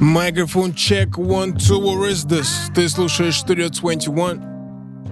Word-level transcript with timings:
Microphone 0.00 0.74
check, 0.74 1.18
one, 1.18 1.52
two, 1.54 1.80
where 1.80 2.08
is 2.08 2.24
this? 2.24 2.70
Ты 2.72 2.88
слушаешь 2.88 3.42
Studio 3.42 3.68
21. 3.68 4.40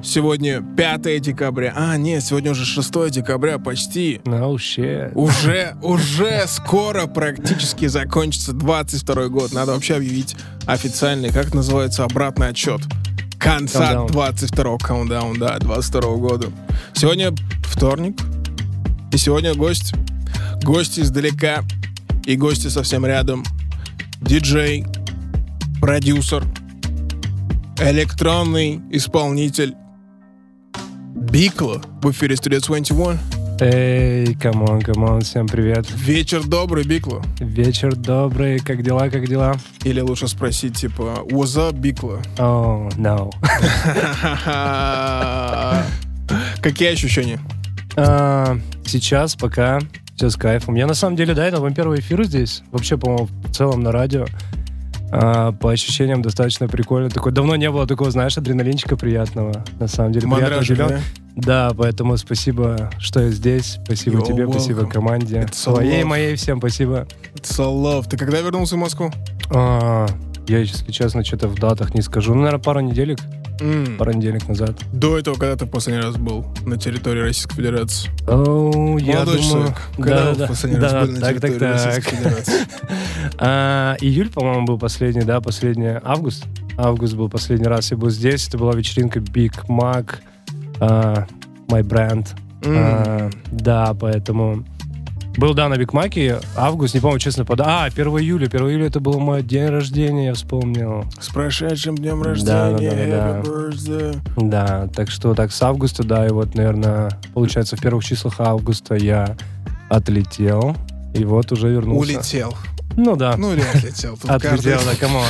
Сегодня 0.00 0.62
5 0.76 1.20
декабря. 1.20 1.72
А, 1.74 1.96
нет, 1.96 2.22
сегодня 2.22 2.52
уже 2.52 2.64
6 2.64 3.10
декабря, 3.10 3.58
почти. 3.58 4.20
No 4.24 4.54
shit. 4.54 5.12
Уже, 5.14 5.76
уже 5.82 6.44
скоро 6.46 7.06
практически 7.08 7.86
закончится 7.86 8.52
22 8.52 9.26
год. 9.26 9.52
Надо 9.52 9.72
вообще 9.72 9.96
объявить 9.96 10.36
официальный, 10.66 11.32
как 11.32 11.52
называется, 11.52 12.04
обратный 12.04 12.50
отчет. 12.50 12.80
Конца 13.40 13.92
Countdown. 13.92 14.12
22 14.12 14.78
каундаун, 14.78 15.36
да, 15.36 15.58
22 15.58 16.16
года. 16.18 16.46
Сегодня 16.94 17.34
вторник. 17.64 18.20
И 19.12 19.16
сегодня 19.16 19.52
гость. 19.54 19.94
Гости 20.62 21.00
издалека. 21.00 21.64
И 22.24 22.36
гости 22.36 22.68
совсем 22.68 23.04
рядом. 23.04 23.42
Диджей, 24.20 24.84
продюсер, 25.80 26.44
электронный 27.78 28.80
исполнитель. 28.90 29.74
Бикло 31.14 31.82
в 32.02 32.10
эфире 32.10 32.34
Studio 32.36 32.60
21. 32.64 33.18
Эй, 33.60 34.34
come 34.34 34.62
on, 34.62 34.82
come 34.82 35.04
on, 35.04 35.20
всем 35.22 35.46
привет. 35.46 35.86
Вечер 35.90 36.44
добрый, 36.44 36.84
Бикло. 36.84 37.22
Вечер 37.40 37.94
добрый, 37.94 38.58
как 38.58 38.82
дела, 38.82 39.08
как 39.08 39.26
дела? 39.26 39.54
Или 39.84 40.00
лучше 40.00 40.28
спросить, 40.28 40.76
типа, 40.76 41.24
what's 41.30 41.56
up, 41.56 41.72
Бикло? 41.78 42.20
О, 42.38 42.88
no. 42.96 43.32
Какие 46.62 46.92
ощущения? 46.92 47.40
А, 47.96 48.58
Сейчас 48.84 49.34
пока 49.36 49.80
все 50.16 50.30
с 50.30 50.36
кайфом. 50.36 50.74
Я 50.74 50.86
на 50.86 50.94
самом 50.94 51.16
деле, 51.16 51.34
да, 51.34 51.46
это 51.46 51.60
мой 51.60 51.72
первый 51.74 52.00
эфир 52.00 52.24
здесь. 52.24 52.62
Вообще, 52.72 52.96
по-моему, 52.96 53.28
в 53.44 53.52
целом 53.52 53.82
на 53.82 53.92
радио. 53.92 54.26
А, 55.12 55.52
По 55.52 55.70
ощущениям 55.70 56.22
достаточно 56.22 56.66
прикольно. 56.68 57.10
Такой 57.10 57.32
давно 57.32 57.54
не 57.56 57.70
было 57.70 57.86
такого, 57.86 58.10
знаешь, 58.10 58.36
адреналинчика 58.38 58.96
приятного. 58.96 59.64
На 59.78 59.86
самом 59.88 60.12
деле, 60.12 60.22
приятно 60.26 60.46
Мандраж, 60.46 60.70
удивлен. 60.70 60.88
да? 60.88 61.00
Да, 61.36 61.74
поэтому 61.76 62.16
спасибо, 62.16 62.90
что 62.98 63.20
я 63.20 63.30
здесь. 63.30 63.78
Спасибо 63.84 64.18
You're 64.18 64.26
тебе, 64.26 64.48
спасибо 64.50 64.80
welcome. 64.82 64.90
команде. 64.90 65.36
It's 65.40 65.66
love. 65.66 66.04
моей, 66.04 66.34
всем 66.34 66.58
спасибо. 66.58 67.06
It's 67.34 67.60
a 67.60 67.66
love. 67.66 68.08
Ты 68.08 68.16
когда 68.16 68.40
вернулся 68.40 68.76
в 68.76 68.78
Москву? 68.78 69.12
А, 69.50 70.06
Я, 70.48 70.58
если 70.58 70.90
честно, 70.92 71.22
что-то 71.24 71.48
в 71.48 71.56
датах 71.56 71.94
не 71.94 72.00
скажу. 72.00 72.32
Ну, 72.34 72.40
наверное, 72.40 72.62
пару 72.62 72.80
неделек, 72.80 73.18
Пару 73.98 74.12
неделек 74.12 74.46
назад. 74.48 74.76
До 74.92 75.18
этого, 75.18 75.36
когда 75.36 75.56
ты 75.56 75.64
в 75.64 75.70
последний 75.70 76.02
раз 76.02 76.16
был 76.16 76.44
на 76.64 76.76
территории 76.76 77.20
Российской 77.20 77.56
Федерации? 77.56 78.10
О, 78.28 78.98
я 78.98 79.24
думаю... 79.24 79.42
человек, 79.42 79.76
когда 79.96 80.32
в 80.32 80.36
да, 80.36 80.46
последний 80.46 80.78
да, 80.78 80.92
раз 80.92 81.08
были 81.08 81.14
на 81.14 81.20
так, 81.20 81.40
так, 81.40 81.50
территории 81.50 81.72
так. 81.72 81.86
Российской 81.86 82.16
Федерации? 82.16 82.54
А, 83.38 83.96
Июль, 84.00 84.30
по-моему, 84.30 84.66
был 84.66 84.78
последний, 84.78 85.22
да, 85.22 85.40
последний 85.40 85.98
август. 86.02 86.44
Август 86.78 87.14
был 87.14 87.28
последний 87.28 87.66
раз 87.66 87.90
я 87.90 87.96
был 87.96 88.10
здесь. 88.10 88.48
Это 88.48 88.58
была 88.58 88.72
вечеринка 88.72 89.18
Big 89.18 89.52
Mac, 89.68 90.16
а, 90.80 91.26
My 91.68 91.82
Brand. 91.82 92.26
А, 92.64 93.30
да, 93.50 93.94
поэтому... 93.98 94.64
Был, 95.36 95.52
да, 95.52 95.68
на 95.68 95.76
Биг 95.76 95.92
Маке, 95.92 96.40
август, 96.56 96.94
не 96.94 97.00
помню, 97.00 97.18
честно, 97.18 97.44
под... 97.44 97.60
А, 97.60 97.84
1 97.84 98.06
июля, 98.06 98.46
1 98.46 98.60
июля 98.68 98.86
это 98.86 99.00
был 99.00 99.20
мой 99.20 99.42
день 99.42 99.68
рождения, 99.68 100.26
я 100.26 100.34
вспомнил. 100.34 101.04
С 101.20 101.28
прошедшим 101.28 101.94
днем 101.96 102.22
Да, 102.22 102.28
рождения, 102.30 103.06
да, 103.10 103.32
да, 103.32 103.42
да, 103.42 103.48
birthday. 103.48 104.18
Да, 104.36 104.88
так 104.94 105.10
что 105.10 105.34
так 105.34 105.52
с 105.52 105.60
августа, 105.62 106.04
да, 106.04 106.26
и 106.26 106.30
вот, 106.30 106.54
наверное, 106.54 107.10
получается, 107.34 107.76
в 107.76 107.80
первых 107.80 108.02
числах 108.04 108.40
августа 108.40 108.94
я 108.94 109.36
отлетел, 109.90 110.74
и 111.14 111.24
вот 111.24 111.52
уже 111.52 111.68
вернулся. 111.68 112.12
Улетел. 112.14 112.54
Ну 112.96 113.14
да, 113.16 113.36
Ну 113.36 113.52
или 113.52 113.60
отлетел. 113.60 114.16
Тут 114.16 114.30
отлетел, 114.30 114.56
каждый- 114.56 114.84
да, 114.86 114.96
come 114.98 115.13
on. 115.13 115.24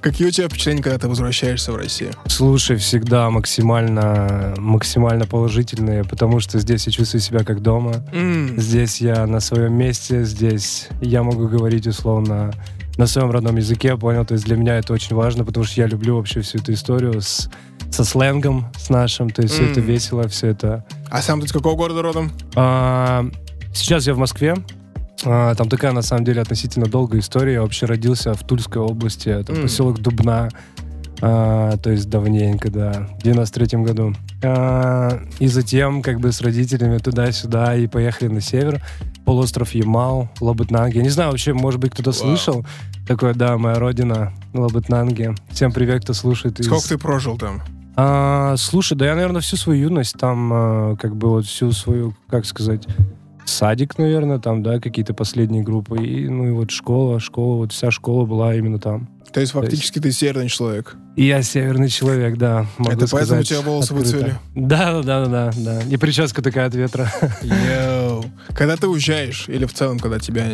Какие 0.00 0.28
у 0.28 0.30
тебя 0.30 0.48
впечатления, 0.48 0.82
когда 0.82 0.98
ты 0.98 1.08
возвращаешься 1.08 1.72
в 1.72 1.76
Россию? 1.76 2.12
Слушай, 2.26 2.76
всегда 2.76 3.30
максимально, 3.30 4.54
максимально 4.58 5.26
положительные, 5.26 6.04
потому 6.04 6.40
что 6.40 6.58
здесь 6.58 6.86
я 6.86 6.92
чувствую 6.92 7.20
себя 7.20 7.44
как 7.44 7.60
дома. 7.62 8.04
М, 8.12 8.58
Здесь 8.58 9.00
я 9.00 9.26
на 9.26 9.40
своем 9.40 9.74
месте, 9.74 10.24
здесь 10.24 10.88
я 11.00 11.22
могу 11.22 11.48
говорить 11.48 11.86
условно 11.86 12.52
на 12.96 13.06
своем 13.06 13.30
родном 13.30 13.56
языке, 13.56 13.96
понял? 13.96 14.24
То 14.24 14.34
есть 14.34 14.44
для 14.44 14.56
меня 14.56 14.76
это 14.78 14.92
очень 14.92 15.16
важно, 15.16 15.44
потому 15.44 15.64
что 15.64 15.80
я 15.80 15.86
люблю 15.86 16.16
вообще 16.16 16.40
всю 16.42 16.58
эту 16.58 16.72
историю 16.72 17.20
с, 17.20 17.48
со 17.90 18.04
сленгом, 18.04 18.66
с 18.78 18.90
нашим, 18.90 19.30
то 19.30 19.42
есть 19.42 19.54
все 19.54 19.64
это 19.70 19.80
весело, 19.80 20.28
все 20.28 20.48
это... 20.48 20.84
А 21.10 21.22
сам 21.22 21.40
ты 21.40 21.46
из 21.46 21.52
какого 21.52 21.74
города 21.76 22.02
родом? 22.02 22.32
А, 22.54 23.24
сейчас 23.74 24.06
я 24.06 24.14
в 24.14 24.18
Москве. 24.18 24.56
А, 25.24 25.54
там 25.54 25.68
такая, 25.68 25.92
на 25.92 26.02
самом 26.02 26.24
деле, 26.24 26.40
относительно 26.42 26.86
долгая 26.86 27.20
история. 27.20 27.54
Я 27.54 27.62
вообще 27.62 27.86
родился 27.86 28.34
в 28.34 28.44
Тульской 28.46 28.82
области, 28.82 29.28
это 29.28 29.52
М. 29.52 29.62
поселок 29.62 29.98
Дубна. 30.00 30.48
А, 31.24 31.76
то 31.76 31.90
есть 31.90 32.10
давненько, 32.10 32.68
да, 32.68 33.08
в 33.20 33.22
93 33.22 33.84
году. 33.84 34.12
А, 34.42 35.20
и 35.38 35.46
затем 35.46 36.02
как 36.02 36.18
бы 36.18 36.32
с 36.32 36.40
родителями 36.40 36.98
туда-сюда 36.98 37.76
и 37.76 37.86
поехали 37.86 38.28
на 38.28 38.40
север. 38.40 38.82
Полуостров 39.24 39.70
Ямал, 39.72 40.28
Лабытнанги. 40.40 40.96
Я 40.96 41.02
не 41.04 41.10
знаю, 41.10 41.30
вообще, 41.30 41.52
может 41.52 41.78
быть, 41.80 41.92
кто-то 41.92 42.10
Вау. 42.10 42.18
слышал. 42.18 42.66
Такое, 43.06 43.34
да, 43.34 43.56
моя 43.56 43.78
родина, 43.78 44.32
Лабытнанги. 44.52 45.32
Всем 45.50 45.70
привет, 45.70 46.02
кто 46.02 46.12
слушает. 46.12 46.58
из- 46.58 46.66
Сколько 46.66 46.88
ты 46.88 46.98
прожил 46.98 47.38
там? 47.38 47.62
а, 47.94 48.56
слушай, 48.56 48.96
да 48.96 49.06
я, 49.06 49.14
наверное, 49.14 49.40
всю 49.42 49.56
свою 49.56 49.82
юность 49.82 50.16
там, 50.18 50.50
а, 50.52 50.96
как 50.96 51.14
бы 51.14 51.28
вот 51.28 51.44
всю 51.46 51.70
свою, 51.70 52.14
как 52.28 52.46
сказать, 52.46 52.84
садик, 53.44 53.98
наверное, 53.98 54.38
там, 54.38 54.62
да, 54.62 54.78
какие-то 54.80 55.14
последние 55.14 55.62
группы, 55.62 55.98
и, 56.04 56.28
ну 56.28 56.46
и 56.48 56.50
вот 56.50 56.70
школа, 56.70 57.20
школа, 57.20 57.56
вот 57.56 57.72
вся 57.72 57.90
школа 57.90 58.24
была 58.26 58.54
именно 58.54 58.78
там. 58.78 59.08
То 59.32 59.40
есть 59.40 59.52
фактически 59.52 59.98
ты 59.98 60.12
северный 60.12 60.48
человек. 60.48 60.94
И 61.16 61.24
я 61.24 61.42
северный 61.42 61.88
человек, 61.88 62.36
да, 62.36 62.66
могу 62.76 62.90
Это 62.92 63.06
поэтому 63.10 63.40
у 63.40 63.44
сказать 63.44 63.48
тебя 63.48 63.60
волосы 63.62 63.92
открыто. 63.92 64.04
выцвели? 64.16 64.34
Да, 64.54 65.02
да, 65.02 65.24
да, 65.24 65.26
да, 65.26 65.50
да. 65.56 65.82
И 65.88 65.96
прическа 65.96 66.42
такая 66.42 66.66
от 66.66 66.74
ветра. 66.74 67.10
Йоу. 67.42 68.24
Когда 68.54 68.76
ты 68.76 68.88
уезжаешь, 68.88 69.48
или 69.48 69.64
в 69.64 69.72
целом, 69.72 69.98
когда 69.98 70.18
тебя... 70.18 70.46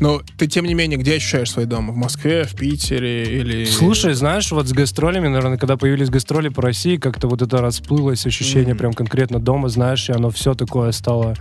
Но 0.00 0.20
ты, 0.38 0.46
тем 0.48 0.64
не 0.64 0.74
менее, 0.74 0.98
где 0.98 1.14
ощущаешь 1.16 1.52
свой 1.52 1.66
дом? 1.66 1.90
В 1.92 1.96
Москве, 1.96 2.44
в 2.44 2.54
Питере 2.56 3.24
или... 3.40 3.64
Слушай, 3.64 4.14
знаешь, 4.14 4.50
вот 4.50 4.66
с 4.68 4.72
гастролями, 4.72 5.28
наверное, 5.28 5.56
когда 5.58 5.76
появились 5.76 6.10
гастроли 6.10 6.48
по 6.48 6.62
России, 6.62 6.96
как-то 6.96 7.28
вот 7.28 7.42
это 7.42 7.58
расплылось 7.58 8.26
ощущение 8.26 8.74
Мгм. 8.74 8.78
прям 8.78 8.92
конкретно 8.92 9.38
дома, 9.38 9.68
знаешь, 9.68 10.08
и 10.08 10.12
оно 10.12 10.30
все 10.30 10.54
такое 10.54 10.90
стало 10.92 11.34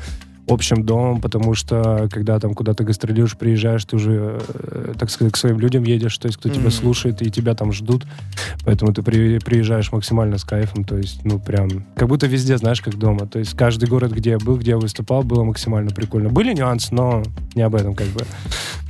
общим 0.47 0.83
домом, 0.85 1.21
потому 1.21 1.55
что 1.55 2.07
когда 2.11 2.39
там 2.39 2.53
куда-то 2.53 2.83
гастролируешь, 2.83 3.35
приезжаешь, 3.37 3.83
ты 3.85 3.95
уже, 3.95 4.39
э, 4.47 4.93
так 4.99 5.09
сказать, 5.09 5.33
к 5.33 5.37
своим 5.37 5.59
людям 5.59 5.83
едешь, 5.83 6.17
то 6.17 6.27
есть 6.27 6.37
кто 6.37 6.49
тебя 6.49 6.61
Мгм. 6.63 6.71
слушает 6.71 7.21
и 7.21 7.31
тебя 7.31 7.55
там 7.55 7.71
ждут, 7.73 8.05
поэтому 8.63 8.93
ты 8.93 9.01
при- 9.01 9.39
приезжаешь 9.39 9.91
максимально 9.91 10.37
с 10.37 10.43
кайфом, 10.43 10.83
то 10.83 10.97
есть, 10.97 11.25
ну, 11.25 11.39
прям, 11.39 11.85
как 11.95 12.07
будто 12.07 12.27
везде, 12.27 12.57
знаешь, 12.57 12.81
как 12.81 12.95
дома, 12.97 13.25
то 13.27 13.39
есть 13.39 13.55
каждый 13.57 13.89
город, 13.89 14.11
где 14.11 14.31
я 14.31 14.37
был, 14.37 14.57
где 14.57 14.71
я 14.71 14.77
выступал, 14.77 15.23
было 15.23 15.43
максимально 15.43 15.89
прикольно. 15.91 16.29
Были 16.29 16.53
нюансы, 16.53 16.93
но 16.93 17.23
не 17.55 17.61
об 17.63 17.73
этом 17.75 17.95
как 17.95 18.07
бы. 18.07 18.21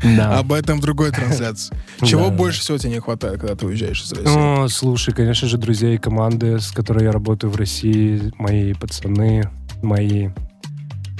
Да. 0.03 0.37
Об 0.39 0.51
этом 0.51 0.79
в 0.79 0.81
другой 0.81 1.11
трансляции. 1.11 1.75
Чего 2.03 2.25
Да, 2.25 2.29
да. 2.29 2.35
больше 2.35 2.59
всего 2.59 2.77
тебе 2.77 2.91
не 2.93 2.99
хватает, 2.99 3.39
когда 3.39 3.55
ты 3.55 3.65
уезжаешь 3.65 4.03
из 4.03 4.11
России? 4.11 4.63
О, 4.63 4.67
слушай, 4.67 5.13
конечно 5.13 5.47
же, 5.47 5.57
друзей 5.57 5.97
команды, 5.97 6.59
с 6.59 6.71
которой 6.71 7.05
я 7.05 7.11
работаю 7.11 7.49
в 7.51 7.55
России, 7.55 8.31
мои 8.37 8.73
пацаны, 8.73 9.49
мои 9.81 10.29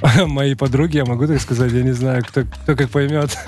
мои 0.28 0.56
подруги, 0.56 0.98
я 0.98 1.06
могу 1.06 1.28
так 1.28 1.40
сказать, 1.42 1.72
я 1.72 1.84
не 1.84 1.94
знаю, 1.94 2.24
кто, 2.28 2.44
кто 2.44 2.76
как 2.76 2.90
поймет. 2.90 3.38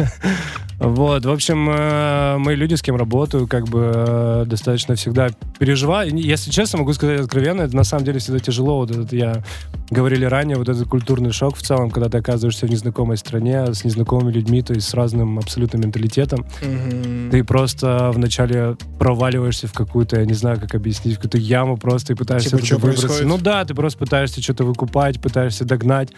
Вот, 0.79 1.25
в 1.25 1.31
общем, 1.31 1.67
э, 1.71 2.37
мои 2.37 2.55
люди, 2.55 2.75
с 2.75 2.83
кем 2.83 2.95
работаю, 2.95 3.47
как 3.47 3.67
бы 3.67 3.91
э, 3.95 4.43
достаточно 4.45 4.93
всегда 4.93 5.29
переживаю. 5.57 6.15
Если 6.15 6.51
честно, 6.51 6.77
могу 6.77 6.93
сказать 6.93 7.19
откровенно, 7.19 7.63
это 7.63 7.75
на 7.75 7.83
самом 7.83 8.05
деле 8.05 8.19
всегда 8.19 8.37
тяжело. 8.37 8.77
Вот 8.77 8.91
этот 8.91 9.11
я 9.11 9.43
говорили 9.89 10.25
ранее, 10.25 10.55
вот 10.55 10.69
этот 10.69 10.87
культурный 10.87 11.31
шок 11.31 11.55
в 11.55 11.63
целом, 11.63 11.89
когда 11.89 12.09
ты 12.09 12.19
оказываешься 12.19 12.67
в 12.67 12.69
незнакомой 12.69 13.17
стране 13.17 13.73
с 13.73 13.83
незнакомыми 13.85 14.31
людьми, 14.31 14.61
то 14.61 14.75
есть 14.75 14.87
с 14.87 14.93
разным 14.93 15.39
абсолютно 15.39 15.77
менталитетом. 15.77 16.45
Мгм. 16.61 17.31
Ты 17.31 17.43
просто 17.43 18.11
вначале 18.13 18.77
проваливаешься 18.99 19.65
в 19.67 19.73
какую-то, 19.73 20.19
я 20.19 20.27
не 20.27 20.35
знаю, 20.35 20.59
как 20.59 20.75
объяснить, 20.75 21.15
в 21.15 21.17
какую-то 21.17 21.39
яму 21.39 21.77
просто 21.77 22.13
и 22.13 22.15
пытаешься 22.15 22.51
Типа, 22.51 22.63
что 22.63 22.75
выбраться. 22.75 23.07
происходит? 23.07 23.27
Ну 23.27 23.37
да, 23.39 23.65
ты 23.65 23.73
просто 23.73 23.97
пытаешься 23.97 24.43
что-то 24.43 24.63
выкупать, 24.63 25.19
пытаешься 25.19 25.65
догнать, 25.65 26.09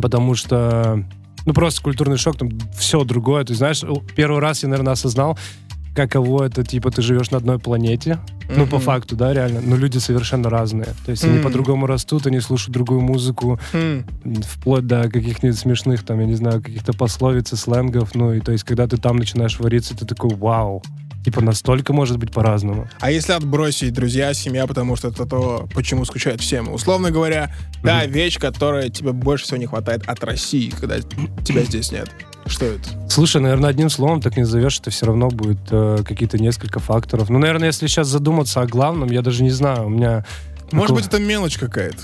потому 0.00 0.34
что, 0.34 1.04
ну 1.44 1.52
просто 1.52 1.82
культурный 1.82 2.16
шок, 2.16 2.36
там 2.38 2.50
все 2.76 3.04
другое. 3.04 3.44
Ты 3.44 3.54
знаешь, 3.54 3.82
первый 4.14 4.40
раз 4.40 4.62
я, 4.62 4.68
наверное, 4.68 4.92
осознал, 4.94 5.38
каково 5.94 6.44
это, 6.44 6.62
типа, 6.62 6.90
ты 6.90 7.00
живешь 7.02 7.30
на 7.30 7.38
одной 7.38 7.58
планете, 7.58 8.18
ну, 8.48 8.66
по 8.66 8.78
факту, 8.78 9.16
да, 9.16 9.32
реально, 9.32 9.60
но 9.62 9.76
люди 9.76 9.98
совершенно 9.98 10.50
разные. 10.50 10.88
То 11.04 11.10
есть 11.10 11.24
они 11.24 11.34
Мгм. 11.38 11.42
по-другому 11.44 11.86
растут, 11.86 12.26
они 12.26 12.40
слушают 12.40 12.72
другую 12.74 13.00
музыку, 13.00 13.58
Хм. 13.72 14.04
вплоть 14.44 14.86
до 14.86 15.04
каких-нибудь 15.10 15.58
смешных, 15.58 16.04
там, 16.04 16.20
я 16.20 16.26
не 16.26 16.34
знаю, 16.34 16.62
каких-то 16.62 16.92
пословиц 16.92 17.52
и 17.54 17.56
сленгов, 17.56 18.14
ну, 18.14 18.34
и 18.34 18.40
то 18.40 18.52
есть, 18.52 18.64
когда 18.64 18.86
ты 18.86 18.98
там 18.98 19.16
начинаешь 19.16 19.58
вариться, 19.58 19.96
ты 19.96 20.04
такой, 20.04 20.30
вау, 20.36 20.82
Типа 21.26 21.40
настолько 21.40 21.92
может 21.92 22.18
быть 22.18 22.30
по-разному. 22.30 22.88
А 23.00 23.10
если 23.10 23.32
отбросить 23.32 23.92
друзья, 23.92 24.32
семья, 24.32 24.64
потому 24.68 24.94
что 24.94 25.08
это 25.08 25.26
то, 25.26 25.68
почему 25.74 26.04
скучают 26.04 26.40
всем. 26.40 26.72
Условно 26.72 27.10
говоря, 27.10 27.52
та 27.82 28.04
Мгм. 28.04 28.12
вещь, 28.12 28.38
которая 28.38 28.90
тебе 28.90 29.10
больше 29.10 29.42
всего 29.44 29.56
не 29.56 29.66
хватает 29.66 30.02
от 30.06 30.22
России, 30.22 30.70
когда 30.70 31.00
тебя 31.00 31.64
здесь 31.64 31.90
нет. 31.90 32.08
Что 32.46 32.66
это? 32.66 32.88
Слушай, 33.10 33.40
наверное, 33.42 33.70
одним 33.70 33.90
словом 33.90 34.20
так 34.22 34.36
не 34.36 34.44
назовешь, 34.44 34.78
это 34.78 34.90
все 34.92 35.06
равно 35.06 35.26
будет 35.26 35.58
э, 35.72 36.04
какие-то 36.06 36.38
несколько 36.38 36.78
факторов. 36.78 37.28
Ну, 37.28 37.40
наверное, 37.40 37.66
если 37.66 37.88
сейчас 37.88 38.06
задуматься 38.06 38.60
о 38.60 38.66
главном, 38.68 39.10
я 39.10 39.20
даже 39.20 39.42
не 39.42 39.50
знаю. 39.50 39.86
У 39.86 39.88
меня... 39.88 40.24
Может 40.70 40.86
такого- 40.86 40.96
быть, 40.98 41.06
это 41.08 41.18
мелочь 41.18 41.58
какая-то. 41.58 41.98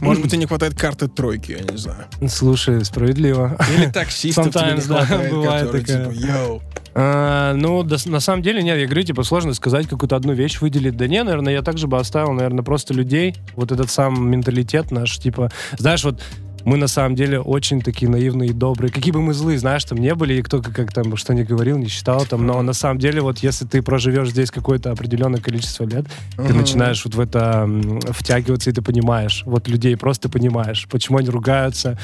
Может 0.00 0.22
быть, 0.22 0.32
тебе 0.32 0.40
не 0.40 0.46
хватает 0.46 0.74
карты 0.78 1.08
тройки, 1.08 1.52
я 1.52 1.60
не 1.60 1.76
знаю. 1.76 2.06
Слушай, 2.28 2.84
справедливо. 2.84 3.56
Или 3.76 3.86
таксистов 3.90 4.52
тебе 4.52 4.74
не 4.74 4.80
да, 4.80 5.04
хватает, 5.04 5.30
бывает 5.32 5.66
которые 5.66 5.84
такая. 5.84 6.12
типа, 6.12 6.26
йоу. 6.26 6.62
А, 6.98 7.52
ну, 7.54 7.82
да, 7.82 7.96
на 8.06 8.20
самом 8.20 8.42
деле, 8.42 8.62
нет, 8.62 8.78
я 8.78 8.86
говорю, 8.86 9.02
типа, 9.02 9.22
сложно 9.22 9.52
сказать, 9.54 9.86
какую-то 9.86 10.16
одну 10.16 10.32
вещь 10.32 10.60
выделить. 10.60 10.96
Да 10.96 11.06
не, 11.06 11.22
наверное, 11.22 11.52
я 11.52 11.62
также 11.62 11.86
бы 11.86 11.98
оставил, 11.98 12.32
наверное, 12.32 12.64
просто 12.64 12.94
людей, 12.94 13.36
вот 13.54 13.70
этот 13.70 13.90
сам 13.90 14.30
менталитет 14.30 14.90
наш, 14.90 15.18
типа, 15.18 15.50
знаешь, 15.78 16.02
вот 16.04 16.22
мы 16.66 16.78
на 16.78 16.88
самом 16.88 17.14
деле 17.14 17.38
очень 17.40 17.80
такие 17.80 18.10
наивные 18.10 18.50
и 18.50 18.52
добрые. 18.52 18.90
Какие 18.90 19.12
бы 19.12 19.22
мы 19.22 19.34
злые, 19.34 19.56
знаешь, 19.56 19.84
там 19.84 19.98
не 19.98 20.12
были, 20.16 20.34
и 20.34 20.42
кто 20.42 20.60
как, 20.60 20.92
там 20.92 21.16
что 21.16 21.32
не 21.32 21.44
говорил, 21.44 21.78
не 21.78 21.86
считал 21.86 22.26
там, 22.26 22.44
но 22.44 22.60
на 22.60 22.72
самом 22.72 22.98
деле 22.98 23.20
вот 23.20 23.38
если 23.38 23.64
ты 23.64 23.82
проживешь 23.82 24.30
здесь 24.30 24.50
какое-то 24.50 24.90
определенное 24.90 25.40
количество 25.40 25.84
лет, 25.84 26.06
ты 26.36 26.52
начинаешь 26.52 27.04
вот 27.04 27.14
в 27.14 27.20
это 27.20 27.70
втягиваться, 28.10 28.70
и 28.70 28.72
ты 28.72 28.82
понимаешь, 28.82 29.44
вот 29.46 29.68
людей 29.68 29.96
просто 29.96 30.28
понимаешь, 30.28 30.88
почему 30.90 31.18
они 31.18 31.28
ругаются, 31.28 31.96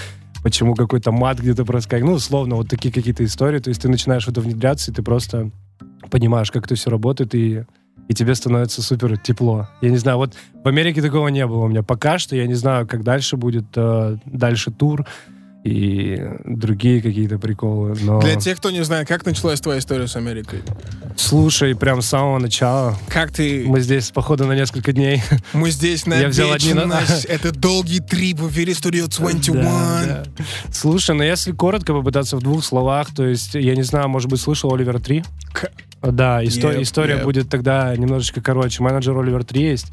почему 0.44 0.76
какой-то 0.76 1.11
мат 1.11 1.41
где-то 1.41 1.64
проскакивает. 1.64 2.11
Ну, 2.11 2.12
условно, 2.12 2.55
вот 2.55 2.69
такие 2.69 2.94
какие-то 2.94 3.25
истории. 3.25 3.59
То 3.59 3.69
есть 3.69 3.82
ты 3.82 3.88
начинаешь 3.88 4.26
в 4.26 4.29
это 4.29 4.41
внедряться, 4.41 4.93
и 4.93 4.94
ты 4.94 5.03
просто 5.03 5.50
понимаешь, 6.09 6.53
как 6.53 6.67
это 6.67 6.76
все 6.76 6.88
работает, 6.88 7.35
и, 7.35 7.64
и 8.12 8.14
тебе 8.14 8.35
становится 8.35 8.82
супер 8.82 9.17
тепло. 9.17 9.69
Я 9.81 9.88
не 9.88 9.97
знаю, 9.97 10.19
вот 10.19 10.35
в 10.62 10.69
Америке 10.69 11.00
такого 11.00 11.29
не 11.29 11.47
было 11.47 11.64
у 11.64 11.69
меня. 11.69 11.82
Пока 11.82 12.19
что 12.19 12.37
я 12.37 12.47
не 12.47 12.53
знаю, 12.53 12.87
как 12.87 13.05
дальше 13.05 13.38
будет, 13.38 13.64
э, 13.75 14.19
дальше 14.26 14.70
тур 14.70 15.06
и 15.64 16.20
другие 16.44 17.00
какие-то 17.00 17.38
приколы. 17.38 17.97
Но 18.00 18.20
Для 18.20 18.37
тех, 18.37 18.59
кто 18.59 18.70
не 18.70 18.82
знает, 18.85 19.06
как 19.06 19.25
началась 19.25 19.61
твоя 19.61 19.79
история 19.79 20.09
с 20.09 20.17
Америкой? 20.17 20.61
слушай, 21.17 21.75
прям 21.76 22.00
с 22.03 22.06
самого 22.06 22.38
начала. 22.38 22.97
Как 23.09 23.31
ты... 23.32 23.64
Мы 23.67 23.81
здесь, 23.81 24.11
походу, 24.11 24.47
на 24.47 24.55
несколько 24.55 24.93
дней. 24.93 25.23
Мы 25.53 25.70
здесь 25.70 26.06
на 26.06 26.14
Я 26.14 26.29
взял 26.29 26.50
одни. 26.53 26.73
Это 27.29 27.53
долгий 27.53 28.00
трип 28.00 28.41
в 28.41 28.50
эфире 28.50 28.73
Studio 28.73 29.09
21. 29.09 29.62
Да, 29.62 30.05
да. 30.05 30.44
Слушай, 30.73 31.14
ну 31.14 31.23
если 31.23 31.53
коротко 31.53 31.93
попытаться 31.93 32.37
в 32.37 32.41
двух 32.43 32.64
словах, 32.64 33.14
то 33.14 33.25
есть, 33.26 33.55
я 33.55 33.76
не 33.76 33.82
знаю, 33.82 34.09
может 34.09 34.29
быть, 34.31 34.41
слышал 34.41 34.73
Оливер 34.75 35.00
3? 35.00 35.23
К- 35.53 35.70
Да, 36.03 36.43
исто- 36.43 36.75
Yep, 36.75 36.82
история 36.82 37.14
yep. 37.17 37.25
будет 37.25 37.49
тогда 37.49 37.94
немножечко 37.97 38.41
короче. 38.41 38.82
Менеджер 38.82 39.17
Оливер 39.17 39.44
3 39.44 39.62
есть. 39.62 39.93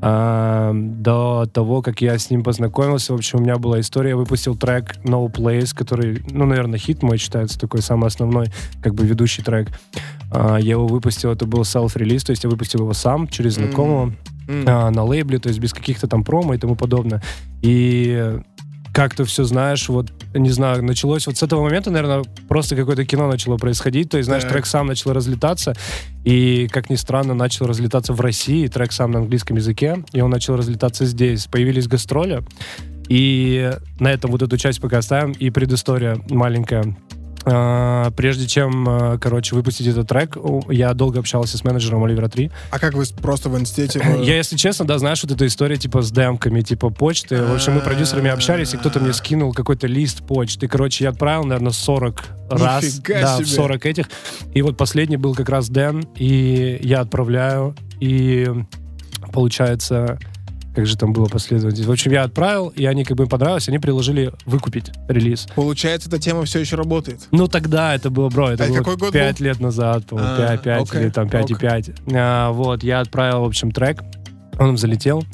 А, 0.00 0.72
до 0.74 1.46
того, 1.52 1.82
как 1.82 2.00
я 2.00 2.18
с 2.18 2.30
ним 2.30 2.42
познакомился, 2.42 3.12
в 3.12 3.16
общем, 3.16 3.40
у 3.40 3.42
меня 3.42 3.56
была 3.56 3.80
история, 3.80 4.10
я 4.10 4.16
выпустил 4.16 4.56
трек 4.56 4.96
No 5.04 5.30
Place, 5.30 5.74
который, 5.74 6.22
ну, 6.30 6.46
наверное, 6.46 6.78
хит 6.78 7.02
мой 7.02 7.18
считается, 7.18 7.58
такой 7.58 7.82
самый 7.82 8.06
основной, 8.06 8.46
как 8.80 8.94
бы 8.94 9.04
ведущий 9.04 9.42
трек. 9.42 9.68
А, 10.30 10.56
я 10.56 10.72
его 10.72 10.86
выпустил, 10.86 11.32
это 11.32 11.46
был 11.46 11.62
self-релиз, 11.62 12.24
то 12.24 12.30
есть 12.30 12.44
я 12.44 12.50
выпустил 12.50 12.80
его 12.80 12.92
сам 12.92 13.26
через 13.26 13.54
знакомого 13.54 14.12
М. 14.46 14.64
а, 14.66 14.90
на 14.90 15.02
лейбле, 15.04 15.38
то 15.38 15.48
есть 15.48 15.60
без 15.60 15.72
каких-то 15.72 16.06
там 16.06 16.22
промо 16.22 16.54
и 16.54 16.58
тому 16.58 16.76
подобное. 16.76 17.22
И 17.62 18.38
как-то 18.98 19.24
все 19.24 19.44
знаешь, 19.44 19.88
вот, 19.88 20.08
не 20.34 20.50
знаю, 20.50 20.84
началось 20.84 21.28
вот 21.28 21.36
с 21.36 21.44
этого 21.44 21.62
момента, 21.62 21.88
наверное, 21.88 22.24
просто 22.48 22.74
какое-то 22.74 23.04
кино 23.04 23.30
начало 23.30 23.56
происходить, 23.56 24.10
то 24.10 24.16
есть, 24.16 24.26
знаешь, 24.26 24.42
Так. 24.42 24.50
трек 24.50 24.66
сам 24.66 24.88
начал 24.88 25.12
разлетаться, 25.12 25.76
и, 26.24 26.66
как 26.66 26.90
ни 26.90 26.96
странно, 26.96 27.32
начал 27.32 27.66
разлетаться 27.66 28.12
в 28.12 28.20
России, 28.20 28.66
трек 28.66 28.90
сам 28.90 29.12
на 29.12 29.20
английском 29.20 29.56
языке, 29.56 30.02
и 30.12 30.20
он 30.20 30.32
начал 30.32 30.56
разлетаться 30.56 31.06
здесь. 31.06 31.46
Появились 31.46 31.86
гастроли, 31.86 32.42
и 33.08 33.70
на 34.00 34.08
этом 34.08 34.32
вот 34.32 34.42
эту 34.42 34.56
часть 34.58 34.80
пока 34.80 34.98
оставим, 34.98 35.30
и 35.30 35.48
предыстория 35.50 36.18
маленькая. 36.28 36.96
А, 37.50 38.10
Прежде 38.12 38.46
чем, 38.46 38.86
а, 38.88 39.18
короче, 39.18 39.54
выпустить 39.54 39.86
этот 39.86 40.08
трек, 40.08 40.36
я 40.70 40.92
долго 40.94 41.18
общался 41.20 41.56
с 41.58 41.64
менеджером 41.64 42.04
Оливера 42.04 42.28
3, 42.28 42.50
А 42.70 42.78
как 42.78 42.94
вы 42.94 43.04
просто 43.20 43.48
в 43.48 43.58
институте... 43.58 44.00
вы- 44.00 44.24
я, 44.24 44.36
если 44.36 44.56
честно, 44.56 44.84
да, 44.86 44.98
знаешь, 44.98 45.22
вот 45.22 45.32
эта 45.32 45.46
история 45.46 45.76
типа 45.76 46.02
с 46.02 46.10
демками, 46.10 46.60
типа 46.60 46.90
почты. 46.90 47.42
В 47.44 47.54
общем, 47.54 47.74
мы 47.74 47.80
продюсерами 47.80 48.30
общались, 48.30 48.74
и 48.74 48.76
кто-то 48.76 49.00
мне 49.00 49.12
скинул 49.12 49.52
какой-то 49.52 49.86
лист 49.86 50.26
почты. 50.26 50.68
Короче, 50.68 51.04
я 51.04 51.10
отправил, 51.10 51.44
наверное, 51.44 51.72
40 51.72 52.24
раз. 52.50 52.82
Нифига 52.84 53.20
Да, 53.20 53.36
себе. 53.36 53.44
в 53.44 53.48
40 53.50 53.86
этих. 53.86 54.06
И 54.54 54.62
вот 54.62 54.76
последний 54.76 55.16
был 55.16 55.34
как 55.34 55.48
раз 55.48 55.68
Дэн, 55.68 56.04
и 56.16 56.78
я 56.82 57.00
отправляю, 57.00 57.74
и 58.00 58.48
получается... 59.32 60.18
Как 60.78 60.86
же 60.86 60.96
там 60.96 61.12
было 61.12 61.26
последовательно? 61.26 61.88
В 61.88 61.90
общем, 61.90 62.12
я 62.12 62.22
отправил, 62.22 62.68
и 62.68 62.84
они 62.84 63.02
как 63.02 63.16
бы 63.16 63.24
им 63.24 63.28
понравилось, 63.28 63.68
они 63.68 63.80
предложили 63.80 64.30
выкупить 64.46 64.92
релиз. 65.08 65.48
Получается, 65.56 66.08
эта 66.08 66.20
тема 66.20 66.44
все 66.44 66.60
еще 66.60 66.76
работает. 66.76 67.26
Ну, 67.32 67.48
тогда 67.48 67.96
это 67.96 68.10
было, 68.10 68.28
бро, 68.28 68.50
это 68.50 68.62
А 68.62 68.68
было 68.68 68.76
какой 68.76 68.96
год 68.96 69.12
5 69.12 69.40
лет 69.40 69.58
назад, 69.58 70.06
по-моему, 70.06 70.30
А, 70.38 70.56
5, 70.56 70.62
5 70.62 70.82
окей, 70.82 71.00
или 71.00 71.08
там 71.08 71.28
5 71.28 71.50
и 71.50 71.54
ок. 71.54 71.60
5. 71.60 71.90
А, 72.14 72.52
вот, 72.52 72.84
я 72.84 73.00
отправил, 73.00 73.40
в 73.40 73.46
общем, 73.46 73.72
трек, 73.72 74.04
он 74.60 74.76
залетел. 74.76 75.24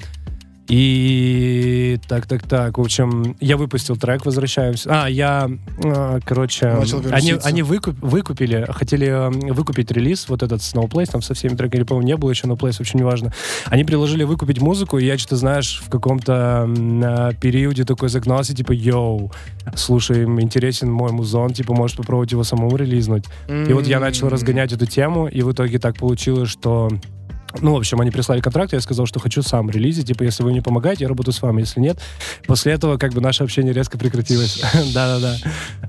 И 0.67 1.99
так, 2.09 2.27
так, 2.27 2.43
так. 2.49 2.79
В 2.79 2.81
общем, 2.81 3.37
я 3.41 3.57
выпустил 3.57 3.97
трек, 3.97 4.25
возвращаемся. 4.25 4.89
А, 5.05 5.09
я, 5.09 5.51
а, 5.85 6.21
короче, 6.25 6.69
они, 7.15 7.33
они 7.45 7.63
выкуп- 7.63 7.99
выкупили, 8.01 8.67
хотели 8.71 9.07
м, 9.09 9.53
выкупить 9.55 9.91
релиз, 9.91 10.27
вот 10.29 10.43
этот 10.43 10.63
Snowplace, 10.63 11.11
там 11.13 11.23
со 11.23 11.35
всеми 11.35 11.55
треками, 11.55 11.81
или, 11.81 11.87
по-моему, 11.87 12.07
не 12.07 12.17
было 12.17 12.31
еще 12.31 12.47
Snowplace, 12.47 12.81
очень 12.81 13.01
неважно. 13.01 13.33
Они 13.67 13.85
предложили 13.85 14.25
выкупить 14.25 14.61
музыку, 14.61 14.99
и 14.99 15.05
я 15.05 15.19
что-то, 15.19 15.37
знаешь, 15.37 15.83
в 15.85 15.91
каком-то 15.91 16.67
периоде 17.41 17.85
такой 17.85 18.09
загнался, 18.09 18.55
типа, 18.55 18.73
йоу, 18.73 19.33
слушай, 19.77 20.23
им 20.23 20.41
интересен 20.41 20.91
мой 20.91 21.13
музон, 21.13 21.53
типа, 21.53 21.75
можешь 21.75 21.97
попробовать 21.97 22.33
его 22.33 22.43
самому 22.43 22.75
релизнуть. 22.77 23.25
И 23.49 23.73
вот 23.73 23.87
я 23.87 24.01
начал 24.01 24.29
разгонять 24.31 24.73
эту 24.73 24.87
тему, 24.87 25.29
и 25.29 25.43
в 25.43 25.53
итоге 25.53 25.79
так 25.79 25.97
получилось, 25.97 26.49
что... 26.49 26.89
Ну, 27.61 27.75
в 27.75 27.77
общем, 27.77 28.01
они 28.01 28.11
прислали 28.11 28.41
контракт, 28.41 28.73
я 28.73 28.81
сказал, 28.81 29.07
что 29.07 29.21
хочу 29.21 29.43
сам 29.43 29.71
релизить. 29.71 30.07
Типа, 30.07 30.23
если 30.23 30.43
вы 30.43 30.51
мне 30.51 30.63
помогаете, 30.63 31.05
я 31.05 31.09
работаю 31.09 31.35
с 31.35 31.43
вами. 31.43 31.61
Если 31.61 31.81
нет, 31.81 31.99
после 32.47 32.73
этого 32.73 32.97
как 32.97 33.13
бы 33.13 33.21
наше 33.21 33.45
общение 33.45 33.73
резко 33.73 33.99
прекратилось. 33.99 34.63
Да-да-да. 34.95 35.37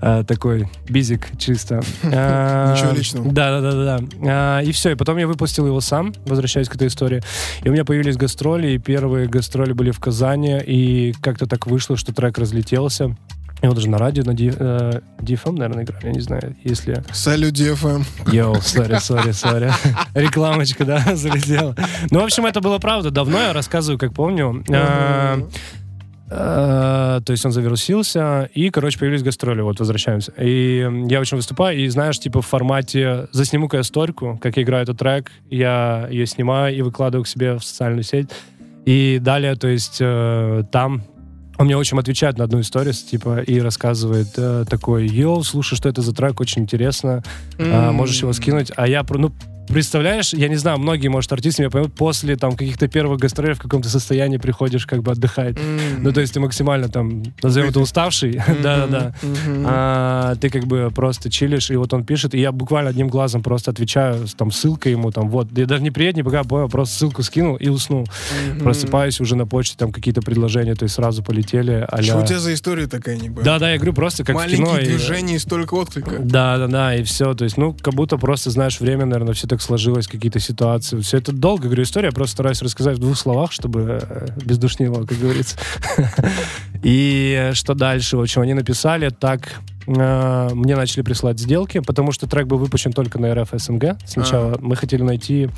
А, 0.01 0.23
Такой 0.23 0.69
бизик 0.87 1.27
чисто. 1.37 1.81
А, 2.17 2.75
Ничего 2.75 2.91
личного. 2.91 3.31
Да-да-да. 3.31 3.99
да. 4.21 4.61
И 4.61 4.71
все. 4.71 4.91
И 4.91 4.95
потом 4.95 5.17
я 5.17 5.27
выпустил 5.27 5.65
его 5.67 5.81
сам, 5.81 6.13
возвращаясь 6.25 6.69
к 6.69 6.75
этой 6.75 6.87
истории. 6.87 7.21
И 7.63 7.69
у 7.69 7.71
меня 7.71 7.83
появились 7.83 8.15
гастроли, 8.15 8.69
и 8.69 8.77
первые 8.77 9.27
гастроли 9.27 9.73
были 9.73 9.91
в 9.91 9.99
Казани, 9.99 10.61
и 10.65 11.13
как-то 11.21 11.45
так 11.45 11.67
вышло, 11.67 11.97
что 11.97 12.13
трек 12.13 12.37
разлетелся. 12.37 13.15
Его 13.61 13.73
даже 13.73 13.89
на 13.89 13.97
радио, 13.97 14.23
на 14.23 14.33
Ди- 14.33 14.53
э, 14.57 14.99
DFM, 15.19 15.53
наверное, 15.53 15.85
играли, 15.85 16.07
я 16.07 16.11
не 16.11 16.19
знаю, 16.19 16.55
если... 16.63 17.03
Салют, 17.11 17.53
DFM. 17.53 18.03
Йоу, 18.31 18.55
сори, 18.61 18.97
сори, 18.99 19.31
сори. 19.31 19.71
Рекламочка, 20.13 20.85
да, 20.85 21.03
залетела. 21.15 21.75
Ну, 22.11 22.19
в 22.19 22.23
общем, 22.23 22.45
это 22.45 22.61
было 22.61 22.77
правда. 22.79 23.11
Давно 23.11 23.39
я 23.39 23.53
рассказываю, 23.53 23.97
как 23.97 24.13
помню. 24.13 24.63
А, 24.71 25.39
а, 26.29 27.21
То 27.21 27.31
есть 27.31 27.45
он 27.45 27.51
завирусился, 27.51 28.49
и, 28.53 28.69
короче, 28.69 28.99
появились 28.99 29.23
гастроли, 29.23 29.61
вот, 29.61 29.79
возвращаемся. 29.79 30.31
И 30.37 30.87
я 31.07 31.19
очень 31.19 31.37
выступаю, 31.37 31.77
и, 31.77 31.87
знаешь, 31.87 32.19
типа 32.19 32.41
в 32.41 32.45
формате 32.47 33.27
засниму-ка 33.31 33.77
я 33.77 33.83
сторику, 33.83 34.37
как 34.41 34.57
я 34.57 34.63
играю 34.63 34.83
этот 34.83 34.97
трек, 34.97 35.31
я 35.49 36.07
ее 36.11 36.25
снимаю 36.25 36.75
и 36.75 36.81
выкладываю 36.81 37.23
к 37.23 37.27
себе 37.27 37.55
в 37.55 37.63
социальную 37.63 38.03
сеть. 38.03 38.29
И 38.85 39.19
далее, 39.21 39.55
то 39.55 39.67
есть 39.67 39.97
э, 39.99 40.63
там 40.71 41.03
он 41.57 41.65
мне 41.65 41.77
очень 41.77 41.97
отвечает 41.97 42.37
на 42.37 42.43
одну 42.43 42.59
историю, 42.61 42.93
типа, 42.93 43.41
и 43.41 43.59
рассказывает 43.59 44.29
э, 44.37 44.65
такой, 44.69 45.07
йоу, 45.07 45.43
слушай, 45.43 45.75
что 45.75 45.89
это 45.89 46.01
за 46.01 46.13
трек, 46.13 46.39
очень 46.39 46.63
интересно, 46.63 47.23
а, 47.57 47.91
можешь 47.91 48.21
его 48.21 48.33
скинуть. 48.33 48.71
А 48.75 48.87
я, 48.87 49.05
ну, 49.09 49.31
представляешь, 49.67 50.33
я 50.33 50.47
не 50.47 50.55
знаю, 50.55 50.77
многие, 50.79 51.07
может, 51.07 51.31
артисты 51.31 51.63
меня 51.63 51.69
поймут, 51.69 51.93
после 51.93 52.35
там 52.35 52.55
каких-то 52.55 52.87
первых 52.87 53.19
гастролей 53.19 53.53
в 53.53 53.59
каком-то 53.59 53.89
состоянии 53.89 54.37
приходишь 54.37 54.85
как 54.85 55.03
бы 55.03 55.11
отдыхать. 55.11 55.57
Ну, 55.99 56.11
то 56.11 56.21
есть 56.21 56.33
ты 56.33 56.39
максимально 56.39 56.89
там, 56.89 57.23
назовем 57.41 57.69
это 57.69 57.79
уставший, 57.79 58.33
да-да-да. 58.63 59.13
А, 59.65 60.35
ты 60.35 60.49
как 60.49 60.65
бы 60.65 60.91
просто 60.93 61.29
чилишь, 61.29 61.71
и 61.71 61.75
вот 61.75 61.93
он 61.93 62.03
пишет, 62.03 62.33
и 62.33 62.39
я 62.39 62.51
буквально 62.51 62.89
одним 62.89 63.07
глазом 63.07 63.43
просто 63.43 63.71
отвечаю, 63.71 64.27
там, 64.37 64.51
ссылкой 64.51 64.93
ему, 64.93 65.11
там, 65.11 65.29
вот, 65.29 65.47
я 65.57 65.65
даже 65.65 65.83
не 65.83 65.91
приедет, 65.91 66.17
не 66.17 66.23
пока 66.23 66.43
понял, 66.43 66.69
просто 66.69 66.95
ссылку 66.95 67.23
скинул 67.23 67.55
и 67.55 67.69
уснул. 67.69 68.05
Просыпаюсь 68.61 69.19
уже 69.19 69.35
на 69.35 69.45
почте, 69.45 69.75
там, 69.77 69.91
какие-то 69.91 70.21
предложения, 70.21 70.75
то 70.75 70.83
есть 70.83 70.95
сразу 70.95 71.23
полетели, 71.23 71.87
Что 72.01 72.17
у 72.17 72.21
а 72.21 72.27
тебя 72.27 72.39
за 72.39 72.53
история 72.53 72.87
такая, 72.87 73.17
не 73.17 73.29
Да-да, 73.29 73.71
я 73.71 73.77
говорю, 73.77 73.93
просто 73.93 74.23
как 74.23 74.35
в 74.35 74.47
кино. 74.47 74.71
Маленькие 74.71 74.97
движения 74.97 75.35
и 75.35 75.39
столько 75.39 75.73
отклика. 75.75 76.17
да, 76.19 76.57
да, 76.57 76.67
да, 76.67 76.95
и 76.95 77.03
все. 77.03 77.33
То 77.33 77.43
есть, 77.43 77.57
ну, 77.57 77.75
как 77.81 77.93
будто 77.93 78.17
просто, 78.17 78.49
знаешь, 78.49 78.79
время, 78.79 79.05
наверное, 79.05 79.33
все 79.33 79.47
так 79.55 79.61
сложилось, 79.61 80.07
какие-то 80.07 80.39
ситуации. 80.39 80.99
Все 80.99 81.17
это 81.17 81.31
долго, 81.31 81.63
говорю, 81.63 81.83
история. 81.83 82.07
Я 82.07 82.11
просто 82.11 82.33
стараюсь 82.33 82.61
рассказать 82.61 82.97
в 82.97 82.99
двух 82.99 83.17
словах, 83.17 83.53
чтобы 83.53 83.99
э, 84.01 84.27
без 84.43 84.57
как 85.05 85.17
говорится. 85.17 85.57
И 86.83 87.51
что 87.53 87.73
дальше? 87.73 88.17
В 88.17 88.21
общем, 88.21 88.41
они 88.41 88.53
написали 88.53 89.09
так, 89.09 89.61
э, 89.87 90.49
мне 90.53 90.75
начали 90.75 91.03
присылать 91.03 91.39
сделки, 91.39 91.79
потому 91.79 92.11
что 92.11 92.27
трек 92.27 92.47
был 92.47 92.57
выпущен 92.57 92.91
только 92.91 93.17
на 93.17 93.33
РФ 93.33 93.49
СНГ. 93.53 93.97
Сначала 94.05 94.55
А. 94.55 94.57
мы 94.59 94.75
хотели 94.75 95.03
найти 95.03 95.49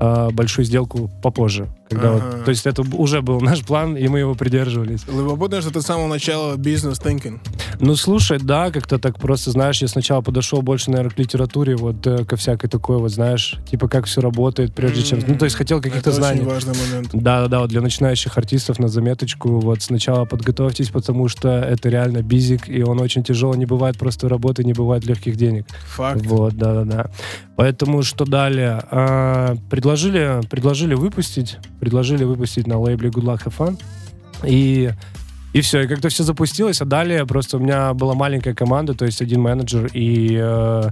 э, 0.00 0.30
большую 0.32 0.64
сделку 0.64 1.10
попозже. 1.22 1.68
Когда 1.90 2.12
Ага. 2.14 2.24
вот, 2.36 2.44
то 2.46 2.48
есть 2.50 2.66
это 2.66 2.82
уже 2.96 3.20
был 3.20 3.40
наш 3.40 3.60
план, 3.62 3.94
и 3.96 4.08
мы 4.08 4.18
его 4.18 4.34
придерживались. 4.34 5.02
Любопытно, 5.06 5.60
что 5.60 5.70
ты 5.70 5.82
с 5.82 5.84
самого 5.86 6.08
начала 6.08 6.56
бизнес 6.56 6.98
thinking. 6.98 7.40
Ну, 7.78 7.94
слушай, 7.94 8.38
да, 8.40 8.70
как-то 8.70 8.98
так 8.98 9.18
просто, 9.18 9.50
знаешь, 9.50 9.82
я 9.82 9.88
сначала 9.88 10.22
подошел 10.22 10.62
больше, 10.62 10.90
наверное, 10.90 11.10
к 11.12 11.18
литературе, 11.18 11.76
вот 11.76 12.06
э, 12.06 12.24
ко 12.24 12.36
всякой 12.36 12.68
такой 12.68 12.96
вот, 12.98 13.10
знаешь, 13.12 13.56
типа 13.70 13.88
как 13.88 14.06
все 14.06 14.20
работает, 14.22 14.74
прежде 14.74 15.02
чем... 15.02 15.20
Ну, 15.26 15.36
то 15.36 15.44
есть 15.44 15.56
хотел 15.56 15.80
каких-то 15.82 16.10
Это 16.10 16.12
знаний. 16.12 16.40
очень 16.40 16.50
важный 16.50 16.74
момент. 16.74 17.10
Да-да-да, 17.12 17.60
вот 17.60 17.68
для 17.70 17.82
начинающих 17.82 18.36
артистов 18.38 18.78
на 18.78 18.88
заметочку, 18.88 19.60
вот 19.60 19.82
сначала 19.82 20.24
подготовьтесь, 20.24 20.88
потому 20.88 21.28
что 21.28 21.48
это 21.50 21.90
реально 21.90 22.22
бизик, 22.22 22.68
и 22.68 22.82
он 22.82 22.98
очень 23.00 23.22
тяжелый, 23.22 23.58
не 23.58 23.66
бывает 23.66 23.98
просто 23.98 24.28
работы, 24.28 24.64
не 24.64 24.72
бывает 24.72 25.04
легких 25.04 25.36
денег. 25.36 25.66
Факт. 25.96 26.24
Вот, 26.26 26.54
да-да-да. 26.54 27.10
Поэтому 27.56 28.02
что 28.02 28.24
далее? 28.24 28.82
А, 28.90 29.56
предложили, 29.70 30.40
предложили 30.50 30.94
выпустить, 30.94 31.58
предложили 31.80 32.24
выпустить 32.24 32.66
на 32.66 32.78
лейбле 32.80 33.10
Good 33.10 33.24
Luck 33.24 33.44
Have 33.44 33.54
Fun, 33.56 33.80
и 34.44 34.90
и 35.54 35.60
все, 35.60 35.82
и 35.82 35.86
как-то 35.86 36.08
все 36.08 36.24
запустилось, 36.24 36.80
а 36.80 36.84
далее 36.84 37.24
просто 37.26 37.58
у 37.58 37.60
меня 37.60 37.94
была 37.94 38.14
маленькая 38.14 38.54
команда, 38.54 38.94
то 38.94 39.04
есть 39.04 39.22
один 39.22 39.40
менеджер 39.40 39.88
и 39.94 40.36
э, 40.36 40.88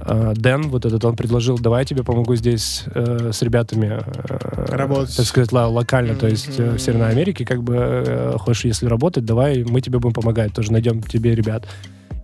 э, 0.00 0.32
Дэн, 0.36 0.68
вот 0.68 0.84
этот, 0.84 1.02
он 1.06 1.16
предложил, 1.16 1.58
давай 1.58 1.80
я 1.80 1.86
тебе 1.86 2.04
помогу 2.04 2.36
здесь 2.36 2.84
э, 2.94 3.30
с 3.32 3.40
ребятами, 3.40 4.02
э, 4.04 4.76
Работать. 4.76 5.16
так 5.16 5.24
сказать, 5.24 5.50
локально, 5.50 6.14
то 6.14 6.28
есть 6.28 6.60
э, 6.60 6.72
в 6.72 6.78
Северной 6.78 7.08
Америке, 7.08 7.46
как 7.46 7.62
бы 7.62 7.74
э, 7.74 8.36
хочешь, 8.38 8.66
если 8.66 8.84
работать, 8.84 9.24
давай 9.24 9.64
мы 9.64 9.80
тебе 9.80 9.98
будем 9.98 10.12
помогать, 10.12 10.52
тоже 10.52 10.72
найдем 10.72 11.02
тебе 11.02 11.34
ребят. 11.34 11.66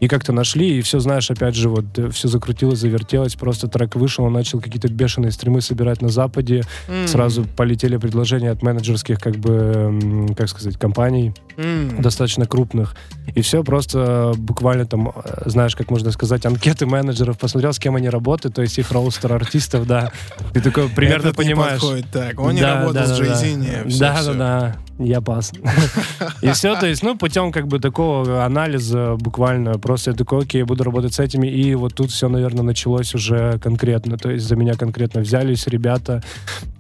И 0.01 0.07
как-то 0.07 0.33
нашли, 0.33 0.79
и 0.79 0.81
все, 0.83 1.01
знаешь, 1.01 1.29
опять 1.31 1.57
же, 1.57 1.69
вот 1.69 1.85
все 2.13 2.29
закрутилось, 2.29 2.79
завертелось, 2.79 3.35
просто 3.35 3.67
трек 3.67 3.97
вышел, 3.97 4.25
он 4.25 4.33
начал 4.33 4.61
какие-то 4.61 4.89
бешеные 4.89 5.33
стримы 5.33 5.61
собирать 5.61 6.01
на 6.03 6.09
Западе, 6.09 6.63
М. 6.89 7.09
сразу 7.09 7.45
полетели 7.57 7.97
предложения 7.97 8.51
от 8.53 8.63
менеджерских, 8.63 9.19
как 9.19 9.37
бы, 9.37 9.53
м, 9.53 10.35
как 10.37 10.49
сказать, 10.49 10.77
компаний, 10.79 11.35
М. 11.57 12.01
достаточно 12.01 12.47
крупных. 12.47 12.95
И 13.35 13.41
все 13.43 13.65
просто 13.65 14.35
буквально 14.37 14.87
там, 14.87 15.09
э, 15.15 15.43
знаешь, 15.47 15.75
как 15.75 15.91
можно 15.91 16.13
сказать, 16.13 16.47
анкеты 16.47 16.87
менеджеров, 16.87 17.37
посмотрел, 17.39 17.73
с 17.73 17.79
кем 17.81 17.97
они 17.97 18.09
работают, 18.09 18.55
то 18.55 18.63
есть 18.63 18.79
их 18.79 18.93
роустер 18.93 19.33
артистов, 19.33 19.87
да. 19.87 20.13
Ты 20.55 20.61
такой 20.61 20.89
примерно 20.89 21.29
Этот 21.29 21.39
не 21.39 21.45
понимаешь. 21.45 21.81
подходит 21.81 22.07
так. 22.13 22.39
Он 22.39 22.55
не 22.55 22.61
Да, 22.61 22.75
работал 22.75 22.95
да, 22.95 23.07
с 23.07 23.21
Jay-Z, 23.21 23.99
да. 23.99 24.23
да, 24.23 24.33
да, 24.35 24.77
я 24.99 25.21
пас. 25.21 25.53
И 26.43 26.51
все, 26.51 26.79
то 26.79 26.87
есть, 26.87 27.03
ну, 27.03 27.17
путем 27.17 27.53
как 27.53 27.69
бы 27.69 27.79
такого 27.79 28.45
анализа 28.45 29.17
буквально, 29.19 29.79
просто 29.79 30.11
я 30.11 30.17
такой, 30.17 30.43
окей, 30.43 30.63
буду 30.63 30.85
работать 30.85 31.15
с 31.15 31.21
этими, 31.21 31.47
и 31.47 31.75
вот 31.75 31.95
тут 31.95 32.11
все, 32.11 32.29
наверное, 32.29 32.63
началось 32.63 33.15
уже 33.15 33.59
конкретно, 33.63 34.19
то 34.19 34.31
есть 34.31 34.47
за 34.47 34.57
меня 34.57 34.75
конкретно 34.75 35.21
взялись 35.21 35.67
ребята, 35.67 36.23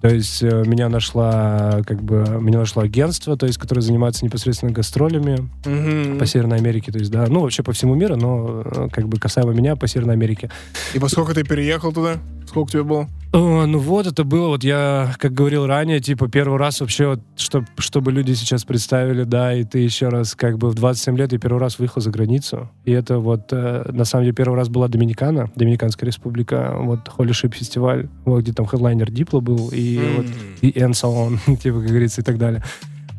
то 0.01 0.09
есть 0.09 0.43
э, 0.43 0.65
меня 0.67 0.89
нашла, 0.89 1.81
как 1.87 2.03
бы, 2.03 2.25
меня 2.41 2.59
нашло 2.59 2.83
агентство, 2.83 3.37
то 3.37 3.47
есть, 3.47 3.59
которое 3.59 3.83
занимается 3.83 4.25
непосредственно 4.25 4.73
гастролями 4.73 5.49
по 6.19 6.27
Северной 6.27 6.59
Америке, 6.59 6.93
то 6.93 6.99
есть, 6.99 7.11
да, 7.11 7.27
ну, 7.29 7.41
вообще 7.41 7.63
по 7.63 7.73
всему 7.73 7.95
миру, 7.95 8.17
но 8.17 8.63
э, 8.65 8.89
как 8.93 9.09
бы 9.09 9.19
касаемо 9.19 9.53
меня 9.53 9.77
по 9.77 9.87
Северной 9.87 10.15
Америке. 10.15 10.51
И 10.95 10.99
поскольку 10.99 11.35
ты 11.35 11.45
переехал 11.45 11.93
туда, 11.93 12.19
сколько 12.47 12.73
тебе 12.73 12.83
было? 12.83 13.09
О, 13.31 13.67
ну 13.67 13.79
вот, 13.79 14.07
это 14.07 14.25
было, 14.25 14.49
вот 14.49 14.65
я, 14.65 15.13
как 15.19 15.35
говорил 15.35 15.67
ранее, 15.67 16.01
типа, 16.01 16.29
первый 16.29 16.59
раз 16.59 16.81
вообще, 16.81 17.09
вот, 17.09 17.21
чтоб, 17.37 17.65
чтобы 17.77 18.11
люди 18.11 18.33
сейчас 18.33 18.65
представили, 18.65 19.25
да, 19.25 19.53
и 19.53 19.65
ты 19.65 19.81
еще 19.81 20.09
раз, 20.09 20.35
как 20.35 20.57
бы, 20.57 20.71
в 20.71 20.75
27 20.75 21.15
лет 21.19 21.33
я 21.33 21.39
первый 21.39 21.59
раз 21.59 21.79
выехал 21.79 22.01
за 22.01 22.11
границу, 22.11 22.71
и 22.87 22.93
это 22.93 23.19
вот, 23.19 23.53
э, 23.53 23.91
на 23.93 24.07
самом 24.07 24.25
деле, 24.25 24.35
первый 24.35 24.55
раз 24.57 24.71
была 24.71 24.89
Доминикана, 24.89 25.51
Доминиканская 25.57 26.07
республика, 26.07 26.75
вот, 26.81 27.01
Holy 27.19 27.33
Ship 27.33 27.55
фестиваль, 27.55 28.09
вот, 28.25 28.41
где 28.41 28.55
там 28.55 28.65
хедлайнер 28.65 29.11
Дипло 29.11 29.41
был, 29.41 29.69
и 29.75 30.01
вот, 30.17 30.25
М. 30.27 30.33
и 30.63 30.81
Энсалон, 30.81 31.39
типа, 31.63 31.81
как 31.81 31.89
говорится, 31.89 32.23
и 32.23 32.25
так 32.25 32.39
далее. 32.39 32.63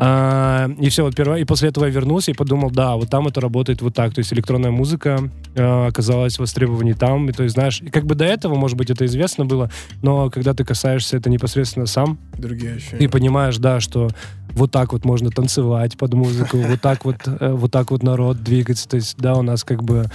А, 0.02 0.70
и 0.80 0.88
все, 0.90 1.04
вот 1.04 1.14
первое, 1.16 1.40
и 1.40 1.44
после 1.44 1.70
этого 1.70 1.84
я 1.86 1.92
вернулся 1.92 2.32
и 2.32 2.34
подумал, 2.34 2.72
да, 2.72 2.96
вот 2.96 3.10
там 3.10 3.28
это 3.28 3.42
работает 3.42 3.82
вот 3.82 3.94
так, 3.94 4.14
то 4.14 4.20
есть 4.20 4.32
электронная 4.32 4.72
музыка 4.72 5.30
э, 5.56 5.88
оказалась 5.88 6.40
востребованней 6.40 6.94
там, 6.94 7.30
и 7.30 7.34
то 7.34 7.44
есть, 7.44 7.56
знаешь, 7.56 7.82
и 7.82 7.90
как 7.90 8.06
бы 8.06 8.16
до 8.16 8.24
этого, 8.24 8.56
может 8.56 8.78
быть, 8.78 8.90
это 8.90 9.06
известно 9.06 9.46
было, 9.46 9.70
но 10.02 10.30
когда 10.30 10.54
ты 10.54 10.64
касаешься 10.64 11.18
это 11.18 11.30
непосредственно 11.30 11.86
сам, 11.86 12.18
Другие 12.38 12.72
ты 12.72 12.78
ощущения. 12.78 13.10
понимаешь, 13.10 13.58
да, 13.58 13.82
что 13.82 14.08
вот 14.54 14.72
так 14.72 14.94
вот 14.94 15.04
можно 15.04 15.32
танцевать 15.32 15.98
под 15.98 16.14
музыку, 16.14 16.58
вот 16.58 16.80
так 16.80 17.04
вот, 17.04 17.18
э, 17.26 17.52
вот 17.52 17.72
так 17.72 17.92
вот 17.92 18.02
народ 18.02 18.42
двигается, 18.42 18.88
то 18.88 18.96
есть, 18.96 19.18
да, 19.18 19.36
у 19.36 19.42
нас 19.42 19.66
как 19.66 19.84
бы, 19.84 20.06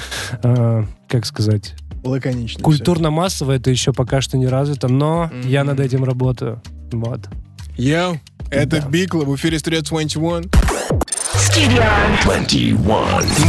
э, 0.42 0.84
как 1.08 1.26
сказать, 1.26 1.74
Лаконично. 2.02 2.62
культурно-массово 2.64 3.52
это 3.52 3.70
еще 3.70 3.92
пока 3.92 4.22
что 4.22 4.38
не 4.38 4.46
развито, 4.46 4.88
но 4.88 5.30
я 5.44 5.60
Мгм. 5.62 5.72
над 5.72 5.80
этим 5.80 6.04
работаю, 6.04 6.62
вот. 6.90 7.20
Yo, 7.76 8.18
это 8.50 8.80
Да. 8.82 8.88
Бикла 8.88 9.24
в 9.24 9.34
эфире 9.36 9.58
Studio 9.58 9.82
21. 9.82 10.50
Studio. 11.34 11.84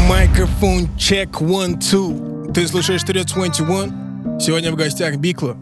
Микрофон 0.10 0.88
check 0.98 1.30
one, 1.40 1.78
two. 1.80 2.52
Ты 2.54 2.68
слушаешь 2.68 3.02
Studio 3.04 3.24
21. 3.26 4.40
Сегодня 4.40 4.72
в 4.72 4.76
гостях 4.76 5.18
Бикла. 5.18 5.56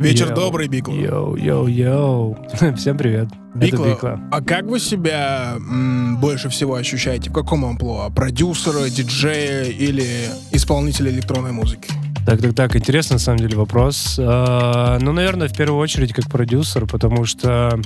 Вечер 0.00 0.28
Yo, 0.28 0.36
добрый, 0.36 0.68
Бикла. 0.68 0.92
Yo, 0.94 1.36
yo, 1.36 1.66
yo. 1.66 2.48
Всем 2.76 2.96
привет. 2.96 3.28
Бикла, 3.54 3.84
Это 3.84 3.94
Бикла. 3.94 4.20
а 4.32 4.40
как 4.40 4.64
вы 4.64 4.80
себя 4.80 5.54
м, 5.56 6.16
больше 6.20 6.48
всего 6.48 6.76
ощущаете? 6.76 7.28
В 7.30 7.32
каком 7.34 7.64
амплуа? 7.66 8.08
Продюсера, 8.10 8.88
диджея 8.88 9.64
или 9.64 10.28
исполнителя 10.52 11.10
электронной 11.10 11.52
музыки? 11.52 11.90
Так, 12.30 12.40
так, 12.40 12.54
так, 12.54 12.76
интересный 12.76 13.14
на 13.14 13.18
самом 13.18 13.40
деле 13.40 13.56
вопрос. 13.56 14.14
А, 14.16 15.00
ну, 15.00 15.10
наверное, 15.10 15.48
в 15.48 15.52
первую 15.52 15.80
очередь 15.80 16.12
как 16.12 16.30
продюсер, 16.30 16.86
потому 16.86 17.24
что 17.24 17.80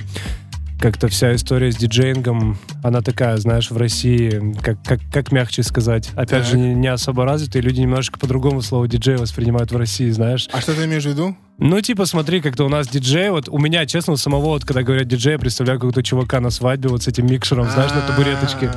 как-то 0.79 1.07
вся 1.07 1.33
история 1.33 1.71
с 1.71 1.75
диджеингом, 1.77 2.55
она 2.83 3.01
такая, 3.01 3.37
знаешь, 3.37 3.71
в 3.71 3.77
России, 3.77 4.55
как, 4.61 4.83
как, 4.83 4.99
как 5.11 5.31
мягче 5.31 5.63
сказать, 5.63 6.11
опять 6.11 6.43
Так. 6.43 6.45
же, 6.45 6.59
не, 6.59 6.75
не 6.75 6.89
особо 6.89 7.25
развитые, 7.25 7.63
люди 7.63 7.81
немножко 7.81 8.19
по-другому 8.19 8.61
слово 8.61 8.87
диджей 8.87 9.15
воспринимают 9.15 9.71
в 9.71 9.77
России, 9.77 10.11
знаешь. 10.11 10.47
А 10.51 10.61
что 10.61 10.75
ты 10.75 10.85
имеешь 10.85 11.05
в 11.05 11.09
виду? 11.09 11.35
Ну, 11.57 11.81
типа, 11.81 12.05
смотри, 12.05 12.39
как-то 12.39 12.65
у 12.65 12.69
нас 12.69 12.87
диджей, 12.87 13.31
вот 13.31 13.49
у 13.49 13.57
меня, 13.57 13.87
честно, 13.87 14.13
у 14.13 14.17
самого, 14.17 14.45
вот, 14.45 14.63
когда 14.63 14.83
говорят 14.83 15.07
диджей, 15.07 15.33
я 15.33 15.39
представляю 15.39 15.79
какого-то 15.79 16.03
чувака 16.03 16.39
на 16.39 16.51
свадьбе 16.51 16.89
вот 16.89 17.01
с 17.01 17.07
этим 17.07 17.25
микшером, 17.25 17.67
знаешь, 17.71 17.93
на 17.93 18.01
табуреточке. 18.01 18.69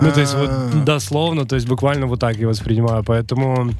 Ну, 0.00 0.12
то 0.12 0.20
есть 0.20 0.34
вот 0.34 0.48
А. 0.48 0.82
дословно, 0.86 1.44
то 1.44 1.56
есть 1.56 1.66
буквально 1.66 2.06
вот 2.06 2.20
так 2.20 2.36
я 2.36 2.46
воспринимаю. 2.46 3.02
Поэтому 3.02 3.72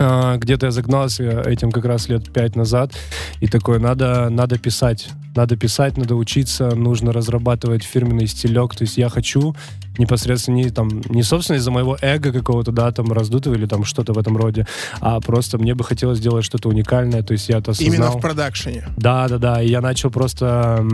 где-то 0.00 0.66
я 0.66 0.72
загнался 0.72 1.42
этим 1.42 1.70
как 1.70 1.84
раз 1.84 2.08
лет 2.08 2.32
пять 2.32 2.56
назад. 2.56 2.92
И 3.40 3.46
такой, 3.46 3.78
надо, 3.78 4.28
надо 4.30 4.58
писать. 4.58 5.08
Надо 5.36 5.56
писать, 5.56 5.96
надо 5.96 6.16
учиться, 6.16 6.74
нужно 6.74 7.12
разрабатывать 7.12 7.84
фирменный 7.84 8.26
стилек. 8.26 8.74
То 8.74 8.82
есть 8.82 8.96
я 8.96 9.08
хочу 9.08 9.54
непосредственно 9.98 10.56
не, 10.56 10.70
там, 10.70 10.88
не 11.10 11.22
собственно 11.22 11.58
из-за 11.58 11.70
моего 11.70 11.96
эго 12.00 12.32
какого-то, 12.32 12.72
да, 12.72 12.90
там, 12.90 13.12
раздутого 13.12 13.54
или 13.54 13.66
там 13.66 13.84
что-то 13.84 14.12
в 14.12 14.18
этом 14.18 14.36
роде, 14.36 14.66
а 15.00 15.20
просто 15.20 15.58
мне 15.58 15.74
бы 15.74 15.84
хотелось 15.84 16.18
сделать 16.18 16.44
что-то 16.44 16.68
уникальное. 16.70 17.22
То 17.22 17.32
есть 17.32 17.48
я 17.48 17.58
это 17.58 17.72
осознал. 17.72 17.94
Именно 17.94 18.10
в 18.10 18.20
продакшене. 18.20 18.86
Да, 18.96 19.28
да, 19.28 19.38
да. 19.38 19.62
И 19.62 19.68
я 19.68 19.80
начал 19.80 20.10
просто, 20.10 20.84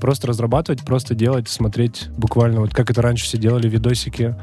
просто 0.00 0.28
разрабатывать, 0.28 0.80
просто 0.80 1.14
делать, 1.14 1.48
смотреть 1.48 2.08
буквально, 2.16 2.60
вот 2.60 2.74
как 2.74 2.90
это 2.90 3.02
раньше 3.02 3.24
все 3.24 3.38
делали, 3.38 3.68
видосики, 3.68 4.34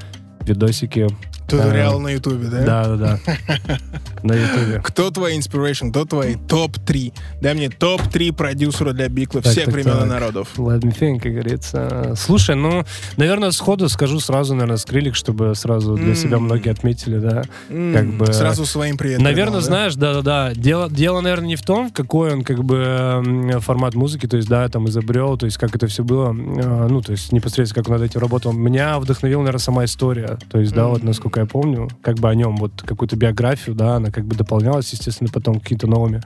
видосики. 0.41 1.07
Туториал 1.47 1.99
на 1.99 2.09
ютубе, 2.09 2.47
да? 2.47 2.61
Да, 2.63 2.95
да, 2.95 3.19
да. 3.25 3.77
На 4.23 4.33
ютубе. 4.33 4.81
Кто 4.83 5.11
твои 5.11 5.37
inspiration, 5.39 5.91
кто 5.91 6.03
твои 6.05 6.35
топ-3? 6.35 7.13
Дай 7.41 7.53
мне 7.53 7.69
топ-3 7.69 8.33
продюсера 8.33 8.91
для 8.91 9.07
Бикла 9.07 9.41
Так, 9.41 9.51
всех 9.53 9.65
так, 9.65 9.73
времен 9.73 10.03
и 10.03 10.05
народов. 10.05 10.49
Let 10.57 10.81
me 10.81 10.93
think, 10.97 11.19
как 11.21 11.31
говорится. 11.31 12.13
Слушай, 12.17 12.55
ну, 12.55 12.83
наверное, 13.15 13.51
сходу 13.51 13.87
скажу 13.89 14.19
сразу, 14.19 14.55
наверное, 14.55 14.77
скрилик, 14.77 15.15
чтобы 15.15 15.53
сразу 15.55 15.95
для 15.95 16.15
себя 16.15 16.39
многие 16.39 16.71
отметили, 16.71 17.17
да. 17.19 17.43
Как 17.69 18.07
бы- 18.17 18.33
Сразу 18.33 18.65
своим 18.65 18.97
привет. 18.97 19.19
Наверное, 19.21 19.59
да? 19.59 19.65
знаешь, 19.65 19.95
да-да-да. 19.95 20.53
Дело, 20.53 20.89
дело, 20.89 21.21
наверное, 21.21 21.47
не 21.47 21.55
в 21.55 21.61
том, 21.61 21.91
какой 21.91 22.33
он 22.33 22.43
как 22.43 22.63
бы 22.63 23.57
формат 23.61 23.95
музыки, 23.95 24.27
то 24.27 24.35
есть, 24.37 24.49
да, 24.49 24.67
там 24.67 24.87
изобрел, 24.89 25.37
то 25.37 25.45
есть, 25.45 25.57
как 25.57 25.75
это 25.75 25.87
все 25.87 26.03
было, 26.03 26.31
э, 26.31 26.87
ну, 26.89 27.01
то 27.01 27.11
есть, 27.13 27.31
непосредственно, 27.31 27.83
как 27.83 27.91
он 27.93 27.99
над 27.99 28.09
этим 28.09 28.19
работал. 28.19 28.51
Меня 28.51 28.99
вдохновила, 28.99 29.39
наверное, 29.41 29.59
сама 29.59 29.85
история. 29.85 30.37
То 30.51 30.59
есть, 30.59 30.73
да, 30.73 30.87
вот, 30.87 30.99
Мгм. 30.99 31.07
Насколько 31.37 31.39
я 31.39 31.45
помню, 31.45 31.89
как 32.01 32.15
бы 32.19 32.29
о 32.29 32.35
нем, 32.35 32.55
вот, 32.57 32.71
какую-то 32.85 33.15
биографию, 33.15 33.75
да, 33.75 33.95
она 33.95 34.11
как 34.11 34.25
бы 34.25 34.35
дополнялась, 34.35 34.91
естественно, 34.91 35.29
потом 35.31 35.59
какими-то 35.59 35.87
новыми 35.87 36.21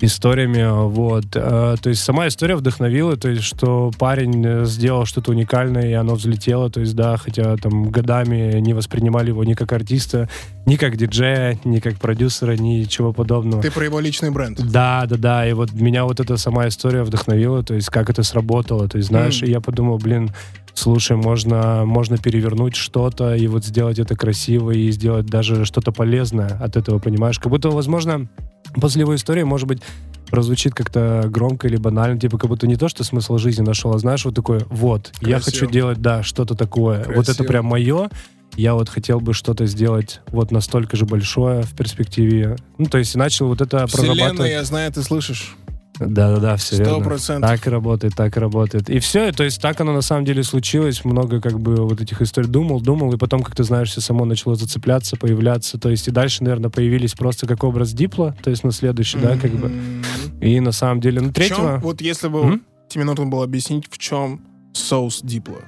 историями, 0.00 0.64
вот. 0.88 1.24
Э, 1.34 1.74
То 1.82 1.88
есть 1.90 2.04
сама 2.04 2.28
история 2.28 2.54
вдохновила, 2.54 3.16
то 3.16 3.28
есть 3.28 3.42
что 3.42 3.90
парень 3.98 4.44
э, 4.46 4.64
сделал 4.64 5.06
что-то 5.06 5.32
уникальное, 5.32 5.88
и 5.90 5.92
оно 5.92 6.14
взлетело, 6.14 6.70
то 6.70 6.80
есть 6.80 6.94
да, 6.94 7.16
хотя 7.16 7.56
там 7.56 7.90
годами 7.90 8.60
не 8.60 8.74
воспринимали 8.74 9.30
его 9.30 9.42
ни 9.42 9.54
как 9.54 9.72
артиста, 9.72 10.28
ни 10.66 10.76
как 10.76 10.96
диджея, 10.96 11.58
ни 11.64 11.80
как 11.80 11.96
продюсера, 11.98 12.52
ничего 12.56 13.12
подобного. 13.12 13.60
Ты 13.60 13.72
про 13.72 13.84
его 13.86 13.98
личный 13.98 14.30
бренд. 14.30 14.60
Да, 14.60 15.04
да, 15.08 15.16
да, 15.16 15.48
и 15.48 15.52
вот 15.52 15.72
меня 15.72 16.04
вот 16.04 16.20
эта 16.20 16.36
сама 16.36 16.68
история 16.68 17.02
вдохновила, 17.02 17.64
то 17.64 17.74
есть 17.74 17.88
как 17.88 18.08
это 18.08 18.22
сработало, 18.22 18.88
то 18.88 18.98
есть 18.98 19.08
знаешь, 19.08 19.42
М. 19.42 19.48
и 19.48 19.50
я 19.50 19.60
подумал, 19.60 19.98
блин, 19.98 20.30
слушай, 20.78 21.16
можно, 21.16 21.84
можно 21.84 22.16
перевернуть 22.16 22.76
что-то 22.76 23.34
и 23.34 23.46
вот 23.46 23.64
сделать 23.64 23.98
это 23.98 24.16
красиво 24.16 24.70
и 24.70 24.90
сделать 24.90 25.26
даже 25.26 25.64
что-то 25.64 25.92
полезное 25.92 26.48
от 26.60 26.76
этого, 26.76 26.98
понимаешь? 26.98 27.38
Как 27.38 27.50
будто, 27.50 27.70
возможно, 27.70 28.28
после 28.80 29.02
его 29.02 29.14
истории, 29.14 29.42
может 29.42 29.66
быть, 29.66 29.82
прозвучит 30.30 30.74
как-то 30.74 31.24
громко 31.26 31.66
или 31.68 31.76
банально, 31.76 32.20
типа 32.20 32.38
как 32.38 32.50
будто 32.50 32.66
не 32.66 32.76
то, 32.76 32.88
что 32.88 33.02
смысл 33.02 33.38
жизни 33.38 33.62
нашел, 33.62 33.94
а 33.94 33.98
знаешь, 33.98 34.24
вот 34.24 34.34
такое, 34.34 34.62
вот, 34.68 35.10
Красиво. 35.18 35.30
я 35.30 35.40
хочу 35.40 35.66
делать, 35.66 36.00
да, 36.00 36.22
что-то 36.22 36.54
такое, 36.54 36.98
Красиво. 36.98 37.16
вот 37.16 37.28
это 37.28 37.44
прям 37.44 37.64
мое, 37.64 38.10
я 38.56 38.74
вот 38.74 38.88
хотел 38.88 39.20
бы 39.20 39.34
что-то 39.34 39.66
сделать 39.66 40.20
вот 40.28 40.50
настолько 40.50 40.96
же 40.96 41.06
большое 41.06 41.62
в 41.62 41.74
перспективе. 41.74 42.56
Ну, 42.76 42.86
то 42.86 42.98
есть 42.98 43.14
начал 43.14 43.48
вот 43.48 43.60
это 43.60 43.86
Вселенная, 43.86 44.16
прорабатывать. 44.16 44.50
я 44.50 44.64
знаю, 44.64 44.92
ты 44.92 45.02
слышишь. 45.02 45.56
Да-да-да, 46.00 46.56
все 46.56 46.76
100%. 46.76 47.28
верно. 47.30 47.46
Так 47.46 47.66
работает, 47.66 48.14
так 48.14 48.36
работает. 48.36 48.90
И 48.90 48.98
все, 48.98 49.32
то 49.32 49.44
есть 49.44 49.60
так 49.60 49.80
оно 49.80 49.92
на 49.92 50.02
самом 50.02 50.24
деле 50.24 50.42
случилось. 50.42 51.04
Много 51.04 51.40
как 51.40 51.58
бы 51.58 51.76
вот 51.76 52.00
этих 52.00 52.22
историй 52.22 52.48
думал, 52.48 52.80
думал, 52.80 53.12
и 53.12 53.16
потом, 53.16 53.42
как 53.42 53.56
ты 53.56 53.64
знаешь, 53.64 53.90
все 53.90 54.00
само 54.00 54.24
начало 54.24 54.54
зацепляться, 54.54 55.16
появляться. 55.16 55.78
То 55.78 55.90
есть 55.90 56.08
и 56.08 56.10
дальше, 56.10 56.44
наверное, 56.44 56.70
появились 56.70 57.14
просто 57.14 57.46
как 57.46 57.64
образ 57.64 57.92
Дипла, 57.92 58.36
то 58.42 58.50
есть 58.50 58.64
на 58.64 58.72
следующий, 58.72 59.18
mm-hmm. 59.18 59.34
да, 59.34 59.40
как 59.40 59.52
бы. 59.52 59.72
И 60.40 60.60
на 60.60 60.72
самом 60.72 61.00
деле, 61.00 61.20
ну, 61.20 61.32
третьего... 61.32 61.72
Чем, 61.72 61.80
вот 61.80 62.00
если 62.00 62.28
бы 62.28 62.38
mm-hmm? 62.38 62.60
тебе 62.88 63.04
нужно 63.04 63.26
было 63.26 63.44
объяснить, 63.44 63.86
в 63.90 63.98
чем 63.98 64.40
соус 64.72 65.20
Дипла? 65.22 65.58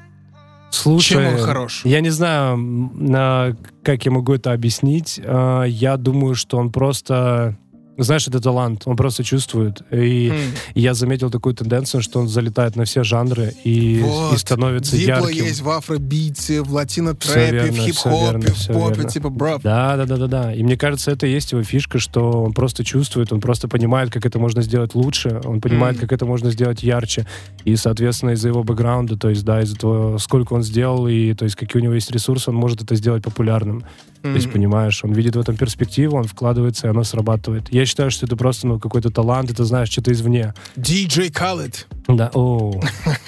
Слушай, 0.70 1.25
Чем 1.25 1.26
он 1.26 1.38
хорош? 1.38 1.82
Я 1.84 2.00
не 2.00 2.10
знаю, 2.10 3.56
как 3.82 4.04
я 4.04 4.10
могу 4.12 4.34
это 4.34 4.52
объяснить. 4.52 5.20
А, 5.25 5.64
я 5.64 5.96
думаю, 5.96 6.37
что 6.37 6.58
он 6.58 6.70
просто 6.70 7.58
знаешь, 8.04 8.26
это 8.26 8.40
талант, 8.40 8.83
он 8.87 8.97
просто 8.97 9.23
чувствует. 9.25 9.83
И 9.90 10.28
mm. 10.28 10.57
я 10.75 10.95
заметил 10.95 11.30
такую 11.30 11.54
тенденцию, 11.54 12.02
что 12.02 12.21
он 12.21 12.28
залетает 12.28 12.76
на 12.76 12.85
все 12.85 13.04
жанры 13.04 13.54
и, 13.64 14.00
вот. 14.02 14.35
и 14.35 14.38
становится 14.38 14.97
Дипло 14.97 15.28
ярким. 15.28 15.45
есть 15.45 15.61
в 15.61 15.71
афробите, 15.71 16.62
в 16.62 16.73
латино-трэпе, 16.73 17.71
в 17.71 17.76
хип-хопе, 17.76 18.52
в 18.52 18.66
попе, 18.69 19.09
типа, 19.09 19.28
бро. 19.30 19.59
Да, 19.62 19.97
да, 19.97 20.07
да, 20.07 20.16
да, 20.16 20.26
да. 20.26 20.54
И 20.54 20.62
мне 20.62 20.76
кажется, 20.76 21.11
это 21.11 21.26
и 21.26 21.33
есть 21.33 21.52
его 21.52 21.62
фишка, 21.62 21.99
что 21.99 22.42
он 22.42 22.52
просто 22.52 22.85
чувствует, 22.85 23.33
он 23.33 23.40
просто 23.40 23.69
понимает, 23.69 24.11
как 24.11 24.26
это 24.26 24.38
можно 24.38 24.62
сделать 24.62 24.95
лучше, 24.95 25.40
он 25.45 25.61
понимает, 25.61 25.97
mm. 25.97 26.00
как 26.00 26.12
это 26.12 26.26
можно 26.26 26.50
сделать 26.50 26.83
ярче. 26.83 27.26
И, 27.64 27.76
соответственно, 27.76 28.30
из-за 28.30 28.49
его 28.49 28.64
бэкграунда, 28.64 29.16
то 29.16 29.28
есть, 29.28 29.45
да, 29.45 29.62
из-за 29.62 29.76
того, 29.76 30.19
сколько 30.19 30.54
он 30.54 30.62
сделал, 30.62 31.07
и 31.07 31.35
то 31.35 31.45
есть, 31.45 31.57
какие 31.57 31.80
у 31.80 31.85
него 31.85 31.95
есть 31.95 32.11
ресурсы, 32.11 32.50
он 32.50 32.57
может 32.57 32.83
это 32.83 32.95
сделать 32.95 33.23
популярным. 33.23 33.85
Mm-hmm. 34.22 34.32
То 34.32 34.36
есть, 34.36 34.52
понимаешь, 34.52 35.04
он 35.04 35.12
видит 35.12 35.36
в 35.36 35.40
этом 35.40 35.56
перспективу, 35.56 36.16
он 36.16 36.24
вкладывается, 36.24 36.86
и 36.86 36.90
оно 36.90 37.04
срабатывает. 37.04 37.72
Я 37.72 37.86
считаю, 37.86 38.10
что 38.10 38.26
это 38.26 38.36
просто 38.36 38.66
ну, 38.66 38.78
какой-то 38.78 39.10
талант, 39.10 39.50
это 39.50 39.64
знаешь, 39.64 39.88
что-то 39.90 40.12
извне. 40.12 40.54
DJ 40.76 41.30
Khaled. 41.30 41.86
Да, 42.16 42.30
о, 42.34 42.72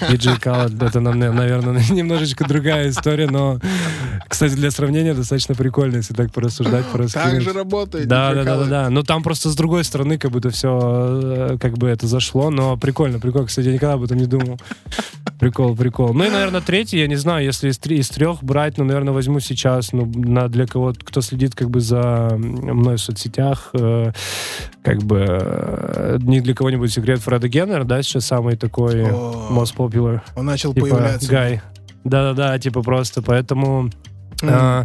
DJ 0.01 0.39
Khaled, 0.39 0.85
это, 0.85 0.99
наверное, 0.99 1.83
немножечко 1.89 2.47
другая 2.47 2.89
история, 2.89 3.27
но, 3.27 3.59
кстати, 4.27 4.53
для 4.53 4.71
сравнения 4.71 5.13
достаточно 5.13 5.55
прикольно, 5.55 5.97
если 5.97 6.13
так 6.13 6.31
порассуждать, 6.31 6.85
пораскинуть. 6.85 7.31
Так 7.31 7.41
же 7.41 7.53
работает. 7.53 8.07
Да, 8.07 8.33
да, 8.33 8.43
да, 8.43 8.57
да, 8.57 8.65
да. 8.65 8.89
Но 8.89 9.03
там 9.03 9.23
просто 9.23 9.49
с 9.49 9.55
другой 9.55 9.83
стороны 9.83 10.17
как 10.17 10.31
будто 10.31 10.49
все, 10.49 10.79
э, 11.51 11.57
как 11.59 11.77
бы 11.77 11.87
это 11.87 12.07
зашло, 12.07 12.49
но 12.49 12.77
прикольно, 12.77 13.19
прикольно. 13.19 13.47
Кстати, 13.47 13.67
я 13.67 13.73
никогда 13.73 13.93
об 13.93 14.03
этом 14.03 14.17
не 14.17 14.25
думал. 14.25 14.59
Прикол, 15.39 15.75
прикол. 15.75 16.13
Ну 16.13 16.23
и, 16.23 16.29
наверное, 16.29 16.61
третий, 16.61 16.99
я 16.99 17.07
не 17.07 17.15
знаю, 17.15 17.43
если 17.43 17.69
из, 17.69 17.79
из 17.85 18.09
трех 18.09 18.43
брать, 18.43 18.77
ну, 18.77 18.85
наверное, 18.85 19.13
возьму 19.13 19.39
сейчас, 19.39 19.91
ну, 19.91 20.09
на, 20.15 20.47
для 20.47 20.67
кого-то, 20.67 20.99
кто 21.03 21.21
следит 21.21 21.55
как 21.55 21.69
бы 21.69 21.81
за 21.81 22.33
мной 22.37 22.95
в 22.95 23.01
соцсетях, 23.01 23.69
э, 23.73 24.11
как 24.83 25.03
бы 25.03 25.25
э, 25.27 26.17
ни 26.21 26.39
для 26.39 26.53
кого-нибудь 26.53 26.91
секрет 26.91 27.19
Фреда 27.19 27.47
Геннер, 27.47 27.83
да, 27.83 28.01
сейчас 28.01 28.25
самый 28.25 28.55
такой 28.55 28.72
О, 28.81 29.49
most 29.51 29.75
popular. 29.75 30.21
Он 30.35 30.45
начал 30.45 30.73
типа, 30.73 30.87
появляться. 30.87 31.29
Гай. 31.29 31.61
Да-да-да, 32.03 32.57
типа 32.59 32.81
просто, 32.81 33.21
поэтому... 33.21 33.89
Mm. 34.41 34.49
А, 34.51 34.83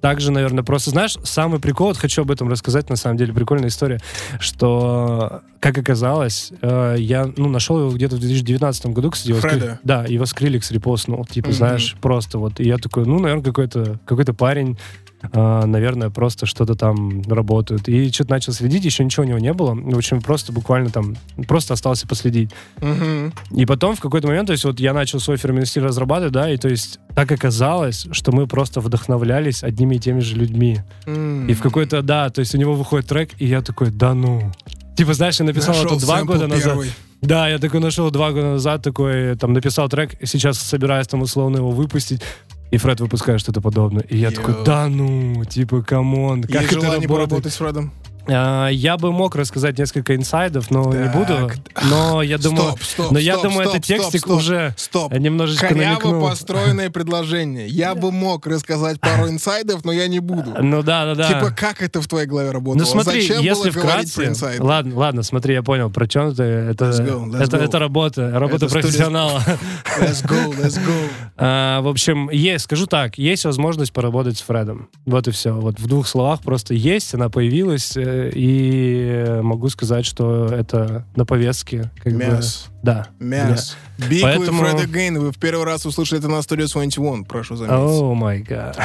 также, 0.00 0.32
наверное, 0.32 0.64
просто, 0.64 0.90
знаешь, 0.90 1.18
самый 1.24 1.60
прикол, 1.60 1.88
вот 1.88 1.98
хочу 1.98 2.22
об 2.22 2.30
этом 2.30 2.48
рассказать, 2.48 2.88
на 2.88 2.96
самом 2.96 3.18
деле, 3.18 3.34
прикольная 3.34 3.68
история, 3.68 4.00
что, 4.38 5.42
как 5.60 5.76
оказалось, 5.76 6.52
э, 6.62 6.96
я, 6.98 7.30
ну, 7.36 7.48
нашел 7.50 7.78
его 7.78 7.90
где-то 7.90 8.16
в 8.16 8.20
2019 8.20 8.86
году, 8.86 9.10
кстати. 9.10 9.28
Его 9.28 9.40
Скри... 9.40 9.60
Да, 9.84 10.04
его 10.04 10.24
Скриликс 10.24 10.70
репостнул, 10.70 11.24
типа, 11.26 11.48
mm-hmm. 11.48 11.52
знаешь, 11.52 11.96
просто 12.00 12.38
вот. 12.38 12.60
И 12.60 12.64
я 12.64 12.78
такой, 12.78 13.04
ну, 13.04 13.18
наверное, 13.18 13.44
какой-то 13.44 14.00
какой 14.06 14.24
парень, 14.24 14.78
Uh, 15.22 15.66
наверное, 15.66 16.08
просто 16.08 16.46
что-то 16.46 16.74
там 16.74 17.22
работают. 17.22 17.88
И 17.88 18.10
что-то 18.10 18.30
начал 18.30 18.52
следить, 18.54 18.84
еще 18.86 19.04
ничего 19.04 19.24
у 19.24 19.28
него 19.28 19.38
не 19.38 19.52
было. 19.52 19.74
В 19.74 19.96
общем, 19.96 20.22
просто 20.22 20.50
буквально 20.50 20.88
там, 20.88 21.14
просто 21.46 21.74
остался 21.74 22.06
последить. 22.06 22.50
Uh-huh. 22.78 23.30
И 23.50 23.66
потом 23.66 23.96
в 23.96 24.00
какой-то 24.00 24.28
момент, 24.28 24.46
то 24.46 24.52
есть 24.52 24.64
вот 24.64 24.80
я 24.80 24.94
начал 24.94 25.20
свой 25.20 25.36
фирменный 25.36 25.66
стиль 25.66 25.82
разрабатывать, 25.82 26.32
да, 26.32 26.50
и 26.50 26.56
то 26.56 26.68
есть 26.68 27.00
так 27.14 27.30
оказалось, 27.30 28.06
что 28.12 28.32
мы 28.32 28.46
просто 28.46 28.80
вдохновлялись 28.80 29.62
одними 29.62 29.96
и 29.96 29.98
теми 29.98 30.20
же 30.20 30.36
людьми. 30.36 30.80
Uh-huh. 31.04 31.50
И 31.50 31.54
в 31.54 31.60
какой-то, 31.60 32.00
да, 32.00 32.30
то 32.30 32.40
есть 32.40 32.54
у 32.54 32.58
него 32.58 32.74
выходит 32.74 33.06
трек, 33.06 33.30
и 33.38 33.46
я 33.46 33.60
такой, 33.60 33.90
да 33.90 34.14
ну. 34.14 34.50
Типа, 34.96 35.12
знаешь, 35.12 35.38
я 35.38 35.46
написал 35.46 35.74
Нашел 35.74 35.96
это 35.96 36.00
два 36.06 36.22
года 36.22 36.46
назад. 36.46 36.72
Первый. 36.72 36.90
Да, 37.20 37.48
я 37.48 37.58
такой 37.58 37.80
нашел 37.80 38.10
два 38.10 38.32
года 38.32 38.52
назад, 38.52 38.82
такой, 38.82 39.36
там, 39.36 39.52
написал 39.52 39.88
трек, 39.90 40.16
сейчас 40.24 40.58
собираюсь 40.58 41.06
там 41.06 41.20
условно 41.20 41.58
его 41.58 41.70
выпустить. 41.70 42.22
И 42.70 42.76
Фред 42.76 43.00
выпускает 43.00 43.40
что-то 43.40 43.60
подобное. 43.60 44.04
И 44.04 44.16
я 44.16 44.28
Yo. 44.28 44.34
такой, 44.36 44.64
да 44.64 44.88
ну, 44.88 45.44
типа, 45.44 45.82
come 45.82 46.16
on. 46.16 46.42
Как 46.42 46.62
Есть 46.62 46.72
желание 46.72 47.08
поработать 47.08 47.52
с 47.52 47.56
Фредом? 47.56 47.92
А, 48.28 48.68
я 48.68 48.96
бы 48.96 49.12
мог 49.12 49.34
рассказать 49.36 49.78
несколько 49.78 50.14
инсайдов, 50.14 50.70
но 50.70 50.84
так. 50.84 50.94
не 50.94 51.18
буду. 51.18 51.50
Но 51.88 52.22
я 52.22 52.38
думаю, 52.38 52.70
стоп, 52.70 52.82
стоп, 52.82 53.12
но 53.12 53.18
я 53.18 53.34
стоп, 53.34 53.44
думаю, 53.44 53.68
стоп, 53.68 53.74
этот 53.76 53.86
текстик 53.86 54.20
стоп, 54.20 54.36
уже 54.38 54.74
стоп. 54.76 55.12
немножечко 55.12 55.68
Коряво 55.68 55.84
намекнул. 55.84 56.28
построенное 56.28 56.90
предложение. 57.00 57.66
Я 57.66 57.94
бы 57.94 58.12
мог 58.12 58.46
рассказать 58.46 59.00
пару 59.00 59.28
инсайдов, 59.28 59.84
но 59.84 59.92
я 59.92 60.08
не 60.08 60.20
буду. 60.20 60.54
Ну 60.60 60.82
да, 60.82 61.04
да, 61.06 61.14
да. 61.14 61.28
Типа 61.28 61.50
как 61.56 61.82
это 61.82 62.00
в 62.00 62.08
твоей 62.08 62.26
голове 62.26 62.50
работало? 62.50 62.82
Ну 62.82 62.84
смотри, 62.84 63.22
Зачем 63.22 63.42
если 63.42 63.70
было 63.70 63.80
вкратце, 63.80 64.16
про 64.16 64.26
инсайды? 64.26 64.62
ладно, 64.62 64.96
ладно, 64.96 65.22
смотри, 65.22 65.54
я 65.54 65.62
понял, 65.62 65.90
про 65.90 66.06
чем 66.06 66.34
ты. 66.34 66.42
Это, 66.42 66.86
let's 66.86 67.06
go, 67.06 67.26
let's 67.26 67.42
это, 67.42 67.56
go. 67.56 67.64
это 67.64 67.78
работа, 67.78 68.30
работа 68.38 68.66
Это 68.66 68.74
профессионала. 68.74 69.40
Let's 70.00 70.24
go, 70.26 70.54
let's 70.56 70.78
go. 70.78 71.08
А, 71.42 71.80
в 71.80 71.88
общем, 71.88 72.28
есть, 72.30 72.64
скажу 72.64 72.86
так, 72.86 73.16
есть 73.16 73.46
возможность 73.46 73.92
поработать 73.94 74.36
с 74.36 74.42
Фредом. 74.42 74.90
Вот 75.06 75.26
и 75.26 75.30
все. 75.30 75.52
Вот 75.52 75.80
в 75.80 75.86
двух 75.86 76.06
словах 76.06 76.40
просто 76.42 76.74
есть, 76.74 77.14
она 77.14 77.30
появилась, 77.30 77.96
э, 77.96 78.02
и 78.34 79.40
могу 79.42 79.68
сказать, 79.68 80.04
что 80.04 80.46
это 80.46 81.04
на 81.16 81.24
повестке. 81.24 81.90
Как 82.02 82.12
Мяс. 82.12 82.66
Бы, 82.68 82.78
да. 82.82 83.06
Мяс. 83.18 83.76
Да. 83.98 84.06
Big 84.06 84.20
Поэтому... 84.22 84.62
Fred 84.62 84.84
again. 84.86 85.18
Вы 85.18 85.32
в 85.32 85.38
первый 85.38 85.64
раз 85.64 85.86
услышали 85.86 86.20
это 86.20 86.28
на 86.28 86.36
Studio 86.36 86.70
21, 86.72 87.24
прошу 87.24 87.56
заметить. 87.56 87.76
О 87.76 88.14
май 88.14 88.40
гад. 88.40 88.78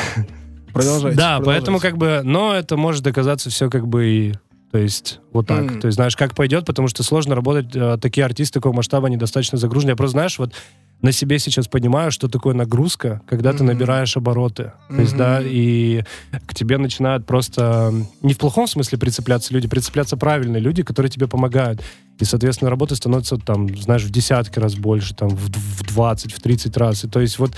Продолжайте. 0.74 1.18
Да, 1.18 1.38
продолжайте. 1.38 1.46
поэтому 1.46 1.80
как 1.80 1.98
бы, 1.98 2.22
но 2.24 2.54
это 2.54 2.76
может 2.76 3.08
оказаться 3.08 3.50
все 3.50 3.70
как 3.70 3.88
бы 3.88 4.08
и 4.08 4.34
то 4.76 4.80
есть 4.80 5.22
вот 5.32 5.48
так. 5.48 5.64
Mm. 5.64 5.80
То 5.80 5.88
есть 5.88 5.96
знаешь, 5.96 6.18
как 6.18 6.36
пойдет, 6.36 6.66
потому 6.66 6.90
что 6.90 7.02
сложно 7.02 7.34
работать. 7.34 7.74
Э, 7.74 7.98
такие 7.98 8.26
артисты 8.26 8.56
такого 8.56 8.74
масштаба, 8.74 9.08
они 9.08 9.16
достаточно 9.16 9.58
загружены. 9.58 9.92
Я 9.92 9.96
просто, 9.96 10.12
знаешь, 10.12 10.38
вот 10.38 10.54
на 11.06 11.12
себе 11.12 11.38
сейчас 11.38 11.68
понимаю, 11.68 12.12
что 12.12 12.28
такое 12.28 12.56
нагрузка, 12.56 13.22
когда 13.28 13.52
mm-hmm. 13.52 13.58
ты 13.58 13.63
набираешь 13.63 14.18
обороты. 14.18 14.63
Mm-hmm. 14.63 14.96
То 14.96 15.02
есть, 15.02 15.15
да, 15.15 15.39
и 15.39 16.04
к 16.48 16.56
тебе 16.56 16.80
начинают 16.80 17.28
просто 17.28 17.94
не 18.24 18.34
в 18.34 18.39
плохом 18.39 18.65
смысле 18.65 18.98
прицепляться 18.98 19.54
люди, 19.54 19.68
прицепляться 19.68 20.18
правильные 20.18 20.60
люди, 20.60 20.82
которые 20.82 21.12
тебе 21.12 21.28
помогают. 21.28 21.84
И, 22.20 22.26
соответственно, 22.26 22.72
работы 22.72 22.96
становится 22.96 23.38
там, 23.38 23.68
знаешь, 23.78 24.04
в 24.04 24.10
десятки 24.10 24.58
раз 24.58 24.74
больше, 24.74 25.13
там, 25.13 25.30
в, 25.30 25.52
в 25.52 25.84
20, 25.84 26.34
в 26.34 26.41
30 26.41 26.76
раз. 26.78 27.04
И, 27.04 27.08
то 27.08 27.20
есть 27.20 27.38
вот 27.38 27.52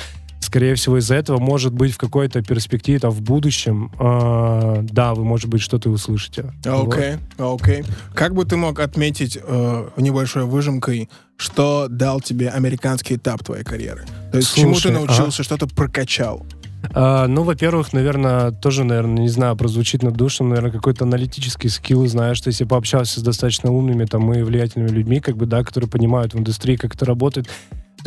скорее 0.48 0.76
всего, 0.76 0.98
из-за 0.98 1.16
этого, 1.16 1.40
может 1.40 1.74
быть, 1.74 1.94
в 1.94 1.98
какой-то 1.98 2.42
перспективе, 2.42 3.00
там, 3.00 3.12
в 3.12 3.22
будущем, 3.22 3.92
э, 4.00 4.80
да, 4.84 5.14
вы, 5.14 5.24
может 5.24 5.50
быть, 5.50 5.62
что-то 5.62 5.90
услышите. 5.90 6.54
Окей, 6.62 6.72
okay, 6.72 7.20
окей. 7.38 7.82
Okay. 7.82 7.86
Как 8.16 8.34
бы 8.34 8.46
ты 8.46 8.56
мог 8.56 8.80
отметить 8.80 9.38
э, 9.42 9.90
небольшой 9.98 10.46
выжимкой, 10.46 11.10
что 11.36 11.88
дал 11.90 12.22
тебе 12.22 12.50
американский 12.50 13.16
этап 13.16 13.44
твоей 13.44 13.64
карьеры? 13.64 14.06
То 14.32 14.38
есть, 14.38 14.50
Слушай, 14.50 14.62
чему 14.62 14.76
ты 14.80 14.92
научился, 14.92 15.42
ага. 15.42 15.44
что 15.44 15.58
ты 15.58 15.68
прокачал? 15.68 16.46
А, 16.94 17.28
ну, 17.28 17.44
во-первых, 17.44 17.92
наверное, 17.92 18.52
тоже, 18.52 18.86
наверное, 18.86 19.24
не 19.24 19.30
знаю, 19.30 19.58
прозвучит 19.58 20.04
над 20.04 20.16
душем, 20.16 20.50
наверное, 20.50 20.72
какой-то 20.72 21.04
аналитический 21.04 21.70
скилл, 21.70 22.08
знаешь, 22.08 22.38
что 22.38 22.48
если 22.48 22.64
пообщался 22.64 23.20
с 23.20 23.24
достаточно 23.24 23.72
умными 23.72 24.06
там 24.06 24.32
и 24.34 24.42
влиятельными 24.44 24.90
людьми, 24.90 25.20
как 25.20 25.36
бы, 25.36 25.46
да, 25.46 25.64
которые 25.64 25.90
понимают 25.90 26.34
в 26.34 26.40
индустрии, 26.40 26.78
как 26.78 26.96
это 26.96 27.06
работает, 27.06 27.50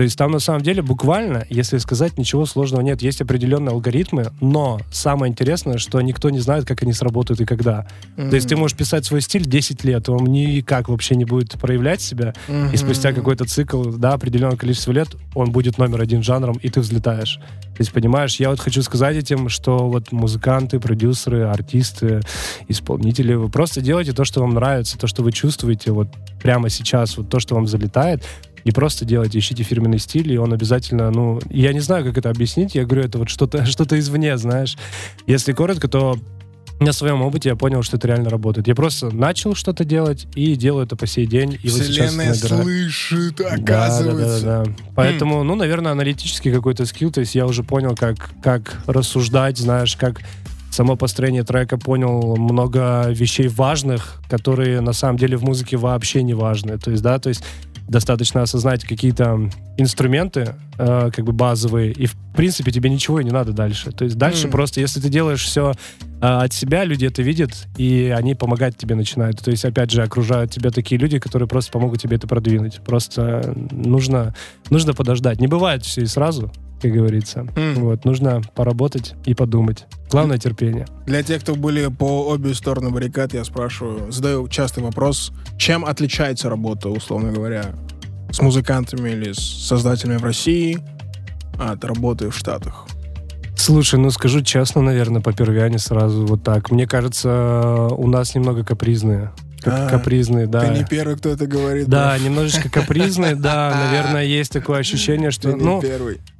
то 0.00 0.04
есть 0.04 0.16
там 0.16 0.30
на 0.30 0.38
самом 0.38 0.62
деле 0.62 0.80
буквально, 0.80 1.44
если 1.50 1.76
сказать, 1.76 2.16
ничего 2.16 2.46
сложного 2.46 2.80
нет. 2.80 3.02
Есть 3.02 3.20
определенные 3.20 3.72
алгоритмы, 3.72 4.28
но 4.40 4.80
самое 4.90 5.30
интересное, 5.30 5.76
что 5.76 6.00
никто 6.00 6.30
не 6.30 6.38
знает, 6.38 6.64
как 6.64 6.82
они 6.82 6.94
сработают 6.94 7.42
и 7.42 7.44
когда. 7.44 7.86
Mm-hmm. 8.16 8.30
То 8.30 8.34
есть 8.36 8.48
ты 8.48 8.56
можешь 8.56 8.74
писать 8.74 9.04
свой 9.04 9.20
стиль 9.20 9.44
10 9.44 9.84
лет, 9.84 10.08
он 10.08 10.24
никак 10.24 10.88
вообще 10.88 11.16
не 11.16 11.26
будет 11.26 11.60
проявлять 11.60 12.00
себя, 12.00 12.32
mm-hmm. 12.48 12.72
и 12.72 12.76
спустя 12.78 13.12
какой-то 13.12 13.44
цикл, 13.44 13.90
да, 13.90 14.14
определенное 14.14 14.56
количество 14.56 14.92
лет, 14.92 15.08
он 15.34 15.52
будет 15.52 15.76
номер 15.76 16.00
один 16.00 16.22
жанром, 16.22 16.56
и 16.62 16.70
ты 16.70 16.80
взлетаешь. 16.80 17.38
То 17.80 17.82
есть, 17.82 17.92
понимаешь, 17.92 18.36
я 18.36 18.48
вот 18.50 18.60
хочу 18.60 18.82
сказать 18.82 19.16
этим, 19.16 19.50
что 19.50 19.88
вот 19.88 20.12
музыканты, 20.12 20.80
продюсеры, 20.80 21.44
артисты, 21.44 22.20
исполнители, 22.68 23.34
вы 23.34 23.50
просто 23.50 23.82
делайте 23.82 24.12
то, 24.12 24.24
что 24.24 24.40
вам 24.40 24.54
нравится, 24.54 24.98
то, 24.98 25.06
что 25.06 25.22
вы 25.22 25.32
чувствуете 25.32 25.92
вот 25.92 26.08
прямо 26.42 26.68
сейчас, 26.68 27.16
вот 27.16 27.28
то, 27.28 27.40
что 27.40 27.54
вам 27.54 27.66
залетает, 27.66 28.22
и 28.64 28.70
просто 28.72 29.04
делайте, 29.04 29.38
ищите 29.38 29.62
фирменный 29.62 29.98
стиль, 29.98 30.32
и 30.32 30.38
он 30.38 30.52
обязательно, 30.52 31.10
ну, 31.10 31.40
я 31.50 31.72
не 31.72 31.80
знаю, 31.80 32.04
как 32.04 32.18
это 32.18 32.30
объяснить, 32.30 32.74
я 32.74 32.84
говорю, 32.84 33.04
это 33.04 33.18
вот 33.18 33.28
что-то 33.28 33.64
что 33.66 33.84
извне, 33.98 34.36
знаешь. 34.36 34.76
Если 35.26 35.52
коротко, 35.52 35.88
то 35.88 36.18
на 36.80 36.92
своем 36.92 37.20
опыте 37.20 37.50
я 37.50 37.56
понял, 37.56 37.82
что 37.82 37.98
это 37.98 38.08
реально 38.08 38.30
работает. 38.30 38.66
Я 38.66 38.74
просто 38.74 39.14
начал 39.14 39.54
что-то 39.54 39.84
делать 39.84 40.26
и 40.34 40.56
делаю 40.56 40.86
это 40.86 40.96
по 40.96 41.06
сей 41.06 41.26
день. 41.26 41.58
И 41.62 41.68
Вселенная 41.68 42.28
вот 42.28 42.36
слышит, 42.36 43.40
оказывается. 43.40 44.44
Да, 44.44 44.58
да, 44.58 44.64
да, 44.64 44.70
да. 44.70 44.76
Поэтому, 44.96 45.44
ну, 45.44 45.54
наверное, 45.56 45.92
аналитический 45.92 46.50
какой-то 46.50 46.86
скилл. 46.86 47.12
То 47.12 47.20
есть 47.20 47.34
я 47.34 47.46
уже 47.46 47.62
понял, 47.62 47.94
как, 47.94 48.30
как 48.42 48.82
рассуждать, 48.86 49.58
знаешь, 49.58 49.94
как 49.94 50.22
само 50.70 50.96
построение 50.96 51.44
трека 51.44 51.76
понял 51.76 52.36
много 52.36 53.08
вещей 53.10 53.48
важных, 53.48 54.22
которые 54.30 54.80
на 54.80 54.94
самом 54.94 55.18
деле 55.18 55.36
в 55.36 55.42
музыке 55.42 55.76
вообще 55.76 56.22
не 56.22 56.32
важны. 56.32 56.78
То 56.78 56.92
есть, 56.92 57.02
да, 57.02 57.18
то 57.18 57.28
есть 57.28 57.44
достаточно 57.90 58.42
осознать 58.42 58.84
какие-то 58.84 59.50
инструменты, 59.76 60.54
э, 60.78 61.10
как 61.12 61.24
бы 61.24 61.32
базовые, 61.32 61.90
и 61.90 62.06
в 62.06 62.14
принципе 62.36 62.70
тебе 62.70 62.88
ничего 62.88 63.18
и 63.18 63.24
не 63.24 63.32
надо 63.32 63.52
дальше. 63.52 63.90
То 63.90 64.04
есть 64.04 64.16
дальше 64.16 64.46
mm. 64.46 64.50
просто, 64.52 64.80
если 64.80 65.00
ты 65.00 65.08
делаешь 65.08 65.42
все 65.42 65.72
э, 65.72 65.74
от 66.20 66.52
себя, 66.52 66.84
люди 66.84 67.04
это 67.04 67.22
видят, 67.22 67.66
и 67.76 68.14
они 68.16 68.36
помогать 68.36 68.76
тебе 68.76 68.94
начинают. 68.94 69.40
То 69.40 69.50
есть, 69.50 69.64
опять 69.64 69.90
же, 69.90 70.02
окружают 70.02 70.52
тебя 70.52 70.70
такие 70.70 71.00
люди, 71.00 71.18
которые 71.18 71.48
просто 71.48 71.72
помогут 71.72 72.00
тебе 72.00 72.16
это 72.16 72.28
продвинуть. 72.28 72.80
Просто 72.86 73.54
нужно, 73.72 74.36
нужно 74.70 74.94
подождать. 74.94 75.40
Не 75.40 75.48
бывает 75.48 75.84
все 75.84 76.02
и 76.02 76.06
сразу 76.06 76.52
как 76.80 76.92
говорится. 76.92 77.40
Mm. 77.40 77.74
Вот, 77.80 78.04
нужно 78.04 78.42
поработать 78.54 79.14
и 79.24 79.34
подумать. 79.34 79.86
Главное 80.10 80.38
терпение. 80.38 80.86
Для 81.06 81.22
тех, 81.22 81.42
кто 81.42 81.54
были 81.54 81.86
по 81.88 82.28
обе 82.28 82.54
стороны 82.54 82.90
баррикад, 82.90 83.34
я 83.34 83.44
спрашиваю, 83.44 84.10
задаю 84.10 84.48
частый 84.48 84.82
вопрос, 84.82 85.32
чем 85.58 85.84
отличается 85.84 86.48
работа, 86.48 86.88
условно 86.88 87.32
говоря, 87.32 87.74
с 88.32 88.40
музыкантами 88.40 89.10
или 89.10 89.32
с 89.32 89.38
создателями 89.38 90.18
в 90.18 90.24
России 90.24 90.78
от 91.58 91.84
работы 91.84 92.30
в 92.30 92.36
Штатах? 92.36 92.86
Слушай, 93.56 94.00
ну 94.00 94.10
скажу 94.10 94.40
честно, 94.40 94.80
наверное, 94.80 95.20
по 95.20 95.32
первяне 95.34 95.78
сразу 95.78 96.24
вот 96.26 96.42
так. 96.42 96.70
Мне 96.70 96.86
кажется, 96.86 97.88
у 97.90 98.06
нас 98.06 98.34
немного 98.34 98.64
капризные 98.64 99.32
а, 99.64 99.88
капризный, 99.88 100.46
да. 100.46 100.60
Ты 100.60 100.78
не 100.78 100.84
первый, 100.84 101.16
кто 101.16 101.30
это 101.30 101.46
говорит. 101.46 101.88
Да, 101.88 102.16
да. 102.16 102.18
немножечко 102.18 102.68
капризный, 102.70 103.34
да, 103.34 103.74
наверное, 103.90 104.24
есть 104.24 104.52
такое 104.52 104.78
ощущение, 104.78 105.30
что, 105.30 105.56
ну, 105.56 105.82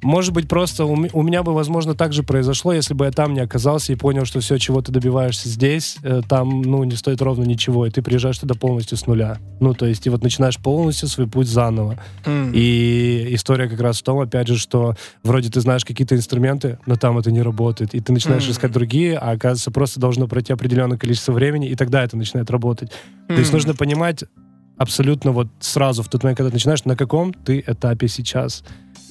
может 0.01 0.33
быть, 0.33 0.47
просто 0.47 0.85
у, 0.85 0.95
у 1.13 1.21
меня 1.23 1.43
бы, 1.43 1.53
возможно, 1.53 1.95
так 1.95 2.13
же 2.13 2.23
произошло, 2.23 2.73
если 2.73 2.93
бы 2.93 3.05
я 3.05 3.11
там 3.11 3.33
не 3.33 3.41
оказался 3.41 3.93
и 3.93 3.95
понял, 3.95 4.25
что 4.25 4.39
все, 4.39 4.57
чего 4.57 4.81
ты 4.81 4.91
добиваешься 4.91 5.49
здесь, 5.49 5.97
э, 6.03 6.21
там, 6.27 6.61
ну, 6.61 6.83
не 6.83 6.95
стоит 6.95 7.21
ровно 7.21 7.43
ничего, 7.43 7.85
и 7.85 7.91
ты 7.91 8.01
приезжаешь 8.01 8.39
туда 8.39 8.55
полностью 8.55 8.97
с 8.97 9.05
нуля. 9.05 9.37
Ну, 9.59 9.73
то 9.73 9.85
есть, 9.85 10.07
и 10.07 10.09
вот 10.09 10.23
начинаешь 10.23 10.57
полностью 10.57 11.07
свой 11.07 11.27
путь 11.27 11.47
заново. 11.47 11.99
Mm. 12.25 12.51
И 12.53 13.35
история 13.35 13.67
как 13.67 13.79
раз 13.79 13.99
в 13.99 14.03
том, 14.03 14.19
опять 14.19 14.47
же, 14.47 14.57
что 14.57 14.95
вроде 15.23 15.49
ты 15.49 15.61
знаешь 15.61 15.85
какие-то 15.85 16.15
инструменты, 16.15 16.79
но 16.85 16.95
там 16.95 17.17
это 17.17 17.31
не 17.31 17.41
работает, 17.41 17.93
и 17.93 17.99
ты 17.99 18.11
начинаешь 18.11 18.47
mm. 18.47 18.51
искать 18.51 18.71
другие, 18.71 19.17
а 19.17 19.31
оказывается, 19.31 19.71
просто 19.71 19.99
должно 19.99 20.27
пройти 20.27 20.53
определенное 20.53 20.97
количество 20.97 21.31
времени, 21.31 21.69
и 21.69 21.75
тогда 21.75 22.03
это 22.03 22.17
начинает 22.17 22.49
работать. 22.49 22.91
Mm. 23.27 23.35
То 23.35 23.39
есть 23.39 23.53
нужно 23.53 23.73
понимать 23.73 24.23
абсолютно 24.77 25.31
вот 25.31 25.47
сразу, 25.59 26.03
в 26.03 26.09
тот 26.09 26.23
момент, 26.23 26.37
когда 26.37 26.49
ты 26.49 26.55
начинаешь, 26.55 26.85
на 26.85 26.95
каком 26.95 27.33
ты 27.33 27.63
этапе 27.65 28.07
сейчас. 28.07 28.63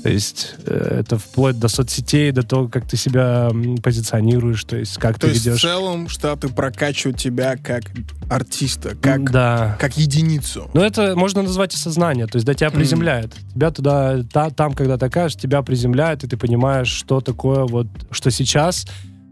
То 0.02 0.08
есть 0.08 0.54
э, 0.66 0.98
это 1.00 1.18
вплоть 1.18 1.58
до 1.58 1.68
соцсетей, 1.68 2.32
до 2.32 2.42
того, 2.42 2.68
как 2.68 2.88
ты 2.88 2.96
себя 2.96 3.50
позиционируешь, 3.82 4.64
то 4.64 4.76
есть 4.76 4.96
как 4.96 5.18
то 5.18 5.26
ты 5.26 5.34
есть 5.34 5.44
ведешь. 5.44 5.58
в 5.58 5.62
целом 5.62 6.08
Штаты 6.08 6.48
прокачивают 6.48 7.18
тебя 7.18 7.56
как 7.56 7.82
артиста, 8.30 8.96
как, 8.96 9.30
да. 9.30 9.76
как 9.78 9.96
единицу. 9.98 10.70
Ну 10.72 10.80
это 10.80 11.14
можно 11.16 11.42
назвать 11.42 11.74
осознание, 11.74 12.26
то 12.26 12.36
есть 12.36 12.46
да, 12.46 12.54
тебя 12.54 12.70
приземляет. 12.70 13.34
Mm. 13.34 13.54
Тебя 13.54 13.70
туда, 13.70 14.22
та, 14.32 14.50
там, 14.50 14.72
когда 14.72 14.96
ты 14.96 15.06
окажешь, 15.06 15.36
тебя 15.36 15.62
приземляет, 15.62 16.24
и 16.24 16.26
ты 16.26 16.36
понимаешь, 16.36 16.88
что 16.88 17.20
такое 17.20 17.64
вот, 17.66 17.86
что 18.10 18.30
сейчас 18.30 18.86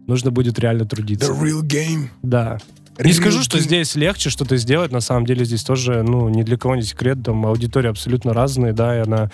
нужно 0.06 0.30
будет 0.30 0.58
реально 0.58 0.84
трудиться. 0.84 1.32
The 1.32 1.42
real 1.42 1.62
game. 1.62 2.08
Да. 2.22 2.58
Не 3.02 3.12
скажу, 3.12 3.42
что 3.42 3.60
здесь 3.60 3.94
легче 3.94 4.28
что-то 4.28 4.56
сделать. 4.56 4.90
На 4.90 5.00
самом 5.00 5.24
деле 5.24 5.44
здесь 5.44 5.62
тоже, 5.62 6.02
ну, 6.02 6.28
ни 6.28 6.42
для 6.42 6.56
кого 6.56 6.74
не 6.74 6.82
секрет. 6.82 7.18
Там 7.24 7.46
аудитория 7.46 7.90
абсолютно 7.90 8.32
разная, 8.32 8.72
да, 8.72 8.96
и 8.96 9.00
она 9.00 9.30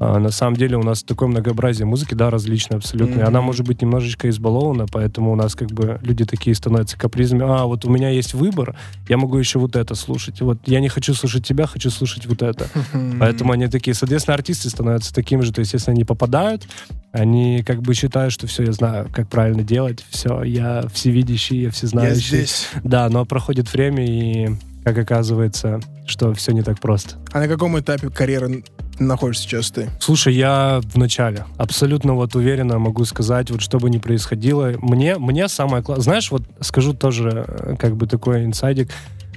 а, 0.00 0.18
на 0.18 0.30
самом 0.30 0.56
деле 0.56 0.76
у 0.76 0.82
нас 0.82 1.02
такое 1.02 1.28
многообразие 1.28 1.86
музыки, 1.86 2.14
да, 2.14 2.30
различное 2.30 2.78
абсолютно. 2.78 3.14
Mm-hmm. 3.14 3.24
И 3.24 3.26
она 3.26 3.40
может 3.40 3.66
быть 3.66 3.80
немножечко 3.80 4.28
избалована, 4.28 4.86
поэтому 4.90 5.32
у 5.32 5.36
нас 5.36 5.54
как 5.54 5.70
бы 5.70 6.00
люди 6.02 6.24
такие 6.24 6.54
становятся 6.56 6.98
капризами. 6.98 7.44
А, 7.44 7.64
вот 7.64 7.84
у 7.84 7.90
меня 7.90 8.10
есть 8.10 8.34
выбор, 8.34 8.76
я 9.08 9.16
могу 9.16 9.38
еще 9.38 9.58
вот 9.58 9.76
это 9.76 9.94
слушать. 9.94 10.40
Вот 10.40 10.58
я 10.66 10.80
не 10.80 10.88
хочу 10.88 11.14
слушать 11.14 11.46
тебя, 11.46 11.66
хочу 11.66 11.90
слушать 11.90 12.26
вот 12.26 12.42
это. 12.42 12.64
Mm-hmm. 12.64 13.16
Поэтому 13.20 13.52
они 13.52 13.68
такие, 13.68 13.94
соответственно, 13.94 14.34
артисты 14.34 14.68
становятся 14.68 15.14
такими 15.14 15.42
же. 15.42 15.52
То 15.52 15.60
есть 15.60 15.72
если 15.72 15.92
они 15.92 16.04
попадают, 16.04 16.66
они 17.12 17.62
как 17.62 17.80
бы 17.80 17.94
считают, 17.94 18.32
что 18.32 18.48
все, 18.48 18.64
я 18.64 18.72
знаю, 18.72 19.08
как 19.12 19.28
правильно 19.28 19.62
делать, 19.62 20.04
все, 20.10 20.42
я 20.42 20.84
всевидящий, 20.92 21.62
я 21.62 21.70
всезнающий. 21.70 22.38
Я 22.38 22.44
здесь. 22.44 22.68
Да, 22.82 23.08
но 23.08 23.24
проходит 23.24 23.72
время, 23.72 24.04
и 24.04 24.48
как 24.84 24.98
оказывается, 24.98 25.80
что 26.06 26.34
все 26.34 26.52
не 26.52 26.62
так 26.62 26.80
просто. 26.80 27.16
А 27.32 27.38
на 27.38 27.48
каком 27.48 27.78
этапе 27.78 28.10
карьеры 28.10 28.64
находишься 28.98 29.44
сейчас 29.44 29.70
ты? 29.70 29.90
Слушай, 30.00 30.34
я 30.34 30.80
в 30.82 30.96
начале. 30.96 31.46
Абсолютно 31.56 32.14
вот 32.14 32.34
уверенно 32.34 32.78
могу 32.78 33.04
сказать, 33.04 33.50
вот 33.50 33.60
что 33.60 33.78
бы 33.78 33.90
ни 33.90 33.98
происходило. 33.98 34.72
Мне, 34.80 35.16
мне 35.16 35.48
самое 35.48 35.82
классное... 35.82 36.04
Знаешь, 36.04 36.30
вот 36.30 36.42
скажу 36.60 36.94
тоже 36.94 37.44
э, 37.46 37.76
как 37.78 37.96
бы 37.96 38.06
такой 38.06 38.44
инсайдик, 38.44 38.90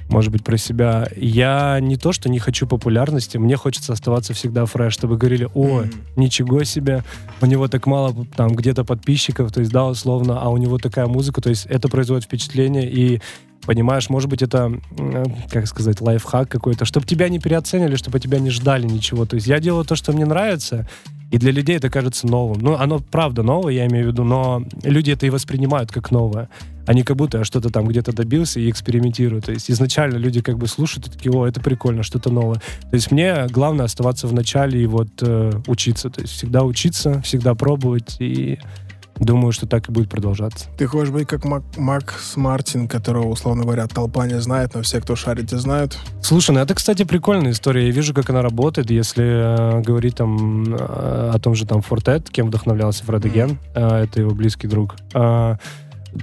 может 0.08 0.32
быть, 0.32 0.42
про 0.42 0.56
себя. 0.56 1.08
Я 1.16 1.78
не 1.80 1.96
то, 1.96 2.12
что 2.12 2.28
не 2.28 2.38
хочу 2.38 2.66
популярности, 2.66 3.36
мне 3.36 3.56
хочется 3.56 3.92
оставаться 3.92 4.32
всегда 4.32 4.64
фреш, 4.64 4.94
чтобы 4.94 5.18
говорили, 5.18 5.48
о, 5.54 5.82
mm. 5.82 5.94
ничего 6.16 6.64
себе, 6.64 7.04
у 7.40 7.46
него 7.46 7.68
так 7.68 7.86
мало 7.86 8.14
там 8.36 8.54
где-то 8.54 8.84
подписчиков, 8.84 9.52
то 9.52 9.60
есть, 9.60 9.70
да, 9.70 9.86
условно, 9.86 10.40
а 10.40 10.48
у 10.48 10.56
него 10.56 10.78
такая 10.78 11.06
музыка, 11.06 11.40
то 11.40 11.50
есть 11.50 11.66
это 11.66 11.88
производит 11.88 12.24
впечатление, 12.24 12.90
и 12.90 13.20
Понимаешь, 13.68 14.08
может 14.08 14.30
быть, 14.30 14.40
это, 14.40 14.72
как 15.50 15.66
сказать, 15.66 16.00
лайфхак 16.00 16.48
какой-то, 16.48 16.86
чтобы 16.86 17.06
тебя 17.06 17.28
не 17.28 17.38
переоценили, 17.38 17.96
чтобы 17.96 18.18
тебя 18.18 18.38
не 18.38 18.48
ждали 18.48 18.86
ничего. 18.86 19.26
То 19.26 19.34
есть 19.34 19.46
я 19.46 19.60
делаю 19.60 19.84
то, 19.84 19.94
что 19.94 20.14
мне 20.14 20.24
нравится, 20.24 20.88
и 21.30 21.36
для 21.36 21.52
людей 21.52 21.76
это 21.76 21.90
кажется 21.90 22.26
новым. 22.26 22.60
Ну, 22.62 22.76
оно 22.76 23.00
правда 23.00 23.42
новое, 23.42 23.74
я 23.74 23.86
имею 23.86 24.06
в 24.06 24.08
виду, 24.12 24.24
но 24.24 24.64
люди 24.84 25.10
это 25.10 25.26
и 25.26 25.30
воспринимают 25.30 25.92
как 25.92 26.10
новое. 26.10 26.48
Они 26.86 27.02
как 27.02 27.18
будто 27.18 27.44
что-то 27.44 27.68
там 27.68 27.86
где-то 27.86 28.14
добился 28.14 28.58
и 28.58 28.70
экспериментируют. 28.70 29.44
То 29.44 29.52
есть 29.52 29.70
изначально 29.70 30.16
люди 30.16 30.40
как 30.40 30.56
бы 30.56 30.66
слушают 30.66 31.08
и 31.08 31.10
такие, 31.10 31.30
о, 31.30 31.46
это 31.46 31.60
прикольно, 31.60 32.02
что-то 32.02 32.30
новое. 32.30 32.62
То 32.88 32.94
есть 32.94 33.10
мне 33.10 33.48
главное 33.50 33.84
оставаться 33.84 34.26
в 34.28 34.32
начале 34.32 34.82
и 34.82 34.86
вот 34.86 35.10
э, 35.20 35.52
учиться. 35.66 36.08
То 36.08 36.22
есть 36.22 36.32
всегда 36.32 36.64
учиться, 36.64 37.20
всегда 37.20 37.54
пробовать 37.54 38.16
и 38.18 38.58
Думаю, 39.20 39.52
что 39.52 39.66
так 39.66 39.88
и 39.88 39.92
будет 39.92 40.08
продолжаться. 40.08 40.66
Ты 40.76 40.86
хочешь 40.86 41.10
быть 41.10 41.26
как 41.26 41.44
Мак 41.44 41.62
Макс 41.76 42.36
Мартин, 42.36 42.88
которого, 42.88 43.28
условно 43.28 43.64
говоря, 43.64 43.86
толпа 43.86 44.26
не 44.26 44.40
знает, 44.40 44.74
но 44.74 44.82
все, 44.82 45.00
кто 45.00 45.16
шарит, 45.16 45.50
те 45.50 45.58
знают? 45.58 45.98
Слушай, 46.22 46.52
ну 46.52 46.60
это, 46.60 46.74
кстати, 46.74 47.04
прикольная 47.04 47.52
история. 47.52 47.86
Я 47.86 47.92
вижу, 47.92 48.14
как 48.14 48.30
она 48.30 48.42
работает. 48.42 48.90
Если 48.90 49.24
э, 49.24 49.80
говорить 49.82 50.16
там 50.16 50.74
э, 50.74 51.30
о 51.34 51.38
том 51.38 51.54
же 51.54 51.66
там 51.66 51.82
Фортет, 51.82 52.30
кем 52.30 52.48
вдохновлялся 52.48 53.04
Фред 53.04 53.24
mm. 53.24 53.56
э, 53.74 54.04
это 54.04 54.20
его 54.20 54.30
близкий 54.30 54.66
друг, 54.66 54.94
э, 55.14 55.56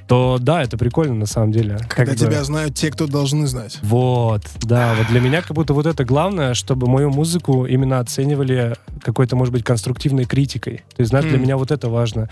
то 0.08 0.38
да, 0.40 0.64
это 0.64 0.78
прикольно 0.78 1.16
на 1.16 1.26
самом 1.26 1.52
деле. 1.52 1.78
Когда 1.90 2.12
как 2.12 2.20
тебя 2.20 2.40
бы... 2.40 2.46
знают 2.46 2.76
те, 2.76 2.92
кто 2.92 3.08
должны 3.08 3.48
знать. 3.48 3.80
Вот, 3.82 4.42
да, 4.62 4.94
вот 4.98 5.08
для 5.08 5.20
меня 5.20 5.42
как 5.42 5.54
будто 5.54 5.74
вот 5.74 5.86
это 5.86 6.04
главное, 6.06 6.54
чтобы 6.54 6.88
мою 6.88 7.10
музыку 7.10 7.66
именно 7.66 8.00
оценивали 8.00 8.76
какой-то, 9.02 9.36
может 9.36 9.54
быть, 9.54 9.64
конструктивной 9.64 10.26
критикой. 10.26 10.78
То 10.96 11.00
есть, 11.00 11.10
знаешь, 11.10 11.26
mm. 11.26 11.30
для 11.30 11.38
меня 11.40 11.58
вот 11.58 11.72
это 11.72 11.90
важно 11.90 12.30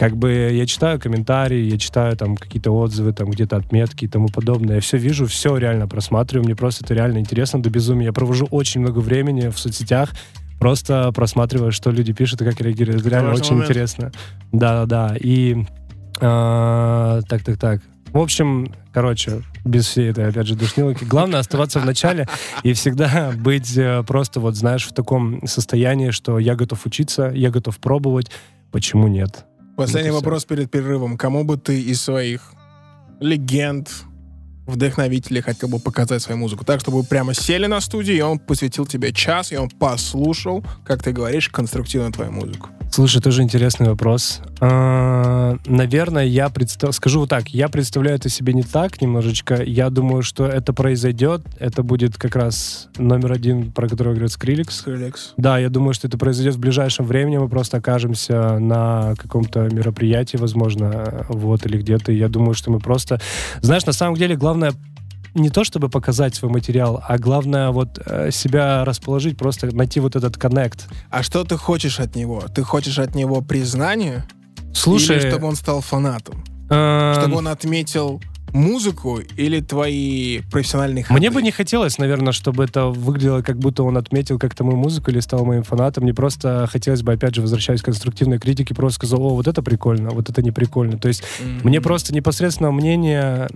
как 0.00 0.16
бы 0.16 0.32
я 0.50 0.64
читаю 0.64 0.98
комментарии, 0.98 1.70
я 1.70 1.76
читаю 1.76 2.16
там 2.16 2.34
какие-то 2.34 2.70
отзывы, 2.70 3.12
там 3.12 3.28
где-то 3.28 3.56
отметки 3.56 4.06
и 4.06 4.08
тому 4.08 4.28
подобное. 4.28 4.76
Я 4.76 4.80
все 4.80 4.96
вижу, 4.96 5.26
все 5.26 5.58
реально 5.58 5.86
просматриваю. 5.88 6.46
Мне 6.46 6.56
просто 6.56 6.86
это 6.86 6.94
реально 6.94 7.18
интересно 7.18 7.62
до 7.62 7.68
безумия. 7.68 8.06
Я 8.06 8.12
провожу 8.14 8.48
очень 8.50 8.80
много 8.80 9.00
времени 9.00 9.48
в 9.48 9.58
соцсетях, 9.58 10.12
просто 10.58 11.12
просматривая, 11.12 11.70
что 11.70 11.90
люди 11.90 12.14
пишут 12.14 12.40
и 12.40 12.46
как 12.46 12.62
реагируют. 12.62 13.02
Это 13.02 13.10
реально 13.10 13.34
очень 13.34 13.50
момент. 13.50 13.68
интересно. 13.68 14.10
Да-да-да. 14.52 15.16
И 15.20 15.66
а, 16.18 17.20
так, 17.28 17.44
так, 17.44 17.58
так. 17.58 17.82
В 18.14 18.18
общем, 18.18 18.72
короче, 18.94 19.42
без 19.66 19.86
всей 19.86 20.08
этой, 20.08 20.28
опять 20.28 20.46
же, 20.46 20.56
душнилки. 20.56 21.04
Главное 21.04 21.40
оставаться 21.40 21.78
в 21.78 21.84
начале 21.84 22.26
и 22.62 22.72
всегда 22.72 23.32
быть 23.36 23.76
э, 23.76 24.02
просто, 24.04 24.40
вот, 24.40 24.56
знаешь, 24.56 24.86
в 24.86 24.94
таком 24.94 25.46
состоянии, 25.46 26.10
что 26.10 26.38
я 26.38 26.54
готов 26.54 26.86
учиться, 26.86 27.30
я 27.34 27.50
готов 27.50 27.76
пробовать, 27.76 28.30
почему 28.70 29.06
нет? 29.06 29.44
Последний 29.80 30.10
вопрос 30.10 30.44
перед 30.44 30.70
перерывом. 30.70 31.16
Кому 31.16 31.44
бы 31.44 31.56
ты 31.56 31.80
из 31.80 32.02
своих 32.02 32.52
легенд, 33.20 33.88
вдохновителей 34.70 35.42
хотел 35.42 35.68
бы 35.68 35.78
показать 35.78 36.22
свою 36.22 36.38
музыку? 36.38 36.64
Так, 36.64 36.80
чтобы 36.80 36.98
вы 36.98 37.04
прямо 37.04 37.34
сели 37.34 37.66
на 37.66 37.80
студии, 37.80 38.14
и 38.14 38.20
он 38.20 38.38
посвятил 38.38 38.86
тебе 38.86 39.12
час, 39.12 39.52
и 39.52 39.56
он 39.56 39.68
послушал, 39.68 40.64
как 40.84 41.02
ты 41.02 41.12
говоришь, 41.12 41.48
конструктивно 41.48 42.12
твою 42.12 42.32
музыку. 42.32 42.70
Слушай, 42.92 43.22
тоже 43.22 43.42
интересный 43.42 43.88
вопрос. 43.88 44.40
А, 44.60 45.56
наверное, 45.64 46.24
я 46.24 46.48
представ... 46.48 46.92
скажу 46.92 47.20
вот 47.20 47.28
так, 47.28 47.50
я 47.50 47.68
представляю 47.68 48.16
это 48.16 48.28
себе 48.28 48.52
не 48.52 48.64
так 48.64 49.00
немножечко. 49.00 49.62
Я 49.62 49.90
думаю, 49.90 50.22
что 50.22 50.44
это 50.44 50.72
произойдет. 50.72 51.42
Это 51.60 51.84
будет 51.84 52.16
как 52.18 52.34
раз 52.34 52.88
номер 52.98 53.30
один, 53.30 53.70
про 53.70 53.88
который 53.88 54.14
говорит 54.14 54.32
Скриликс. 54.32 54.78
Скриликс. 54.78 55.34
Да, 55.36 55.56
я 55.58 55.68
думаю, 55.68 55.94
что 55.94 56.08
это 56.08 56.18
произойдет 56.18 56.56
в 56.56 56.58
ближайшем 56.58 57.06
времени. 57.06 57.36
Мы 57.36 57.48
просто 57.48 57.76
окажемся 57.76 58.58
на 58.58 59.14
каком-то 59.16 59.68
мероприятии, 59.70 60.36
возможно, 60.36 61.26
вот 61.28 61.64
или 61.66 61.78
где-то. 61.78 62.10
Я 62.10 62.28
думаю, 62.28 62.54
что 62.54 62.72
мы 62.72 62.80
просто... 62.80 63.20
Знаешь, 63.60 63.86
на 63.86 63.92
самом 63.92 64.16
деле 64.16 64.34
главное 64.34 64.59
не 65.34 65.50
то 65.50 65.64
чтобы 65.64 65.88
показать 65.88 66.34
свой 66.34 66.50
материал, 66.50 67.02
а 67.06 67.18
главное 67.18 67.70
вот 67.70 68.00
э, 68.04 68.30
себя 68.30 68.84
расположить, 68.84 69.38
просто 69.38 69.74
найти 69.74 70.00
вот 70.00 70.16
этот 70.16 70.36
коннект. 70.36 70.88
А 71.10 71.22
что 71.22 71.44
ты 71.44 71.56
хочешь 71.56 72.00
от 72.00 72.16
него? 72.16 72.42
Ты 72.52 72.62
хочешь 72.62 72.98
от 72.98 73.14
него 73.14 73.40
признания? 73.40 74.26
Слушай... 74.74 75.18
Или 75.18 75.30
чтобы 75.30 75.46
он 75.46 75.56
стал 75.56 75.80
фанатом? 75.80 76.44
Э... 76.68 77.14
Чтобы 77.16 77.36
он 77.36 77.48
отметил 77.48 78.20
музыку 78.52 79.20
или 79.36 79.60
твои 79.60 80.40
профессиональные 80.50 81.04
ходы? 81.04 81.18
Мне 81.18 81.30
бы 81.30 81.42
не 81.42 81.50
хотелось, 81.50 81.98
наверное, 81.98 82.32
чтобы 82.32 82.64
это 82.64 82.86
выглядело, 82.86 83.42
как 83.42 83.58
будто 83.58 83.82
он 83.82 83.96
отметил 83.96 84.38
как-то 84.38 84.64
мою 84.64 84.76
музыку 84.76 85.10
или 85.10 85.20
стал 85.20 85.44
моим 85.44 85.62
фанатом. 85.62 86.04
Мне 86.04 86.14
просто 86.14 86.68
хотелось 86.70 87.02
бы, 87.02 87.12
опять 87.12 87.34
же, 87.34 87.42
возвращаясь 87.42 87.82
к 87.82 87.84
конструктивной 87.86 88.38
критике, 88.38 88.74
просто 88.74 88.96
сказал, 88.96 89.22
о, 89.22 89.34
вот 89.34 89.46
это 89.46 89.62
прикольно, 89.62 90.10
вот 90.10 90.28
это 90.28 90.42
не 90.42 90.50
прикольно. 90.50 90.98
То 90.98 91.08
есть 91.08 91.22
mm-hmm. 91.22 91.60
мне 91.64 91.80
просто 91.80 92.14
непосредственно 92.14 92.70
мнение 92.70 93.48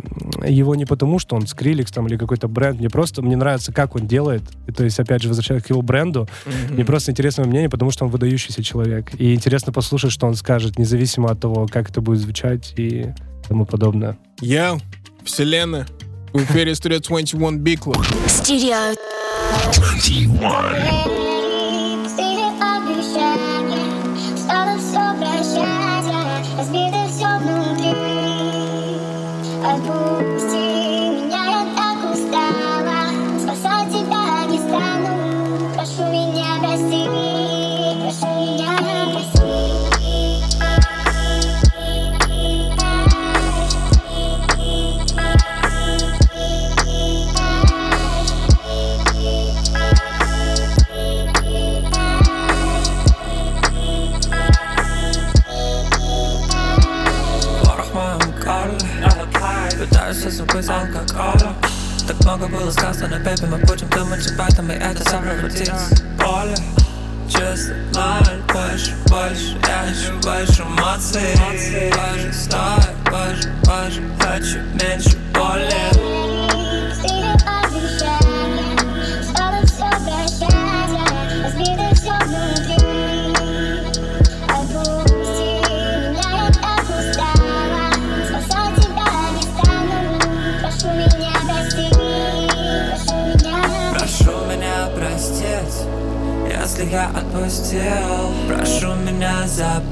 его 0.46 0.74
не 0.74 0.84
потому, 0.84 1.18
что 1.18 1.36
он 1.36 1.46
скриликс 1.46 1.92
там 1.92 2.06
или 2.06 2.16
какой-то 2.16 2.48
бренд, 2.48 2.78
мне 2.78 2.90
просто, 2.90 3.22
мне 3.22 3.36
нравится, 3.36 3.72
как 3.72 3.94
он 3.94 4.06
делает. 4.06 4.42
И, 4.66 4.72
то 4.72 4.84
есть, 4.84 4.98
опять 5.00 5.22
же, 5.22 5.28
возвращаясь 5.28 5.62
к 5.62 5.70
его 5.70 5.82
бренду, 5.82 6.28
mm-hmm. 6.46 6.74
мне 6.74 6.84
просто 6.84 7.12
интересно 7.12 7.44
мнение, 7.44 7.68
потому 7.68 7.90
что 7.90 8.04
он 8.04 8.10
выдающийся 8.10 8.62
человек. 8.62 9.12
И 9.18 9.34
интересно 9.34 9.72
послушать, 9.72 10.12
что 10.12 10.26
он 10.26 10.34
скажет, 10.34 10.78
независимо 10.78 11.30
от 11.30 11.40
того, 11.40 11.66
как 11.70 11.90
это 11.90 12.00
будет 12.00 12.20
звучать 12.20 12.74
и 12.76 13.12
тому 13.48 13.66
подобное. 13.66 14.16
Я, 14.40 14.78
Вселенная, 15.24 15.86
в 16.32 16.42
эфире 16.42 16.72
Studio 16.72 17.00
21 17.00 17.58
Big 17.62 17.78
Club. 17.78 18.04
Studio 18.26 18.94
21. 19.74 21.33
Было 63.14 63.36
сказано, 63.36 63.56
бэби, 63.56 63.62
мы 63.62 63.66
будем 63.66 63.88
думать 63.90 64.26
об 64.30 64.40
этом 64.40 64.70
И 64.70 64.74
это 64.74 65.04
совратится 65.08 65.74
Поле 65.74 66.03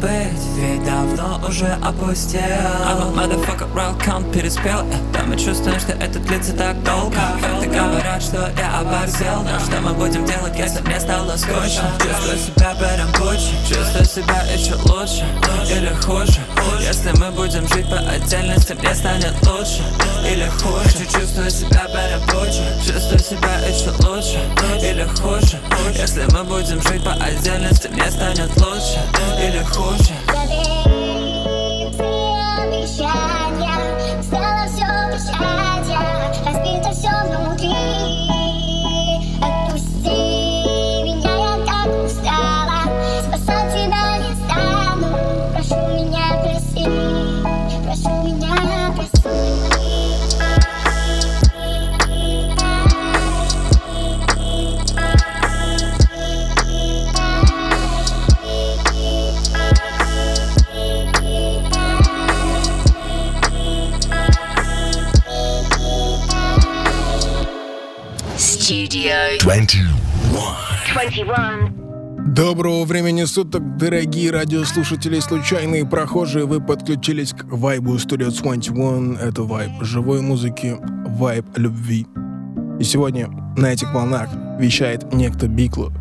забыть, 0.03 0.43
ведь 0.57 0.85
давно 0.85 1.41
уже 1.47 1.67
опустил 1.83 2.41
I'm 2.41 3.01
a 3.01 3.27
motherfucker, 3.27 3.99
count 4.05 4.33
переспел. 4.33 4.85
Да 5.13 5.23
мы 5.27 5.37
чувствуем, 5.37 5.79
что 5.79 5.93
это 5.93 6.19
длится 6.19 6.53
так 6.55 6.83
долго. 6.83 7.17
Факты 7.41 7.69
говорят, 7.69 8.23
что 8.23 8.51
я 8.59 8.81
оборзел. 8.81 9.43
Но 9.43 9.59
что 9.61 9.81
мы 9.81 9.93
будем 9.93 10.25
делать, 10.25 10.59
если 10.59 10.81
мне 10.83 10.99
стало 11.01 11.37
скучно? 11.37 11.91
Чувствую 12.01 12.39
себя 12.39 12.75
Бэром 12.79 13.13
Гуччи 13.13 13.55
Чувствую 13.69 14.05
себя 14.05 14.43
еще 14.55 14.75
лучше. 14.75 15.25
Или 15.71 15.95
хуже. 16.03 16.41
Если 16.81 17.13
мы 17.19 17.31
будем 17.31 17.67
жить 17.69 17.89
по 17.89 17.99
отдельности, 17.99 18.73
мне 18.73 18.95
станет 18.95 19.35
лучше. 19.47 19.83
Или 20.29 20.49
хуже. 20.63 21.07
Чувствую 21.13 21.51
себя 21.51 21.87
Бэром 21.93 22.23
Гуччи 22.27 22.63
Чувствую 22.87 23.21
себя 23.21 23.59
еще 23.67 23.91
лучше. 24.07 24.41
Или 24.83 25.05
хуже 25.21 25.59
Если 26.15 26.31
мы 26.37 26.45
будем 26.45 26.79
жить 26.83 27.03
по 27.03 27.13
отдельности 27.13 27.89
Мне 27.89 28.11
станет 28.11 28.55
лучше 28.59 29.01
или 29.41 29.63
хуже 29.63 30.13
21. 71.03 72.33
Доброго 72.33 72.85
времени 72.85 73.25
суток, 73.25 73.77
дорогие 73.77 74.31
радиослушатели 74.31 75.17
и 75.17 75.21
случайные 75.21 75.85
прохожие. 75.85 76.47
Вы 76.47 76.61
подключились 76.61 77.33
к 77.33 77.45
вайбу 77.47 77.97
Studio 77.97 78.31
21. 78.31 79.17
Это 79.17 79.43
вайб 79.43 79.73
живой 79.81 80.21
музыки, 80.21 80.77
вайб 81.09 81.45
любви. 81.57 82.07
И 82.79 82.85
сегодня 82.85 83.29
на 83.57 83.73
этих 83.73 83.93
волнах 83.93 84.29
вещает 84.61 85.13
некто 85.13 85.49
Бикло. 85.49 85.93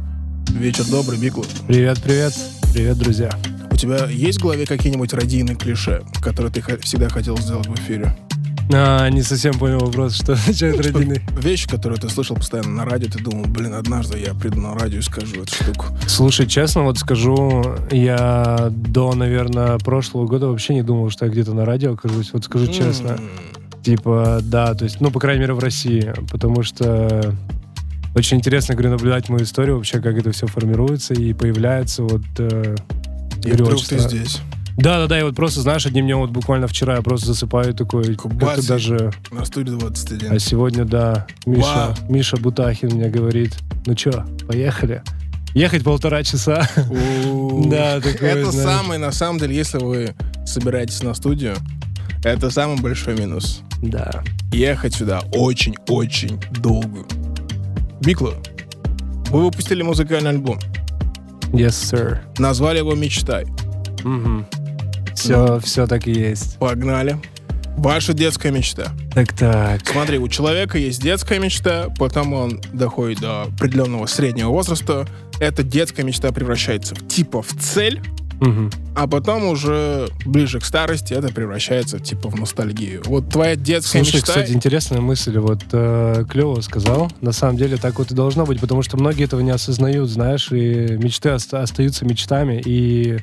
Вечер 0.50 0.86
добрый, 0.86 1.18
Бикло. 1.18 1.46
Привет, 1.68 2.00
привет. 2.04 2.34
Привет, 2.72 2.98
друзья. 3.00 3.32
У 3.72 3.76
тебя 3.76 4.06
есть 4.06 4.38
в 4.38 4.44
голове 4.44 4.68
какие-нибудь 4.68 5.14
радийные 5.14 5.56
клише, 5.56 6.04
которые 6.22 6.54
ты 6.54 6.62
всегда 6.78 7.10
хотел 7.10 7.36
сделать 7.40 7.66
в 7.66 7.74
эфире? 7.74 8.16
А, 8.74 9.10
не 9.10 9.22
совсем 9.22 9.54
понял 9.54 9.80
вопрос, 9.80 10.16
что 10.16 10.34
означает 10.34 10.78
ну, 10.78 10.84
родины. 10.84 11.22
Вещи, 11.38 11.68
которые 11.68 12.00
ты 12.00 12.10
слышал 12.10 12.36
постоянно 12.36 12.70
на 12.70 12.86
радио, 12.86 13.10
ты 13.10 13.20
думал, 13.24 13.46
блин, 13.46 13.74
однажды 13.74 14.20
я 14.20 14.34
приду 14.34 14.62
на 14.62 14.74
радио 14.74 15.00
и 15.00 15.02
скажу 15.02 15.44
эту 15.44 15.54
штуку. 15.54 15.86
Слушай, 16.08 16.48
честно 16.48 16.84
вот 16.84 16.98
скажу, 16.98 17.78
я 17.92 18.70
до, 18.72 19.14
наверное, 19.14 19.78
прошлого 19.80 20.26
года 20.28 20.48
вообще 20.48 20.74
не 20.74 20.84
думал, 20.84 21.10
что 21.10 21.26
я 21.26 21.32
где-то 21.32 21.54
на 21.54 21.66
радио 21.66 21.94
окажусь. 21.94 22.32
Вот 22.34 22.46
скажу 22.46 22.68
честно. 22.68 23.18
Типа, 23.84 24.40
да, 24.44 24.74
то 24.76 24.84
есть, 24.84 25.02
ну, 25.02 25.10
по 25.12 25.20
крайней 25.20 25.42
мере, 25.42 25.54
в 25.54 25.60
России. 25.60 26.14
Потому 26.30 26.62
что 26.64 27.36
очень 28.14 28.38
интересно, 28.38 28.76
говорю, 28.76 28.92
наблюдать 28.92 29.30
мою 29.30 29.44
историю 29.44 29.78
вообще, 29.78 30.00
как 30.02 30.18
это 30.18 30.32
все 30.32 30.46
формируется 30.46 31.14
и 31.14 31.34
появляется. 31.34 32.04
Вот, 32.04 32.22
э, 32.38 32.76
и 33.44 33.52
вдруг 33.52 33.84
ты 33.84 33.98
здесь. 34.00 34.42
Да, 34.82 34.98
да, 34.98 35.08
да, 35.08 35.20
и 35.20 35.24
вот 35.24 35.36
просто, 35.36 35.62
знаешь, 35.62 35.86
одним 35.86 36.06
днем, 36.06 36.20
вот 36.20 36.32
буквально 36.32 36.68
вчера 36.68 36.96
я 36.96 37.02
просто 37.04 37.28
засыпаю 37.28 37.76
такой, 37.76 38.16
как-то 38.16 38.68
даже... 38.68 39.12
На 39.30 39.46
студии 39.46 39.70
21. 39.70 40.34
А 40.34 40.40
сегодня, 40.40 40.86
да, 40.86 41.28
Миша, 41.46 41.96
Миша 42.10 42.38
Бутахин 42.38 42.90
мне 42.90 43.08
говорит, 43.10 43.56
ну 43.86 43.94
чё, 43.94 44.26
поехали. 44.48 45.04
Ехать 45.54 45.84
полтора 45.84 46.24
часа. 46.24 46.68
Да, 47.66 48.00
такое, 48.02 48.38
Это 48.38 48.52
самый, 48.52 48.98
на 48.98 49.12
самом 49.12 49.38
деле, 49.38 49.56
если 49.56 49.78
вы 49.78 50.16
собираетесь 50.46 51.04
на 51.04 51.14
студию, 51.14 51.56
это 52.24 52.50
самый 52.50 52.82
большой 52.82 53.16
минус. 53.16 53.62
Да. 53.84 54.24
Ехать 54.52 54.96
сюда 54.96 55.22
очень-очень 55.34 56.42
долго. 56.60 57.06
Бикло, 58.02 58.34
вы 59.30 59.46
выпустили 59.46 59.84
музыкальный 59.84 60.32
альбом. 60.32 60.58
Yes, 61.52 61.70
sir. 61.70 62.20
Назвали 62.40 62.80
его 62.80 62.96
«Мечтай». 62.96 63.46
Угу. 64.04 64.46
Все, 65.16 65.60
все 65.60 65.88
так 65.88 66.08
и 66.08 66.12
есть. 66.12 66.58
Погнали. 66.58 67.18
Ваша 67.78 68.14
детская 68.14 68.52
мечта. 68.52 68.92
Так, 69.14 69.34
так. 69.34 69.88
Смотри, 69.88 70.18
у 70.18 70.28
человека 70.28 70.78
есть 70.78 71.02
детская 71.02 71.40
мечта, 71.40 71.88
потом 71.98 72.34
он 72.34 72.62
доходит 72.74 73.22
до 73.22 73.44
определенного 73.44 74.06
среднего 74.08 74.50
возраста. 74.50 75.08
Эта 75.40 75.64
детская 75.64 76.04
мечта 76.04 76.32
превращается 76.32 76.96
в 76.96 77.08
типа 77.08 77.42
в 77.42 77.54
цель, 77.60 78.02
Мгм. 78.42 78.72
а 78.96 79.08
потом 79.08 79.46
уже 79.46 80.10
ближе 80.26 80.60
к 80.60 80.66
старости 80.66 81.14
это 81.14 81.30
превращается 81.30 82.00
типа 82.00 82.30
в 82.30 82.36
ностальгию. 82.40 83.04
Вот 83.06 83.30
твоя 83.30 83.56
детская 83.56 84.04
Слушай, 84.04 84.16
мечта... 84.18 84.28
кстати, 84.34 84.52
интересная 84.52 85.00
мысль. 85.00 85.38
Вот 85.38 85.62
э, 85.72 86.26
клево 86.30 86.60
сказал. 86.62 87.10
На 87.22 87.32
самом 87.32 87.58
деле 87.58 87.78
так 87.78 88.00
вот 88.00 88.12
и 88.12 88.16
должно 88.16 88.46
быть, 88.46 88.60
потому 88.60 88.82
что 88.84 88.98
многие 88.98 89.24
этого 89.26 89.42
не 89.42 89.52
осознают, 89.52 90.10
знаешь, 90.10 90.52
и 90.52 90.98
мечты 91.00 91.30
оста- 91.32 91.62
остаются 91.62 92.04
мечтами, 92.06 92.62
и, 92.66 93.20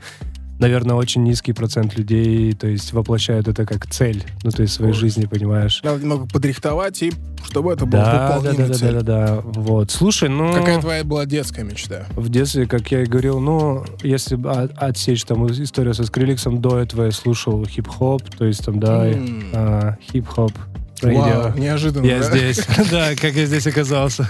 наверное, 0.58 0.96
очень 0.96 1.22
низкий 1.22 1.52
процент 1.52 1.96
людей, 1.96 2.52
то 2.52 2.66
есть, 2.66 2.92
воплощают 2.92 3.48
это 3.48 3.64
как 3.66 3.86
цель, 3.86 4.24
ну, 4.42 4.50
то 4.50 4.62
есть, 4.62 4.74
своей 4.74 4.92
Ой. 4.92 4.98
жизни, 4.98 5.26
понимаешь? 5.26 5.80
Надо 5.84 6.00
немного 6.00 6.26
подрихтовать, 6.26 7.02
и 7.02 7.12
чтобы 7.44 7.72
это 7.72 7.86
было 7.86 8.02
Да, 8.02 8.40
да, 8.42 8.50
да, 8.52 8.56
да, 8.56 8.66
да, 8.68 8.74
целью. 8.74 9.02
да, 9.02 9.26
да. 9.26 9.40
Вот. 9.44 9.90
Слушай, 9.90 10.28
ну... 10.28 10.52
Какая 10.52 10.80
твоя 10.80 11.04
была 11.04 11.24
детская 11.24 11.64
мечта? 11.64 12.06
В 12.16 12.28
детстве, 12.28 12.66
как 12.66 12.90
я 12.90 13.02
и 13.02 13.06
говорил, 13.06 13.40
ну, 13.40 13.84
если 14.02 14.38
отсечь 14.76 15.24
там 15.24 15.46
историю 15.46 15.94
со 15.94 16.04
Скриликсом, 16.04 16.60
до 16.60 16.78
этого 16.78 17.04
я 17.04 17.12
слушал 17.12 17.64
хип-хоп, 17.64 18.22
то 18.36 18.44
есть 18.44 18.64
там, 18.64 18.80
да, 18.80 19.06
М. 19.06 19.44
а, 19.52 19.96
хип-хоп, 20.12 20.52
Вау, 21.02 21.16
радио. 21.16 21.58
неожиданно, 21.58 22.06
Я 22.06 22.18
да? 22.20 22.24
здесь, 22.24 22.66
да, 22.90 23.14
как 23.14 23.34
я 23.34 23.46
здесь 23.46 23.66
оказался. 23.66 24.28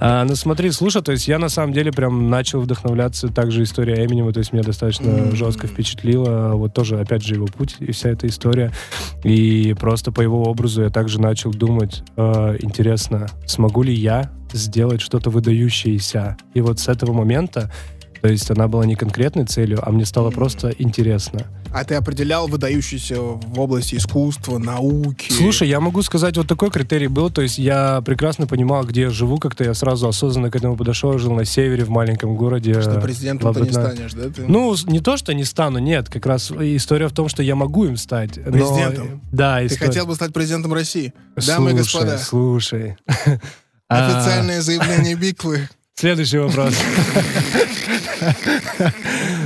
А, 0.00 0.24
ну 0.24 0.34
смотри, 0.36 0.70
слушай, 0.70 1.02
то 1.02 1.12
есть 1.12 1.28
я 1.28 1.38
на 1.38 1.48
самом 1.48 1.72
деле 1.72 1.92
прям 1.92 2.28
начал 2.30 2.60
вдохновляться 2.60 3.28
также 3.28 3.62
история 3.62 4.04
Эминема, 4.04 4.32
то 4.32 4.38
есть 4.38 4.52
меня 4.52 4.62
достаточно 4.62 5.34
жестко 5.34 5.66
впечатлило, 5.66 6.54
вот 6.54 6.74
тоже, 6.74 7.00
опять 7.00 7.22
же, 7.24 7.34
его 7.34 7.46
путь 7.46 7.76
и 7.80 7.92
вся 7.92 8.10
эта 8.10 8.26
история. 8.26 8.72
И 9.22 9.74
просто 9.78 10.12
по 10.12 10.20
его 10.20 10.42
образу 10.44 10.82
я 10.82 10.90
также 10.90 11.20
начал 11.20 11.50
думать, 11.50 12.02
э, 12.16 12.56
интересно, 12.60 13.28
смогу 13.46 13.82
ли 13.82 13.94
я 13.94 14.30
сделать 14.52 15.00
что-то 15.00 15.30
выдающееся? 15.30 16.36
И 16.54 16.60
вот 16.60 16.78
с 16.78 16.88
этого 16.88 17.12
момента, 17.12 17.70
то 18.20 18.28
есть 18.28 18.50
она 18.50 18.68
была 18.68 18.86
не 18.86 18.94
конкретной 18.94 19.44
целью, 19.46 19.80
а 19.82 19.90
мне 19.90 20.04
стало 20.04 20.30
просто 20.30 20.72
интересно. 20.78 21.42
А 21.74 21.84
ты 21.84 21.96
определял 21.96 22.46
выдающийся 22.46 23.20
в 23.20 23.58
области 23.58 23.96
искусства, 23.96 24.58
науки? 24.58 25.32
Слушай, 25.32 25.68
я 25.68 25.80
могу 25.80 26.02
сказать, 26.02 26.36
вот 26.36 26.46
такой 26.46 26.70
критерий 26.70 27.08
был, 27.08 27.30
то 27.30 27.42
есть 27.42 27.58
я 27.58 28.00
прекрасно 28.02 28.46
понимал, 28.46 28.84
где 28.84 29.02
я 29.02 29.10
живу, 29.10 29.38
как-то 29.38 29.64
я 29.64 29.74
сразу 29.74 30.06
осознанно 30.06 30.52
к 30.52 30.56
этому 30.56 30.76
подошел, 30.76 31.12
я 31.12 31.18
жил 31.18 31.32
на 31.34 31.44
севере, 31.44 31.84
в 31.84 31.90
маленьком 31.90 32.36
городе. 32.36 32.80
что 32.80 33.00
президентом 33.00 33.52
ты 33.52 33.60
не 33.62 33.66
Лабытна. 33.70 33.90
станешь, 33.92 34.12
да? 34.12 34.30
Ты? 34.30 34.44
Ну, 34.46 34.72
не 34.86 35.00
то, 35.00 35.16
что 35.16 35.34
не 35.34 35.42
стану, 35.42 35.80
нет, 35.80 36.08
как 36.08 36.26
раз 36.26 36.52
история 36.52 37.08
в 37.08 37.12
том, 37.12 37.28
что 37.28 37.42
я 37.42 37.56
могу 37.56 37.86
им 37.86 37.96
стать. 37.96 38.36
но- 38.36 38.52
Президентом? 38.52 39.20
Да, 39.32 39.58
ты 39.58 39.66
история. 39.66 39.86
хотел 39.88 40.06
бы 40.06 40.14
стать 40.14 40.32
президентом 40.32 40.72
России? 40.72 41.12
Дамы 41.44 41.72
и 41.72 41.74
Слушай, 41.74 41.76
господа, 41.76 42.18
Слушай. 42.18 42.96
А, 43.88 44.06
официальное 44.22 44.62
заявление 44.62 45.14
Биклы. 45.14 45.68
Следующий 45.96 46.38
вопрос. 46.38 46.74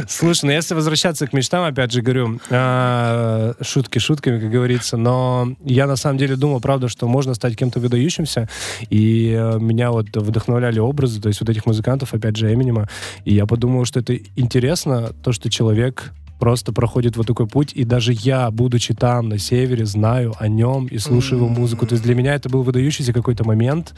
Слушай, 0.08 0.46
ну 0.46 0.52
если 0.52 0.74
возвращаться 0.74 1.26
к 1.26 1.34
мечтам, 1.34 1.64
опять 1.64 1.92
же 1.92 2.00
говорю, 2.00 2.40
а, 2.48 3.52
шутки 3.60 3.98
шутками, 3.98 4.40
как 4.40 4.50
говорится, 4.50 4.96
но 4.96 5.54
я 5.62 5.86
на 5.86 5.96
самом 5.96 6.16
деле 6.16 6.36
думал, 6.36 6.60
правда, 6.60 6.88
что 6.88 7.06
можно 7.06 7.34
стать 7.34 7.54
кем-то 7.54 7.80
выдающимся, 7.80 8.48
и 8.88 9.36
э, 9.38 9.58
меня 9.58 9.90
вот 9.90 10.16
вдохновляли 10.16 10.78
образы, 10.78 11.20
то 11.20 11.28
есть 11.28 11.40
вот 11.40 11.50
этих 11.50 11.66
музыкантов, 11.66 12.14
опять 12.14 12.36
же, 12.36 12.52
Эминема, 12.52 12.88
и 13.26 13.34
я 13.34 13.44
подумал, 13.44 13.84
что 13.84 14.00
это 14.00 14.16
интересно, 14.36 15.12
то, 15.22 15.32
что 15.32 15.50
человек 15.50 16.14
просто 16.38 16.72
проходит 16.72 17.18
вот 17.18 17.26
такой 17.26 17.46
путь, 17.46 17.72
и 17.74 17.84
даже 17.84 18.14
я, 18.14 18.50
будучи 18.50 18.94
там, 18.94 19.28
на 19.28 19.38
севере, 19.38 19.84
знаю 19.84 20.34
о 20.38 20.48
нем 20.48 20.86
и 20.86 20.96
слушаю 20.98 21.40
его 21.40 21.48
музыку. 21.48 21.86
То 21.86 21.94
есть 21.94 22.04
для 22.04 22.14
меня 22.14 22.34
это 22.34 22.48
был 22.48 22.62
выдающийся 22.62 23.12
какой-то 23.12 23.44
момент, 23.44 23.94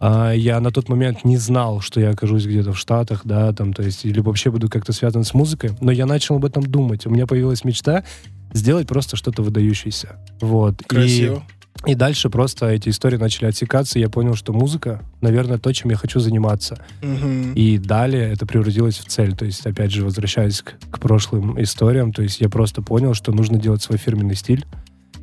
я 0.00 0.60
на 0.60 0.70
тот 0.70 0.88
момент 0.88 1.24
не 1.24 1.36
знал, 1.36 1.80
что 1.80 2.00
я 2.00 2.10
окажусь 2.10 2.46
где-то 2.46 2.72
в 2.72 2.78
Штатах, 2.78 3.22
да, 3.24 3.52
там, 3.52 3.72
то 3.72 3.82
есть, 3.82 4.04
или 4.04 4.20
вообще 4.20 4.50
буду 4.50 4.68
как-то 4.68 4.92
связан 4.92 5.24
с 5.24 5.34
музыкой, 5.34 5.70
но 5.80 5.90
я 5.90 6.06
начал 6.06 6.36
об 6.36 6.44
этом 6.44 6.62
думать. 6.62 7.06
У 7.06 7.10
меня 7.10 7.26
появилась 7.26 7.64
мечта 7.64 8.04
сделать 8.52 8.86
просто 8.86 9.16
что-то 9.16 9.42
выдающееся. 9.42 10.16
Вот. 10.40 10.82
Красиво. 10.86 11.42
И, 11.86 11.92
и 11.92 11.94
дальше 11.94 12.30
просто 12.30 12.68
эти 12.68 12.88
истории 12.88 13.16
начали 13.16 13.46
отсекаться, 13.46 13.98
и 13.98 14.02
я 14.02 14.08
понял, 14.08 14.34
что 14.34 14.52
музыка, 14.52 15.02
наверное, 15.20 15.58
то, 15.58 15.72
чем 15.72 15.90
я 15.90 15.96
хочу 15.96 16.20
заниматься. 16.20 16.84
Мгм. 17.02 17.52
И 17.52 17.78
далее 17.78 18.32
это 18.32 18.46
превратилось 18.46 18.98
в 18.98 19.04
цель. 19.06 19.36
То 19.36 19.44
есть, 19.44 19.66
опять 19.66 19.92
же, 19.92 20.04
возвращаясь 20.04 20.62
к, 20.62 20.74
к 20.90 20.98
прошлым 20.98 21.60
историям, 21.62 22.12
то 22.12 22.22
есть 22.22 22.40
я 22.40 22.48
просто 22.48 22.82
понял, 22.82 23.14
что 23.14 23.32
нужно 23.32 23.58
делать 23.58 23.82
свой 23.82 23.98
фирменный 23.98 24.36
стиль 24.36 24.64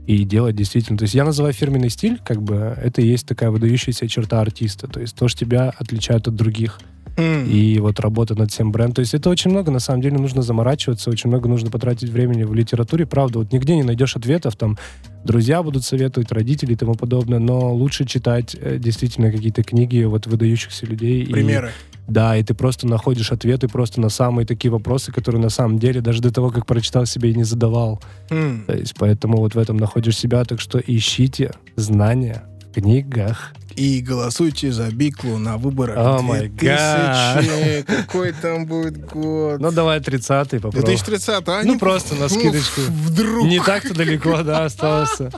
и 0.08 0.24
делать 0.24 0.56
действительно. 0.56 0.98
То 0.98 1.04
есть 1.04 1.16
я 1.16 1.24
называю 1.24 1.54
фирменный 1.54 1.90
стиль, 1.90 2.20
как 2.24 2.42
бы, 2.42 2.76
это 2.82 3.02
и 3.02 3.08
есть 3.08 3.28
такая 3.28 3.52
выдающаяся 3.52 4.08
черта 4.08 4.42
артиста. 4.42 4.88
То 4.88 5.00
есть 5.00 5.16
то, 5.16 5.28
что 5.28 5.40
тебя 5.40 5.74
отличает 5.78 6.28
от 6.28 6.36
других. 6.36 6.80
М. 7.18 7.46
И 7.50 7.80
вот 7.80 8.00
работа 8.00 8.36
над 8.36 8.52
всем 8.52 8.72
брендом. 8.72 8.96
То 8.96 9.00
есть 9.02 9.14
это 9.14 9.30
очень 9.30 9.52
много, 9.52 9.72
на 9.72 9.80
самом 9.80 10.02
деле, 10.02 10.18
нужно 10.18 10.42
заморачиваться, 10.42 11.10
очень 11.10 11.30
много 11.30 11.48
нужно 11.48 11.70
потратить 11.70 12.10
времени 12.10 12.44
в 12.44 12.54
литературе. 12.54 13.06
Правда, 13.06 13.40
вот 13.40 13.52
нигде 13.54 13.76
не 13.76 13.84
найдешь 13.84 14.16
ответов, 14.16 14.56
там, 14.56 14.78
друзья 15.24 15.62
будут 15.64 15.84
советовать, 15.84 16.32
родители 16.32 16.74
и 16.74 16.76
тому 16.76 16.96
подобное, 16.96 17.40
но 17.40 17.74
лучше 17.74 18.06
читать 18.06 18.56
э, 18.60 18.78
действительно 18.80 19.32
какие-то 19.32 19.64
книги 19.64 20.04
вот 20.04 20.28
выдающихся 20.28 20.86
людей. 20.86 21.24
и- 21.24 21.32
Примеры. 21.32 21.72
да, 22.08 22.36
и 22.36 22.44
ты 22.44 22.54
просто 22.54 22.88
находишь 22.88 23.32
ответы 23.32 23.68
просто 23.68 24.02
на 24.02 24.10
самые 24.10 24.46
такие 24.46 24.72
вопросы, 24.72 25.12
которые 25.12 25.42
на 25.42 25.50
самом 25.50 25.80
деле 25.80 26.02
даже 26.02 26.22
до 26.22 26.34
того, 26.34 26.50
как 26.50 26.66
прочитал 26.66 27.06
себе 27.06 27.32
и 27.32 27.36
не 27.36 27.44
задавал. 27.46 28.02
М. 28.30 28.64
То 28.68 28.74
есть 28.76 28.94
поэтому 28.98 29.38
вот 29.38 29.56
в 29.56 29.58
этом 29.58 29.78
находишь 29.78 30.18
себя, 30.18 30.44
так 30.46 30.60
что 30.60 30.80
ищите 30.86 31.52
знания 31.78 32.44
в 32.72 32.74
книгах. 32.82 33.54
И 33.76 34.02
голосуйте 34.02 34.72
за 34.72 34.92
Биклу 34.92 35.38
на 35.38 35.58
выборах. 35.58 35.98
О 35.98 36.22
май 36.22 36.50
2000. 36.50 37.84
Какой 37.84 38.32
там 38.34 38.66
будет 38.66 39.06
год? 39.06 39.60
Ну, 39.60 39.72
давай 39.72 40.00
30-й 40.00 40.60
попробуем. 40.60 40.86
2030, 40.86 41.44
а? 41.48 41.62
Ну, 41.64 41.80
просто 41.80 42.16
на 42.16 42.30
скидочку. 42.30 42.82
Вдруг. 42.88 43.48
Не 43.48 43.60
так-то 43.60 43.94
далеко, 43.94 44.44
да, 44.44 44.66
остался. 44.66 45.32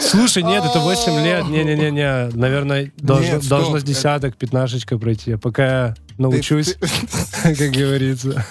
Слушай, 0.00 0.42
нет, 0.42 0.64
это 0.64 0.80
8 0.80 1.24
лет. 1.24 1.48
Не-не-не-не. 1.48 2.30
Наверное, 2.36 2.92
должно, 2.98 3.78
с 3.78 3.84
десяток, 3.84 4.36
пятнашечка 4.36 4.98
пройти. 4.98 5.36
Пока 5.36 5.94
научусь, 6.18 6.76
как 7.42 7.70
говорится. 7.70 8.44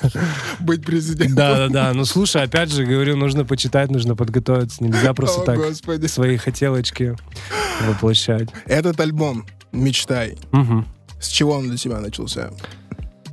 быть 0.60 0.84
президентом. 0.86 1.36
Да, 1.36 1.56
да, 1.56 1.68
да. 1.68 1.94
Ну 1.94 2.06
слушай, 2.06 2.42
опять 2.42 2.72
же, 2.72 2.86
говорю, 2.86 3.18
нужно 3.18 3.46
почитать, 3.46 3.90
нужно 3.90 4.16
подготовиться. 4.16 4.84
Нельзя 4.84 5.14
просто 5.14 5.42
так 5.42 5.60
свои 6.10 6.38
хотелочки 6.38 7.16
воплощать. 7.88 8.50
Этот 8.66 9.00
альбом 9.02 9.46
«Мечтай», 9.74 10.38
Мгм. 10.52 10.86
с 11.20 11.28
чего 11.28 11.54
он 11.54 11.68
для 11.68 11.78
тебя 11.78 12.00
начался? 12.00 12.52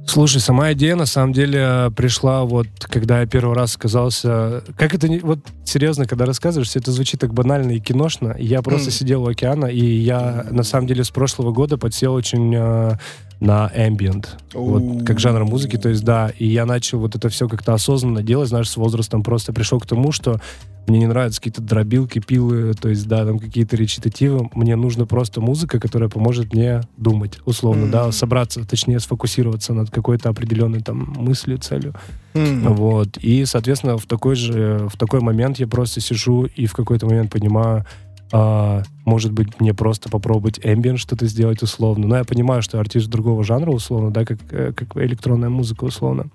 Слушай, 0.06 0.40
сама 0.40 0.72
идея 0.72 0.96
на 0.96 1.04
самом 1.04 1.34
деле 1.34 1.92
пришла 1.94 2.44
вот, 2.44 2.66
когда 2.80 3.20
я 3.20 3.26
первый 3.26 3.54
раз 3.54 3.76
оказался... 3.76 4.62
Как 4.78 4.94
это... 4.94 5.06
не- 5.06 5.18
Вот 5.18 5.40
серьезно, 5.64 6.06
когда 6.06 6.24
рассказываешь, 6.24 6.68
всё 6.70 6.80
это 6.80 6.92
звучит 6.92 7.20
так 7.20 7.34
банально 7.34 7.72
и 7.72 7.78
киношно. 7.78 8.34
Я 8.38 8.62
просто 8.62 8.86
М. 8.88 8.92
сидел 8.92 9.24
у 9.24 9.28
океана, 9.28 9.66
и 9.66 9.84
я 9.84 10.46
на 10.50 10.62
самом 10.62 10.86
деле 10.86 11.04
с 11.04 11.10
прошлого 11.10 11.52
года 11.52 11.76
подсел 11.76 12.14
очень 12.14 12.54
э, 12.56 12.96
на 13.40 13.70
ambient. 13.76 14.28
Вот, 14.54 15.04
как 15.06 15.20
жанр 15.20 15.44
музыки, 15.44 15.76
то 15.76 15.90
есть, 15.90 16.02
да, 16.04 16.32
и 16.38 16.46
я 16.46 16.64
начал 16.64 17.00
вот 17.00 17.14
это 17.14 17.28
все 17.28 17.46
как-то 17.46 17.74
осознанно 17.74 18.22
делать, 18.22 18.48
знаешь, 18.48 18.70
с 18.70 18.78
возрастом 18.78 19.22
просто 19.22 19.52
пришел 19.52 19.78
к 19.78 19.86
тому, 19.86 20.10
что 20.12 20.40
мне 20.88 20.98
не 21.00 21.06
нравятся 21.06 21.40
какие-то 21.40 21.62
дробилки, 21.62 22.18
пилы, 22.18 22.74
то 22.74 22.88
есть, 22.88 23.06
да, 23.06 23.24
там 23.24 23.38
какие-то 23.38 23.76
речитативы, 23.76 24.48
мне 24.54 24.76
нужна 24.76 25.06
просто 25.06 25.40
музыка, 25.40 25.78
которая 25.78 26.08
поможет 26.08 26.52
мне 26.54 26.80
думать, 26.96 27.38
условно, 27.44 27.90
да, 27.90 28.04
Мгм. 28.04 28.12
собраться, 28.12 28.66
точнее, 28.66 29.00
сфокусироваться 29.00 29.72
над 29.74 29.90
какой-то 29.90 30.28
определенной 30.28 30.80
там 30.80 31.14
мыслью, 31.16 31.58
целью. 31.58 31.94
М. 32.34 32.74
Вот. 32.74 33.16
И, 33.18 33.44
соответственно, 33.44 33.98
в 33.98 34.06
такой 34.06 34.34
же, 34.34 34.88
в 34.90 34.96
такой 34.96 35.20
момент 35.20 35.58
я 35.58 35.66
просто 35.66 36.00
сижу 36.00 36.44
и 36.44 36.66
в 36.66 36.72
какой-то 36.74 37.06
момент 37.06 37.30
понимаю, 37.32 37.84
а, 38.30 38.82
может 39.06 39.32
быть, 39.32 39.58
мне 39.60 39.72
просто 39.72 40.10
попробовать 40.10 40.58
ambient 40.58 40.98
что-то 40.98 41.26
сделать 41.26 41.62
условно. 41.62 42.06
Но 42.06 42.16
я 42.16 42.24
понимаю, 42.24 42.60
что 42.62 42.78
артист 42.78 43.08
другого 43.08 43.42
жанра 43.42 43.70
условно, 43.70 44.10
да, 44.10 44.24
как, 44.26 44.38
э, 44.50 44.72
как 44.74 44.96
электронная 44.96 45.48
музыка 45.48 45.84
условно. 45.84 46.26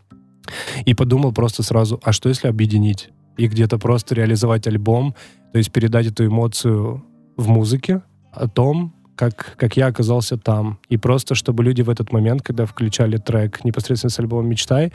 И 0.85 0.93
подумал 0.93 1.31
просто 1.33 1.61
сразу, 1.63 1.99
а 2.03 2.11
что 2.11 2.29
если 2.29 2.47
объединить? 2.47 3.09
И 3.37 3.47
где-то 3.47 3.77
просто 3.77 4.15
реализовать 4.15 4.67
альбом, 4.67 5.15
то 5.51 5.57
есть 5.57 5.71
передать 5.71 6.07
эту 6.07 6.25
эмоцию 6.25 7.03
в 7.37 7.47
музыке 7.47 8.01
о 8.31 8.47
том, 8.47 8.93
как, 9.15 9.55
как 9.57 9.77
я 9.77 9.87
оказался 9.87 10.37
там. 10.37 10.79
И 10.89 10.97
просто, 10.97 11.35
чтобы 11.35 11.63
люди 11.63 11.81
в 11.81 11.89
этот 11.89 12.11
момент, 12.11 12.41
когда 12.41 12.65
включали 12.65 13.17
трек 13.17 13.63
непосредственно 13.63 14.09
с 14.09 14.19
альбома 14.19 14.47
«Мечтай», 14.47 14.91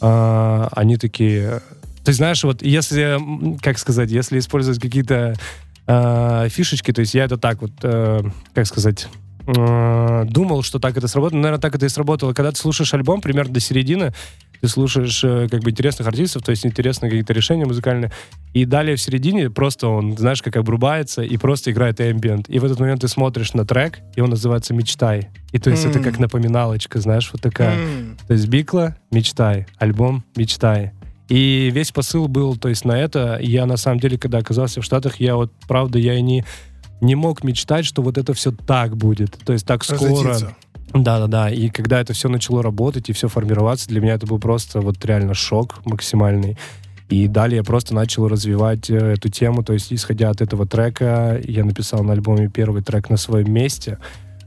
а, 0.00 0.68
они 0.72 0.96
такие... 0.96 1.60
Ты 2.04 2.12
знаешь, 2.12 2.44
вот 2.44 2.62
если, 2.62 3.18
как 3.60 3.78
сказать, 3.78 4.10
если 4.10 4.38
использовать 4.38 4.80
какие-то 4.80 5.34
а, 5.86 6.48
фишечки, 6.48 6.92
то 6.92 7.00
есть 7.00 7.14
я 7.14 7.24
это 7.24 7.36
так 7.36 7.60
вот, 7.60 7.72
э, 7.82 8.22
как 8.54 8.66
сказать, 8.66 9.08
э, 9.48 10.24
думал, 10.26 10.62
что 10.62 10.78
так 10.78 10.96
это 10.96 11.08
сработает. 11.08 11.42
Наверное, 11.42 11.60
так 11.60 11.74
это 11.74 11.86
и 11.86 11.88
сработало. 11.88 12.32
Когда 12.32 12.52
ты 12.52 12.58
слушаешь 12.58 12.92
альбом, 12.94 13.20
примерно 13.20 13.54
до 13.54 13.60
середины, 13.60 14.12
ты 14.60 14.68
слушаешь 14.68 15.22
э, 15.24 15.48
как 15.50 15.62
бы 15.62 15.70
интересных 15.70 16.08
артистов, 16.08 16.42
то 16.42 16.50
есть 16.50 16.66
интересные 16.66 17.10
какие-то 17.10 17.32
решения 17.32 17.64
музыкальные, 17.64 18.12
и 18.52 18.64
далее 18.64 18.96
в 18.96 19.00
середине 19.00 19.50
просто 19.50 19.88
он, 19.88 20.16
знаешь, 20.16 20.42
как 20.42 20.56
обрубается 20.56 21.22
и 21.22 21.36
просто 21.36 21.70
играет 21.70 22.00
ambient. 22.00 22.46
И 22.48 22.58
в 22.58 22.64
этот 22.64 22.80
момент 22.80 23.00
ты 23.00 23.08
смотришь 23.08 23.54
на 23.54 23.64
трек, 23.64 24.00
и 24.16 24.20
он 24.20 24.30
называется 24.30 24.74
«Мечтай». 24.74 25.28
И 25.52 25.58
то 25.58 25.70
есть 25.70 25.84
mm. 25.84 25.90
это 25.90 26.00
как 26.00 26.18
напоминалочка, 26.18 27.00
знаешь, 27.00 27.30
вот 27.32 27.40
такая. 27.40 27.78
Mm. 27.78 28.18
То 28.26 28.32
есть 28.34 28.48
Бикла 28.48 28.96
«Мечтай», 29.10 29.66
альбом 29.78 30.24
«Мечтай». 30.36 30.92
И 31.28 31.70
весь 31.72 31.92
посыл 31.92 32.26
был, 32.26 32.56
то 32.56 32.70
есть 32.70 32.86
на 32.86 32.98
это, 32.98 33.38
я 33.40 33.66
на 33.66 33.76
самом 33.76 34.00
деле, 34.00 34.16
когда 34.18 34.38
оказался 34.38 34.80
в 34.80 34.84
Штатах, 34.84 35.20
я 35.20 35.36
вот, 35.36 35.52
правда, 35.68 35.98
я 35.98 36.14
и 36.14 36.22
не, 36.22 36.44
не 37.00 37.14
мог 37.14 37.44
мечтать, 37.44 37.84
что 37.84 38.02
вот 38.02 38.18
это 38.18 38.34
все 38.34 38.52
так 38.52 38.96
будет. 38.96 39.38
То 39.44 39.52
есть 39.52 39.66
так 39.66 39.84
скоро. 39.84 40.36
Да-да-да, 40.94 41.50
и 41.50 41.68
когда 41.68 42.00
это 42.00 42.14
все 42.14 42.28
начало 42.28 42.62
работать 42.62 43.10
и 43.10 43.12
все 43.12 43.28
формироваться, 43.28 43.88
для 43.88 44.00
меня 44.00 44.14
это 44.14 44.26
был 44.26 44.38
просто 44.38 44.80
вот 44.80 45.04
реально 45.04 45.34
шок 45.34 45.80
максимальный. 45.84 46.56
И 47.10 47.26
далее 47.26 47.58
я 47.58 47.62
просто 47.62 47.94
начал 47.94 48.28
развивать 48.28 48.90
э, 48.90 48.96
эту 48.96 49.30
тему, 49.30 49.62
то 49.62 49.72
есть 49.72 49.92
исходя 49.92 50.28
от 50.28 50.42
этого 50.42 50.66
трека, 50.66 51.40
я 51.42 51.64
написал 51.64 52.02
на 52.04 52.12
альбоме 52.12 52.50
первый 52.50 52.82
трек 52.82 53.08
на 53.08 53.16
своем 53.16 53.50
месте, 53.52 53.98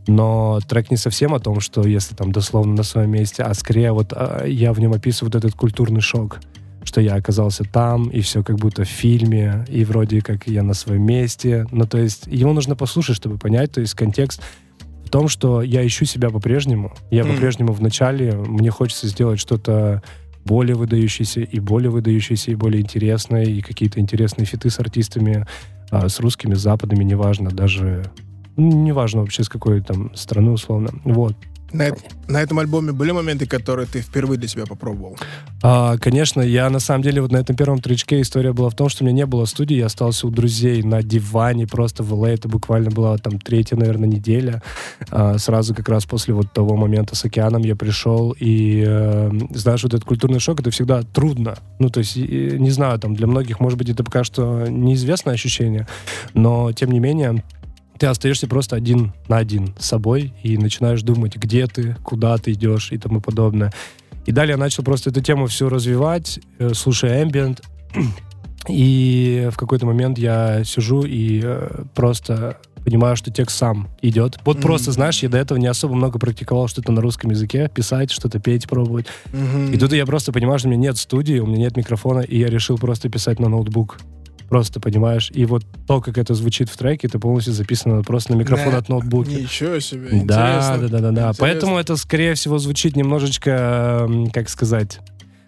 но 0.07 0.59
трек 0.67 0.91
не 0.91 0.97
совсем 0.97 1.33
о 1.33 1.39
том, 1.39 1.59
что 1.59 1.81
если 1.87 2.15
там 2.15 2.31
дословно 2.31 2.75
на 2.75 2.83
своем 2.83 3.11
месте, 3.11 3.41
а 3.43 3.53
скорее 3.55 3.93
вот 3.93 4.13
а, 4.13 4.45
я 4.45 4.73
в 4.73 4.79
нем 4.79 4.93
описываю 4.93 5.31
вот 5.31 5.43
этот 5.43 5.55
культурный 5.55 6.01
шок, 6.01 6.39
что 6.83 7.01
я 7.01 7.15
оказался 7.15 7.63
там, 7.63 8.09
и 8.09 8.21
все 8.21 8.43
как 8.43 8.57
будто 8.57 8.83
в 8.83 8.89
фильме, 8.89 9.65
и 9.69 9.85
вроде 9.85 10.21
как 10.21 10.47
я 10.47 10.63
на 10.63 10.73
своем 10.73 11.05
месте. 11.05 11.67
Ну, 11.71 11.85
то 11.85 11.97
есть 11.97 12.27
его 12.27 12.53
нужно 12.53 12.75
послушать, 12.75 13.15
чтобы 13.15 13.37
понять, 13.37 13.71
то 13.71 13.81
есть 13.81 13.93
контекст 13.93 14.41
том, 15.11 15.27
что 15.27 15.61
я 15.61 15.85
ищу 15.85 16.05
себя 16.05 16.29
по-прежнему. 16.29 16.93
Я 17.11 17.21
mm. 17.21 17.33
по-прежнему 17.33 17.73
в 17.73 17.81
начале, 17.81 18.33
мне 18.33 18.71
хочется 18.71 19.07
сделать 19.07 19.39
что-то 19.39 20.01
более 20.45 20.75
выдающееся 20.75 21.41
и 21.41 21.59
более 21.59 21.91
выдающееся 21.91 22.51
и 22.51 22.55
более 22.55 22.81
интересное, 22.81 23.43
и 23.43 23.61
какие-то 23.61 23.99
интересные 23.99 24.45
фиты 24.45 24.71
с 24.71 24.79
артистами, 24.79 25.45
а, 25.91 26.09
с 26.09 26.19
русскими, 26.19 26.55
с 26.55 26.61
западными, 26.61 27.03
неважно, 27.03 27.51
даже 27.51 28.09
ну, 28.57 28.83
неважно 28.83 29.21
вообще 29.21 29.43
с 29.43 29.49
какой 29.49 29.81
там 29.81 30.15
страны 30.15 30.51
условно. 30.51 30.89
Вот. 31.03 31.35
На, 31.73 31.87
на 32.27 32.41
этом 32.41 32.59
альбоме 32.59 32.91
были 32.91 33.11
моменты, 33.11 33.45
которые 33.45 33.87
ты 33.87 34.01
впервые 34.01 34.37
для 34.37 34.47
себя 34.47 34.65
попробовал? 34.65 35.17
А, 35.63 35.97
конечно, 35.97 36.41
я 36.41 36.69
на 36.69 36.79
самом 36.79 37.03
деле 37.03 37.21
вот 37.21 37.31
на 37.31 37.37
этом 37.37 37.55
первом 37.55 37.79
тречке 37.79 38.21
история 38.21 38.53
была 38.53 38.69
в 38.69 38.75
том, 38.75 38.89
что 38.89 39.03
у 39.03 39.07
меня 39.07 39.17
не 39.17 39.25
было 39.25 39.45
студии, 39.45 39.75
я 39.75 39.85
остался 39.85 40.27
у 40.27 40.29
друзей 40.29 40.83
на 40.83 41.01
диване 41.01 41.67
просто 41.67 42.03
в 42.03 42.13
ЛА, 42.13 42.31
это 42.31 42.49
буквально 42.49 42.91
была 42.91 43.17
там 43.17 43.39
третья, 43.39 43.77
наверное, 43.77 44.09
неделя. 44.09 44.61
А, 45.09 45.37
сразу 45.37 45.73
как 45.73 45.87
раз 45.89 46.05
после 46.05 46.33
вот 46.33 46.51
того 46.53 46.75
момента 46.75 47.15
с 47.15 47.23
океаном 47.25 47.61
я 47.61 47.75
пришел, 47.75 48.35
и 48.39 48.83
э, 48.85 49.31
знаешь, 49.51 49.83
вот 49.83 49.93
этот 49.93 50.05
культурный 50.05 50.39
шок, 50.39 50.59
это 50.59 50.71
всегда 50.71 51.03
трудно. 51.03 51.55
Ну, 51.79 51.89
то 51.89 51.99
есть, 51.99 52.15
не 52.15 52.71
знаю, 52.71 52.99
там 52.99 53.15
для 53.15 53.27
многих, 53.27 53.59
может 53.59 53.77
быть, 53.77 53.89
это 53.89 54.03
пока 54.03 54.23
что 54.23 54.67
неизвестное 54.67 55.33
ощущение, 55.33 55.87
но 56.33 56.71
тем 56.71 56.91
не 56.91 56.99
менее 56.99 57.43
ты 58.01 58.07
остаешься 58.07 58.47
просто 58.47 58.75
один 58.75 59.13
на 59.27 59.37
один 59.37 59.75
с 59.77 59.85
собой 59.85 60.33
и 60.41 60.57
начинаешь 60.57 61.03
думать, 61.03 61.35
где 61.35 61.67
ты, 61.67 61.95
куда 62.03 62.35
ты 62.39 62.53
идешь 62.53 62.91
и 62.91 62.97
тому 62.97 63.21
подобное. 63.21 63.71
И 64.25 64.31
далее 64.31 64.53
я 64.53 64.57
начал 64.57 64.83
просто 64.83 65.11
эту 65.11 65.21
тему 65.21 65.45
все 65.45 65.69
развивать, 65.69 66.39
э, 66.57 66.73
слушая 66.73 67.23
ambient. 67.23 67.61
И 68.67 69.49
в 69.51 69.57
какой-то 69.57 69.87
момент 69.87 70.19
я 70.19 70.63
сижу 70.63 71.01
и 71.01 71.41
э, 71.43 71.83
просто 71.95 72.57
понимаю, 72.85 73.15
что 73.15 73.31
текст 73.31 73.57
сам 73.57 73.89
идет. 74.03 74.37
Вот 74.45 74.57
mm-hmm. 74.57 74.61
просто, 74.61 74.91
знаешь, 74.91 75.23
я 75.23 75.29
до 75.29 75.39
этого 75.39 75.57
не 75.57 75.65
особо 75.65 75.95
много 75.95 76.19
практиковал 76.19 76.67
что-то 76.67 76.91
на 76.91 77.01
русском 77.01 77.31
языке, 77.31 77.71
писать, 77.73 78.11
что-то 78.11 78.39
петь, 78.39 78.67
пробовать. 78.67 79.07
Mm-hmm. 79.31 79.73
И 79.73 79.77
тут 79.79 79.93
я 79.93 80.05
просто 80.05 80.31
понимаю, 80.31 80.59
что 80.59 80.67
у 80.67 80.71
меня 80.71 80.89
нет 80.89 80.97
студии, 80.97 81.39
у 81.39 81.47
меня 81.47 81.57
нет 81.57 81.75
микрофона, 81.75 82.19
и 82.19 82.37
я 82.37 82.49
решил 82.49 82.77
просто 82.77 83.09
писать 83.09 83.39
на 83.39 83.49
ноутбук. 83.49 83.97
Просто, 84.51 84.81
понимаешь? 84.81 85.31
И 85.33 85.45
вот 85.45 85.63
то, 85.87 86.01
как 86.01 86.17
это 86.17 86.33
звучит 86.33 86.67
в 86.67 86.75
треке, 86.75 87.07
это 87.07 87.19
полностью 87.19 87.53
записано 87.53 88.03
просто 88.03 88.33
на 88.33 88.35
микрофон 88.35 88.73
да. 88.73 88.79
от 88.79 88.89
ноутбука. 88.89 89.29
Ничего 89.29 89.79
себе, 89.79 90.09
Да, 90.25 90.77
да, 90.77 90.89
да, 90.89 90.99
да, 90.99 91.11
да. 91.11 91.31
Поэтому 91.39 91.77
это, 91.77 91.95
скорее 91.95 92.33
всего, 92.33 92.57
звучит 92.57 92.97
немножечко, 92.97 94.09
как 94.33 94.49
сказать... 94.49 94.99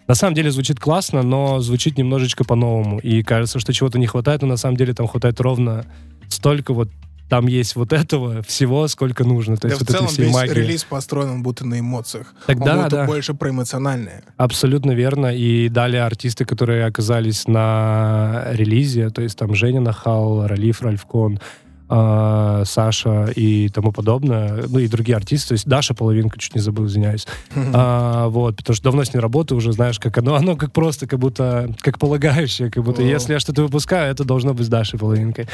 На 0.06 0.14
самом 0.14 0.34
деле 0.34 0.50
звучит 0.50 0.80
классно, 0.80 1.22
но 1.22 1.60
звучит 1.60 1.98
немножечко 1.98 2.44
по-новому. 2.44 2.98
И 2.98 3.22
кажется, 3.22 3.58
что 3.58 3.74
чего-то 3.74 3.98
не 3.98 4.06
хватает, 4.06 4.40
но 4.40 4.48
на 4.48 4.56
самом 4.56 4.78
деле 4.78 4.94
там 4.94 5.06
хватает 5.06 5.38
ровно 5.38 5.84
столько 6.28 6.72
вот 6.72 6.88
там 7.28 7.46
есть 7.46 7.74
вот 7.76 7.92
этого 7.92 8.42
всего, 8.42 8.86
сколько 8.88 9.24
нужно. 9.24 9.56
То 9.56 9.68
есть 9.68 9.80
да, 9.80 9.98
вот 9.98 10.08
в 10.08 10.14
целом 10.14 10.26
весь 10.26 10.34
магии. 10.34 10.52
релиз 10.52 10.84
построен 10.84 11.30
он 11.30 11.42
будто 11.42 11.66
на 11.66 11.80
эмоциях. 11.80 12.34
Тогда, 12.46 12.76
он 12.76 12.84
будто 12.84 12.96
да. 12.96 13.06
больше 13.06 13.34
про 13.34 13.50
эмоциональное. 13.50 14.22
Абсолютно 14.36 14.92
верно. 14.92 15.34
И 15.34 15.68
далее 15.68 16.02
артисты, 16.02 16.44
которые 16.44 16.84
оказались 16.84 17.46
на 17.48 18.46
релизе, 18.52 19.10
то 19.10 19.22
есть 19.22 19.38
там 19.38 19.54
Женя 19.54 19.80
Нахал, 19.80 20.46
Ралиф 20.46 20.82
Ральфкон, 20.82 21.40
э, 21.88 22.62
Саша 22.66 23.32
и 23.34 23.68
тому 23.68 23.92
подобное, 23.92 24.64
ну 24.68 24.78
и 24.78 24.88
другие 24.88 25.16
артисты, 25.16 25.48
то 25.48 25.52
есть 25.54 25.66
Даша 25.66 25.94
половинка, 25.94 26.38
чуть 26.38 26.54
не 26.54 26.60
забыл, 26.60 26.86
извиняюсь. 26.86 27.26
А, 27.76 28.28
вот, 28.28 28.56
потому 28.56 28.74
что 28.74 28.84
давно 28.84 29.04
с 29.04 29.12
ней 29.12 29.20
работаю, 29.20 29.58
уже 29.58 29.72
знаешь, 29.72 29.98
как 29.98 30.18
оно, 30.18 30.34
оно 30.34 30.56
как 30.56 30.72
просто, 30.72 31.06
как 31.06 31.18
будто, 31.18 31.74
как 31.80 31.98
полагающее, 31.98 32.70
как 32.70 32.84
будто, 32.84 33.02
если 33.02 33.32
я 33.32 33.40
что-то 33.40 33.62
выпускаю, 33.62 34.10
это 34.10 34.24
должно 34.24 34.54
быть 34.54 34.66
с 34.66 34.68
Дашей 34.68 34.98
половинкой. 34.98 35.46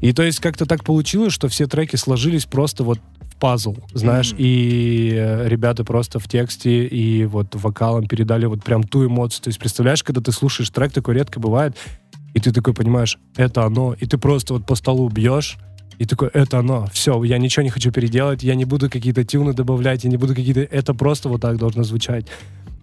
И 0.00 0.12
то 0.12 0.22
есть 0.22 0.40
как-то 0.40 0.66
так 0.66 0.84
получилось, 0.84 1.32
что 1.32 1.48
все 1.48 1.66
треки 1.66 1.96
сложились 1.96 2.46
просто 2.46 2.84
вот 2.84 2.98
в 3.20 3.36
пазл, 3.36 3.76
знаешь, 3.92 4.32
mm-hmm. 4.32 4.38
и 4.38 5.12
э, 5.14 5.48
ребята 5.48 5.84
просто 5.84 6.18
в 6.18 6.28
тексте 6.28 6.86
и 6.86 7.24
вот 7.24 7.54
вокалом 7.54 8.06
передали 8.06 8.46
вот 8.46 8.62
прям 8.62 8.84
ту 8.84 9.06
эмоцию. 9.06 9.44
То 9.44 9.48
есть 9.48 9.58
представляешь, 9.58 10.02
когда 10.04 10.20
ты 10.20 10.32
слушаешь 10.32 10.70
трек, 10.70 10.92
такое 10.92 11.16
редко 11.16 11.40
бывает, 11.40 11.76
и 12.34 12.40
ты 12.40 12.52
такой 12.52 12.74
понимаешь, 12.74 13.18
это 13.36 13.64
оно, 13.64 13.94
и 13.98 14.06
ты 14.06 14.18
просто 14.18 14.54
вот 14.54 14.66
по 14.66 14.74
столу 14.74 15.08
бьешь, 15.08 15.58
и 15.98 16.06
такой, 16.06 16.28
это 16.28 16.58
оно, 16.58 16.88
все, 16.92 17.22
я 17.24 17.38
ничего 17.38 17.62
не 17.62 17.70
хочу 17.70 17.92
переделать, 17.92 18.42
я 18.42 18.54
не 18.54 18.64
буду 18.64 18.90
какие-то 18.90 19.24
тюны 19.24 19.52
добавлять, 19.52 20.04
я 20.04 20.10
не 20.10 20.16
буду 20.16 20.34
какие-то... 20.34 20.60
Это 20.60 20.94
просто 20.94 21.28
вот 21.28 21.40
так 21.40 21.56
должно 21.56 21.84
звучать. 21.84 22.26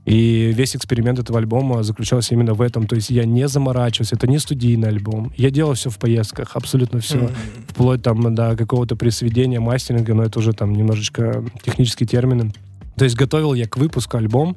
И 0.05 0.51
весь 0.55 0.75
эксперимент 0.75 1.19
этого 1.19 1.37
альбома 1.37 1.83
заключался 1.83 2.33
именно 2.33 2.53
в 2.53 2.61
этом. 2.61 2.87
То 2.87 2.95
есть 2.95 3.11
я 3.11 3.23
не 3.25 3.47
заморачивался, 3.47 4.15
это 4.15 4.27
не 4.27 4.39
студийный 4.39 4.87
альбом. 4.87 5.31
Я 5.37 5.51
делал 5.51 5.75
все 5.75 5.89
в 5.89 5.99
поездках, 5.99 6.55
абсолютно 6.55 6.99
все. 6.99 7.19
Mm-hmm. 7.19 7.35
Вплоть 7.67 8.01
там 8.01 8.33
до 8.33 8.55
какого-то 8.55 8.95
присведения, 8.95 9.59
мастеринга, 9.59 10.15
но 10.15 10.23
это 10.23 10.39
уже 10.39 10.53
там 10.53 10.73
немножечко 10.73 11.45
технические 11.63 12.07
термины. 12.07 12.51
То 12.97 13.03
есть 13.05 13.15
готовил 13.15 13.53
я 13.53 13.67
к 13.67 13.77
выпуску 13.77 14.17
альбом 14.17 14.55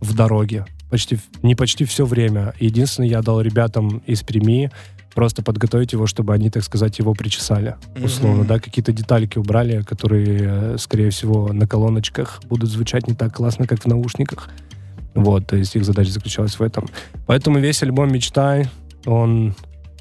в 0.00 0.14
дороге. 0.14 0.64
Почти, 0.90 1.18
не 1.42 1.54
почти 1.54 1.84
все 1.84 2.06
время. 2.06 2.54
Единственное, 2.58 3.10
я 3.10 3.20
дал 3.20 3.42
ребятам 3.42 4.02
из 4.06 4.22
Перми 4.22 4.70
просто 5.14 5.42
подготовить 5.42 5.92
его, 5.92 6.06
чтобы 6.06 6.34
они, 6.34 6.50
так 6.50 6.62
сказать, 6.62 6.98
его 6.98 7.14
причесали, 7.14 7.76
условно, 8.02 8.42
mm-hmm. 8.42 8.46
да, 8.46 8.58
какие-то 8.58 8.92
детальки 8.92 9.38
убрали, 9.38 9.82
которые, 9.82 10.38
э, 10.40 10.76
скорее 10.78 11.10
всего, 11.10 11.52
на 11.52 11.66
колоночках 11.66 12.40
будут 12.48 12.70
звучать 12.70 13.08
не 13.08 13.14
так 13.14 13.34
классно, 13.34 13.66
как 13.66 13.80
в 13.82 13.86
наушниках. 13.86 14.48
Вот, 15.14 15.46
то 15.46 15.56
есть 15.56 15.74
их 15.74 15.84
задача 15.84 16.12
заключалась 16.12 16.58
в 16.58 16.62
этом. 16.62 16.86
Поэтому 17.26 17.58
весь 17.58 17.82
альбом 17.82 18.12
«Мечтай», 18.12 18.68
он 19.06 19.54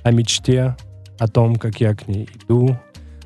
о 0.04 0.12
мечте, 0.12 0.76
о 1.18 1.28
том, 1.28 1.56
как 1.56 1.80
я 1.80 1.96
к 1.96 2.08
ней 2.08 2.30
иду, 2.44 2.78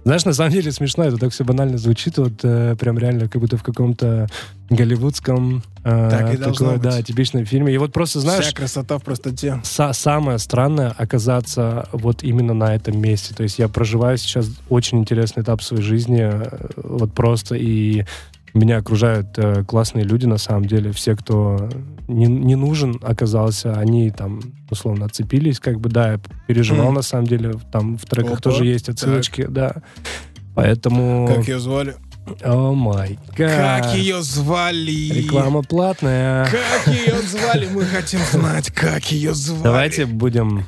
знаешь, 0.04 0.26
на 0.26 0.34
самом 0.34 0.52
деле 0.52 0.72
смешно, 0.72 1.04
это 1.04 1.18
так 1.18 1.32
все 1.32 1.43
банально 1.43 1.78
звучит, 1.78 2.18
вот 2.18 2.34
э, 2.43 2.76
прям 2.80 2.97
реально 2.97 3.28
как 3.28 3.41
будто 3.41 3.58
в 3.58 3.64
каком-то 3.64 4.28
голливудском 4.70 5.64
э, 5.84 6.10
так 6.10 6.34
и 6.34 6.38
такое, 6.38 6.74
быть. 6.74 6.82
да, 6.82 7.02
типичном 7.02 7.45
фильме. 7.45 7.74
И 7.74 7.78
вот 7.78 7.91
просто, 7.93 8.20
знаешь... 8.20 8.45
Вся 8.45 8.56
красота 8.56 8.97
в 8.97 9.04
простоте. 9.04 9.60
Са 9.64 9.93
самое 9.93 10.39
странное 10.39 10.93
оказаться 10.97 11.88
вот 11.91 12.24
именно 12.24 12.54
на 12.54 12.74
этом 12.74 12.99
месте. 12.99 13.36
То 13.36 13.43
есть 13.43 13.60
я 13.60 13.68
проживаю 13.68 14.18
сейчас 14.18 14.49
очень 14.70 14.99
интересный 14.99 15.43
этап 15.43 15.62
своей 15.62 15.84
жизни, 15.84 16.22
э, 16.22 16.70
вот 16.78 17.14
просто, 17.14 17.56
и 17.56 18.06
меня 18.54 18.78
окружают 18.78 19.38
э, 19.38 19.64
классные 19.64 20.04
люди, 20.04 20.26
на 20.26 20.38
самом 20.38 20.66
деле. 20.66 20.91
Все, 20.91 21.16
кто 21.16 21.70
не, 22.08 22.26
не 22.26 22.56
нужен 22.56 22.99
оказался, 23.02 23.74
они 23.74 24.12
там, 24.12 24.41
условно, 24.70 25.06
отцепились. 25.06 25.60
Как 25.60 25.80
бы, 25.80 25.89
да, 25.89 26.14
я 26.14 26.20
переживал, 26.47 26.91
mm. 26.91 26.95
на 26.95 27.02
самом 27.02 27.28
деле. 27.28 27.54
Там 27.72 27.97
в 27.97 28.06
треках 28.06 28.34
Опа, 28.34 28.41
тоже 28.41 28.66
есть 28.66 28.89
отсылочки, 28.89 29.43
так. 29.43 29.54
да. 29.54 29.76
Поэтому... 30.56 31.28
Как 31.28 31.47
ее 31.47 31.60
звали? 31.60 31.95
О 32.43 32.74
май 32.74 33.18
Как 33.36 33.95
ее 33.95 34.22
звали? 34.22 35.12
Реклама 35.12 35.64
платная. 35.64 36.45
Как 36.45 36.93
ее 36.93 37.20
звали? 37.28 37.68
Мы 37.74 37.84
хотим 37.84 38.20
знать, 38.32 38.70
как 38.72 39.12
ее 39.12 39.34
звали. 39.34 39.64
Давайте 39.64 40.06
будем 40.06 40.66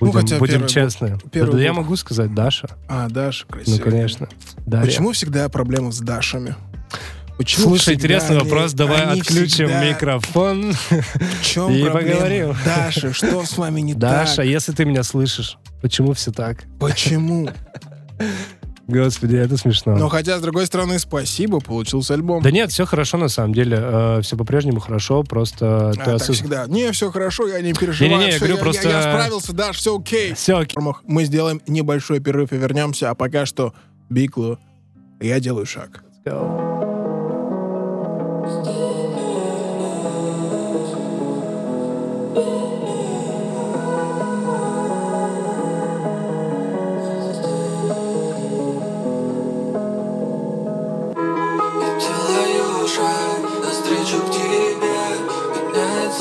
ну, 0.00 0.12
будем, 0.12 0.26
ну, 0.30 0.38
будем 0.38 0.66
честны. 0.66 1.18
Первый 1.30 1.58
да, 1.58 1.62
я 1.62 1.72
могу 1.72 1.94
сказать 1.96 2.34
Даша. 2.34 2.68
А, 2.88 3.08
Даша, 3.08 3.46
красиво. 3.46 3.76
Ну, 3.76 3.82
конечно. 3.82 4.28
Дарья. 4.66 4.86
Почему 4.86 5.12
всегда 5.12 5.48
проблема 5.48 5.92
с 5.92 5.98
Дашами? 6.00 6.56
Почему 7.38 7.68
Слушай, 7.68 7.94
интересный 7.94 8.36
они, 8.36 8.44
вопрос. 8.44 8.72
Давай 8.72 9.02
отключим 9.02 9.68
всегда... 9.68 9.84
микрофон 9.84 10.72
В 11.42 11.44
чем 11.44 11.72
и 11.72 11.84
поговорим. 11.84 12.54
Даша, 12.64 13.12
что 13.12 13.44
с 13.44 13.56
вами 13.56 13.80
не 13.80 13.94
Даша, 13.94 14.14
так? 14.14 14.26
Даша, 14.28 14.42
если 14.42 14.72
ты 14.72 14.84
меня 14.84 15.02
слышишь, 15.02 15.58
почему 15.80 16.12
все 16.12 16.30
так? 16.30 16.64
Почему? 16.78 17.48
Господи, 18.88 19.36
это 19.36 19.56
смешно. 19.56 19.96
Но 19.96 20.08
хотя, 20.08 20.38
с 20.38 20.42
другой 20.42 20.66
стороны, 20.66 20.98
спасибо, 20.98 21.60
получился 21.60 22.14
альбом. 22.14 22.42
Да 22.42 22.50
нет, 22.50 22.70
все 22.70 22.84
хорошо 22.84 23.16
на 23.16 23.28
самом 23.28 23.54
деле. 23.54 24.20
все 24.22 24.36
по-прежнему 24.36 24.80
хорошо, 24.80 25.22
просто... 25.22 25.90
А, 25.90 25.92
ты 25.92 25.98
так 25.98 26.08
осоз- 26.16 26.36
всегда. 26.36 26.66
Не, 26.66 26.92
все 26.92 27.10
хорошо, 27.10 27.48
я 27.48 27.60
не 27.60 27.72
переживаю. 27.72 28.18
Не-не-не, 28.18 28.32
я 28.32 28.38
говорю, 28.38 28.58
просто- 28.58 28.88
я 28.88 29.02
справился, 29.02 29.52
Даш, 29.52 29.76
все 29.78 29.96
окей. 29.96 30.34
Все 30.34 30.58
окей. 30.58 30.76
Мы 31.06 31.24
сделаем 31.24 31.62
небольшой 31.66 32.20
перерыв 32.20 32.52
и 32.52 32.56
вернемся, 32.56 33.10
а 33.10 33.14
пока 33.14 33.46
что 33.46 33.72
Биклу 34.10 34.58
я 35.20 35.40
делаю 35.40 35.64
шаг. 35.64 36.02
Делаю 36.24 36.91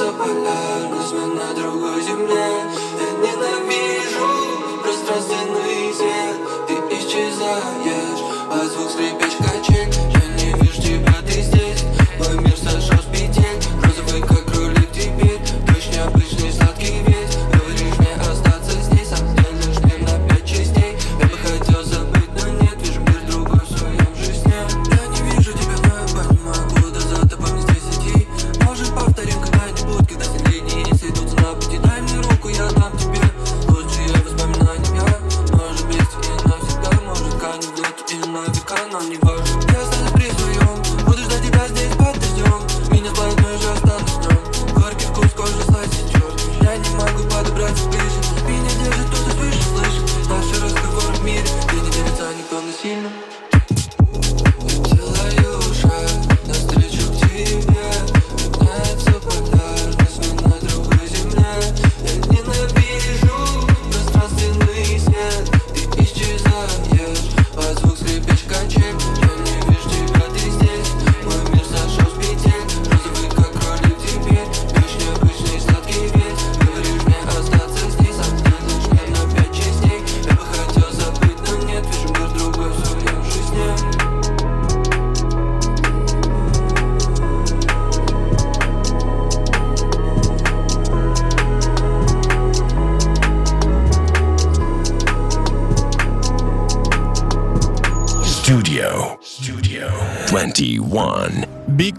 Меняется 0.01 0.17
полярность, 0.17 1.13
мы 1.13 1.27
на 1.35 1.53
другой 1.53 2.01
земле. 2.01 2.65
Я 2.99 3.11
ненавижу 3.21 4.81
пространственный 4.81 5.93
свет. 5.93 6.37
Ты 6.67 6.73
исчезаешь, 6.95 8.23
а 8.49 8.65
звук 8.65 8.89
скрипяч 8.89 9.30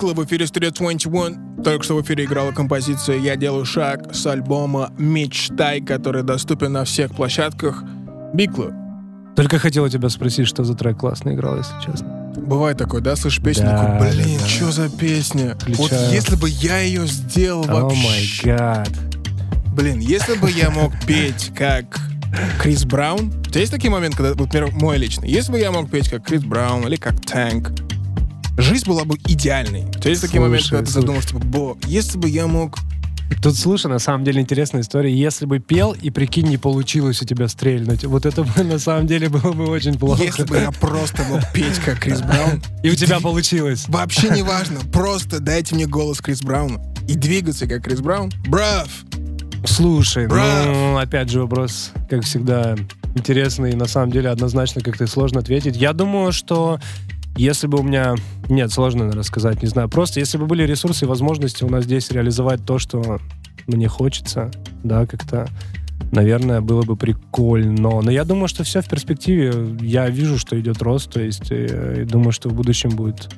Бикла 0.03 0.15
в 0.15 0.25
эфире 0.25 0.47
Studio 0.47 0.73
21. 0.77 1.63
Только 1.63 1.85
что 1.85 1.95
в 1.95 2.03
эфире 2.03 2.25
играла 2.25 2.51
композиция 2.51 3.19
«Я 3.19 3.37
делаю 3.37 3.65
шаг» 3.65 4.13
с 4.13 4.27
альбома 4.27 4.91
«Мечтай», 4.99 5.81
который 5.81 6.25
доступен 6.25 6.73
на 6.73 6.85
всех 6.85 7.15
площадках. 7.15 7.85
Бикла, 8.35 8.73
Только 9.37 9.61
хотел 9.61 9.85
у 9.85 9.89
тебя 9.89 10.09
спросить, 10.09 10.49
что 10.49 10.65
за 10.65 10.75
трек 10.75 10.99
классно 10.99 11.31
играл, 11.31 11.57
если 11.57 11.75
честно. 11.87 12.33
бывает 12.37 12.79
такое, 12.79 13.01
да, 13.01 13.15
слышишь 13.15 13.45
песню, 13.45 13.67
Да, 13.67 13.79
такой, 13.79 14.11
блин, 14.11 14.39
да, 14.41 14.49
что 14.49 14.73
за 14.73 14.89
песня? 14.89 15.57
Вот 15.69 15.87
Включаю. 15.87 16.13
если 16.13 16.35
бы 16.35 16.49
я 16.49 16.81
ее 16.81 17.07
сделал 17.07 17.65
О 17.71 17.83
вообще... 17.83 18.03
май 18.05 18.57
гад. 18.57 18.91
Блин, 19.73 20.01
если 20.01 20.37
бы 20.37 20.51
я 20.51 20.71
мог 20.71 20.93
петь 21.07 21.53
как 21.57 22.01
Крис 22.61 22.85
Браун, 22.85 23.29
у 23.29 23.51
тебя 23.51 23.61
есть 23.61 23.73
такие 23.73 23.91
моменты, 23.93 24.17
когда, 24.17 24.31
вот, 24.35 24.53
например, 24.53 24.73
мой 24.73 24.99
личный, 24.99 25.31
если 25.31 25.53
бы 25.53 25.61
я 25.61 25.71
мог 25.71 25.89
петь 25.89 26.09
как 26.09 26.27
Крис 26.27 26.43
Браун 26.43 26.85
или 26.89 26.97
как 26.97 27.21
Танк, 27.25 27.71
жизнь 28.57 28.87
была 28.87 29.05
бы 29.05 29.17
идеальной. 29.27 29.91
Тебя 29.93 30.11
есть 30.11 30.23
такие 30.23 30.41
моменты, 30.41 30.69
когда 30.69 30.85
ты 30.85 30.91
слушай. 30.91 31.03
задумаешь, 31.03 31.27
типа, 31.27 31.41
бо, 31.41 31.77
если 31.87 32.19
бы 32.19 32.29
я 32.29 32.47
мог... 32.47 32.79
Тут, 33.43 33.57
слушай, 33.57 33.87
на 33.87 33.99
самом 33.99 34.25
деле 34.25 34.43
интересная 34.43 34.83
история. 34.83 35.13
Если 35.15 35.47
бы 35.47 35.59
пел, 35.59 35.93
и 35.93 36.11
прикинь, 36.11 36.49
не 36.49 36.59
получилось 36.59 37.23
у 37.23 37.25
тебя 37.25 37.49
стрельнуть, 37.49 38.05
вот 38.05 38.27
это 38.27 38.45
бы 38.45 38.63
на 38.63 38.79
самом 38.79 39.07
деле 39.07 39.31
было 39.31 39.53
бы 39.53 39.69
очень 39.69 39.99
плохо. 39.99 40.23
Если 40.23 40.45
бы 40.45 40.57
я 40.59 40.71
просто 40.71 41.23
мог 41.25 41.41
петь 41.55 41.79
как 41.79 42.01
Крис 42.01 42.21
Браун, 42.21 42.63
И 42.83 42.91
у 42.91 42.95
тебя 42.95 43.21
получилось. 43.21 43.87
вообще 43.89 44.29
не 44.29 44.43
важно, 44.43 44.81
просто 44.93 45.41
дайте 45.41 45.75
мне 45.75 45.87
голос 45.87 46.21
Крис 46.21 46.43
Брауна 46.43 46.79
и 47.09 47.15
двигаться 47.15 47.67
как 47.67 47.85
Крис 47.85 48.01
Браун. 48.01 48.31
Брав! 48.47 48.89
Слушай, 49.65 50.27
ну, 50.27 50.99
опять 50.99 51.31
же 51.31 51.41
вопрос, 51.41 51.93
как 52.11 52.25
всегда, 52.25 52.75
интересный. 53.15 53.71
и 53.73 53.77
На 53.77 53.87
самом 53.87 54.11
деле, 54.11 54.29
однозначно 54.29 54.83
как-то 54.83 55.07
сложно 55.07 55.41
ответить. 55.41 55.77
Я 55.77 55.93
думаю, 55.93 56.33
что 56.33 56.81
если 57.37 57.66
бы 57.66 57.78
у 57.78 57.83
меня... 57.83 58.14
Нет, 58.49 58.70
сложно, 58.72 59.01
наверное, 59.01 59.22
сказать, 59.22 59.62
не 59.62 59.68
знаю. 59.68 59.89
Просто 59.89 60.20
если 60.20 60.39
бы 60.39 60.47
были 60.47 60.64
ресурсы 60.64 61.05
и 61.05 61.09
возможности 61.09 61.64
у 61.64 61.68
нас 61.68 61.85
здесь 61.85 62.11
реализовать 62.11 62.64
то, 62.64 62.78
что 62.78 63.18
мне 63.66 63.89
хочется, 63.89 64.51
да, 64.83 65.07
как-то, 65.07 65.49
наверное, 66.11 66.61
было 66.61 66.83
бы 66.83 66.97
прикольно. 66.97 68.01
Но 68.03 68.11
я 68.11 68.24
думаю, 68.24 68.49
что 68.49 68.64
все 68.64 68.83
в 68.83 68.89
перспективе. 68.89 69.76
Я 69.80 70.09
вижу, 70.09 70.39
что 70.39 70.59
идет 70.61 70.83
рост, 70.83 71.11
то 71.11 71.20
есть 71.20 71.51
э, 71.51 72.03
и 72.03 72.05
думаю, 72.05 72.33
что 72.33 72.49
в 72.49 72.55
будущем 72.55 72.91
будет 72.91 73.30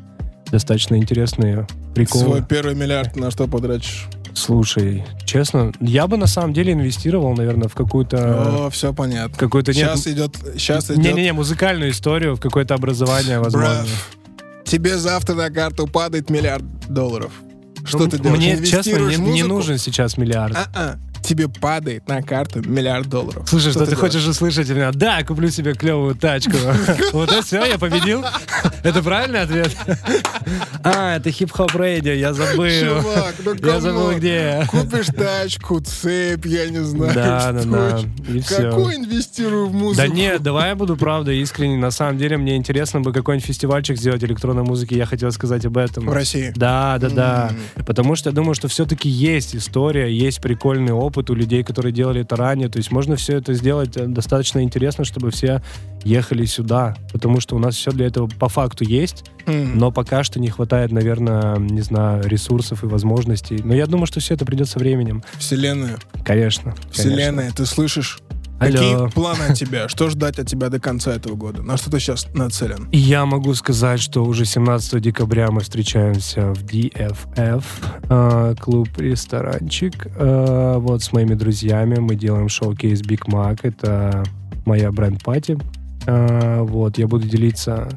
достаточно 0.51 0.97
интересные 0.97 1.67
приколы. 1.95 2.25
Свой 2.25 2.45
первый 2.45 2.75
миллиард 2.75 3.17
на 3.17 3.31
что 3.31 3.47
потратишь? 3.47 4.09
Слушай, 4.35 5.05
честно, 5.25 5.73
я 5.81 6.07
бы 6.07 6.17
на 6.17 6.27
самом 6.27 6.53
деле 6.53 6.73
инвестировал, 6.73 7.35
наверное, 7.35 7.69
в 7.69 7.75
какую-то... 7.75 8.67
О, 8.67 8.71
все 8.71 8.93
понятно. 8.93 9.37
какую-то 9.39 9.73
нет, 9.73 9.91
Сейчас 9.91 10.07
идет, 10.09 10.37
сейчас 10.57 10.87
идет. 10.91 10.99
не-не-не, 10.99 11.33
музыкальную 11.33 11.91
историю, 11.93 12.35
в 12.37 12.41
какое-то 12.41 12.75
образование, 12.75 13.39
возможно. 13.39 13.69
Брав, 13.85 14.11
тебе 14.65 14.99
завтра 14.99 15.35
на 15.35 15.51
карту 15.51 15.87
падает 15.87 16.31
миллиард 16.31 16.65
долларов. 16.89 17.33
Что 17.85 17.99
Ну, 17.99 18.09
ты 18.09 18.19
делаешь? 18.19 18.39
Мне, 18.39 18.67
честно, 18.67 18.97
не, 19.09 19.17
не 19.17 19.43
нужен 19.43 19.79
сейчас 19.79 20.17
миллиард. 20.17 20.57
А-а. 20.57 20.97
Тебе 21.25 21.49
падает 21.49 22.07
на 22.07 22.21
карту 22.23 22.61
миллиард 22.69 23.09
долларов. 23.09 23.49
Слушай, 23.49 23.71
что, 23.71 23.81
ты, 23.81 23.93
делаешь? 23.93 24.01
хочешь 24.01 24.27
услышать 24.27 24.69
от 24.69 24.77
меня? 24.77 24.93
Да, 24.93 25.23
куплю 25.23 25.49
себе 25.49 25.73
клевую 25.75 26.15
тачку. 26.15 26.53
Вот 27.13 27.33
это 27.33 27.43
все, 27.43 27.65
я 27.65 27.79
победил. 27.79 28.23
Это 28.83 29.03
правильный 29.03 29.41
ответ? 29.41 29.75
А, 30.83 31.17
это 31.17 31.31
хип-хоп 31.31 31.75
радио, 31.75 32.13
я 32.13 32.35
забыл. 32.35 32.67
Чувак, 32.69 33.35
ну 33.43 33.55
Я 33.63 33.81
забыл, 33.81 34.13
где. 34.13 34.67
Купишь 34.71 35.07
тачку, 35.07 35.81
цепь, 35.81 36.45
я 36.45 36.69
не 36.69 36.85
знаю, 36.85 37.15
Да, 37.15 37.53
да, 37.53 37.61
что 37.63 37.71
да. 37.71 38.71
Какой 38.71 38.97
инвестирую 38.97 39.69
в 39.69 39.73
музыку? 39.73 40.07
Да 40.07 40.15
нет, 40.15 40.43
давай 40.43 40.71
я 40.71 40.75
буду 40.75 40.97
правда 40.97 41.33
искренне. 41.33 41.79
На 41.79 41.91
самом 41.91 42.19
деле 42.19 42.37
мне 42.37 42.57
интересно 42.57 43.01
бы 43.01 43.15
какой-нибудь 43.15 43.47
фестивальчик 43.47 43.97
сделать 43.97 44.23
электронной 44.23 44.65
музыки. 44.65 44.93
Я 44.93 45.07
хотел 45.07 45.33
сказать 45.33 45.65
об 45.65 45.79
этом. 45.79 46.05
В 46.05 46.13
России. 46.13 46.53
Да, 46.55 46.99
да, 47.01 47.09
да. 47.09 47.51
Потому 47.87 48.15
что 48.17 48.29
я 48.29 48.35
думаю, 48.35 48.55
что 48.55 48.69
все-таки 48.69 49.09
есть 49.09 49.57
история, 49.57 50.15
есть 50.15 50.43
прикольный 50.43 50.93
опыт 50.93 51.14
у 51.17 51.35
людей, 51.35 51.63
которые 51.63 51.93
делали 51.93 52.23
это 52.23 52.37
ранее. 52.37 52.69
То 52.69 52.79
есть 52.79 52.91
можно 52.91 53.17
все 53.17 53.37
это 53.37 53.55
сделать 53.55 53.97
э, 53.97 54.07
достаточно 54.07 54.63
интересно, 54.63 55.05
чтобы 55.05 55.31
все 55.31 55.63
ехали 56.05 56.45
сюда. 56.45 56.97
Потому 57.13 57.41
что 57.41 57.57
у 57.57 57.59
нас 57.59 57.77
все 57.77 57.91
для 57.91 58.07
этого 58.07 58.29
по 58.29 58.49
факту 58.49 58.85
есть, 58.85 59.25
М. 59.47 59.79
но 59.79 59.91
пока 59.91 60.25
что 60.25 60.41
не 60.41 60.49
хватает, 60.51 60.93
наверное, 60.93 61.57
не 61.59 61.81
знаю, 61.81 62.27
ресурсов 62.29 62.83
и 62.85 62.87
возможностей. 62.87 63.61
Но 63.63 63.75
я 63.75 63.87
думаю, 63.87 64.07
что 64.07 64.21
все 64.21 64.35
это 64.35 64.45
придет 64.45 64.69
со 64.69 64.79
временем. 64.79 65.23
Вселенная. 65.39 65.99
Конечно. 66.25 66.73
конечно. 66.73 66.75
Вселенная, 66.91 67.51
ты 67.53 67.67
слышишь? 67.67 68.19
Алло. 68.61 68.73
Какие 68.73 69.09
планы 69.11 69.43
от 69.51 69.55
тебя? 69.59 69.89
Что 69.89 70.09
ждать 70.09 70.39
от 70.39 70.47
тебя 70.47 70.69
до 70.69 70.79
конца 70.81 71.13
этого 71.15 71.35
года? 71.35 71.63
На 71.63 71.77
что 71.77 71.91
ты 71.91 71.99
сейчас 71.99 72.27
нацелен? 72.35 72.89
Я 72.93 73.27
могу 73.27 73.53
сказать, 73.55 74.01
что 74.01 74.25
уже 74.25 74.45
17 74.45 75.01
декабря 75.03 75.51
мы 75.51 75.61
встречаемся 75.61 76.53
в 76.55 76.65
DFF, 76.65 77.65
э, 78.09 78.55
клуб-ресторанчик. 78.61 80.07
Э, 80.17 80.77
вот 80.79 81.03
с 81.03 81.13
моими 81.13 81.35
друзьями 81.35 81.97
мы 81.99 82.15
делаем 82.15 82.49
шоу-кейс 82.49 83.01
Big 83.03 83.27
Mac. 83.27 83.61
Это 83.63 84.23
моя 84.65 84.91
бренд-пати. 84.93 85.59
А, 86.07 86.63
вот, 86.63 86.99
я 86.99 87.07
буду 87.07 87.27
делиться 87.27 87.89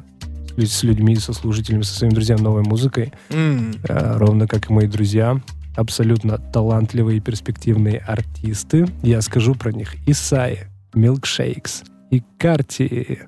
с- 0.56 0.82
людьми, 0.82 1.14
со 1.16 1.32
слушателями, 1.34 1.82
со 1.82 1.94
своими 1.94 2.14
друзьями 2.14 2.40
новой 2.40 2.62
музыкой, 2.62 3.12
М, 3.30 3.74
а, 3.88 4.18
ровно 4.18 4.46
как 4.48 4.70
и 4.70 4.72
мои 4.72 4.86
друзья. 4.86 5.40
Абсолютно 5.78 6.38
талантливые 6.38 7.18
и 7.18 7.20
перспективные 7.20 7.98
артисты. 7.98 8.86
Я 9.02 9.22
скажу 9.22 9.54
про 9.54 9.70
них. 9.70 9.94
Исаи, 10.08 10.66
Milkshakes 10.92 11.84
и 12.10 12.22
Карти. 12.38 13.20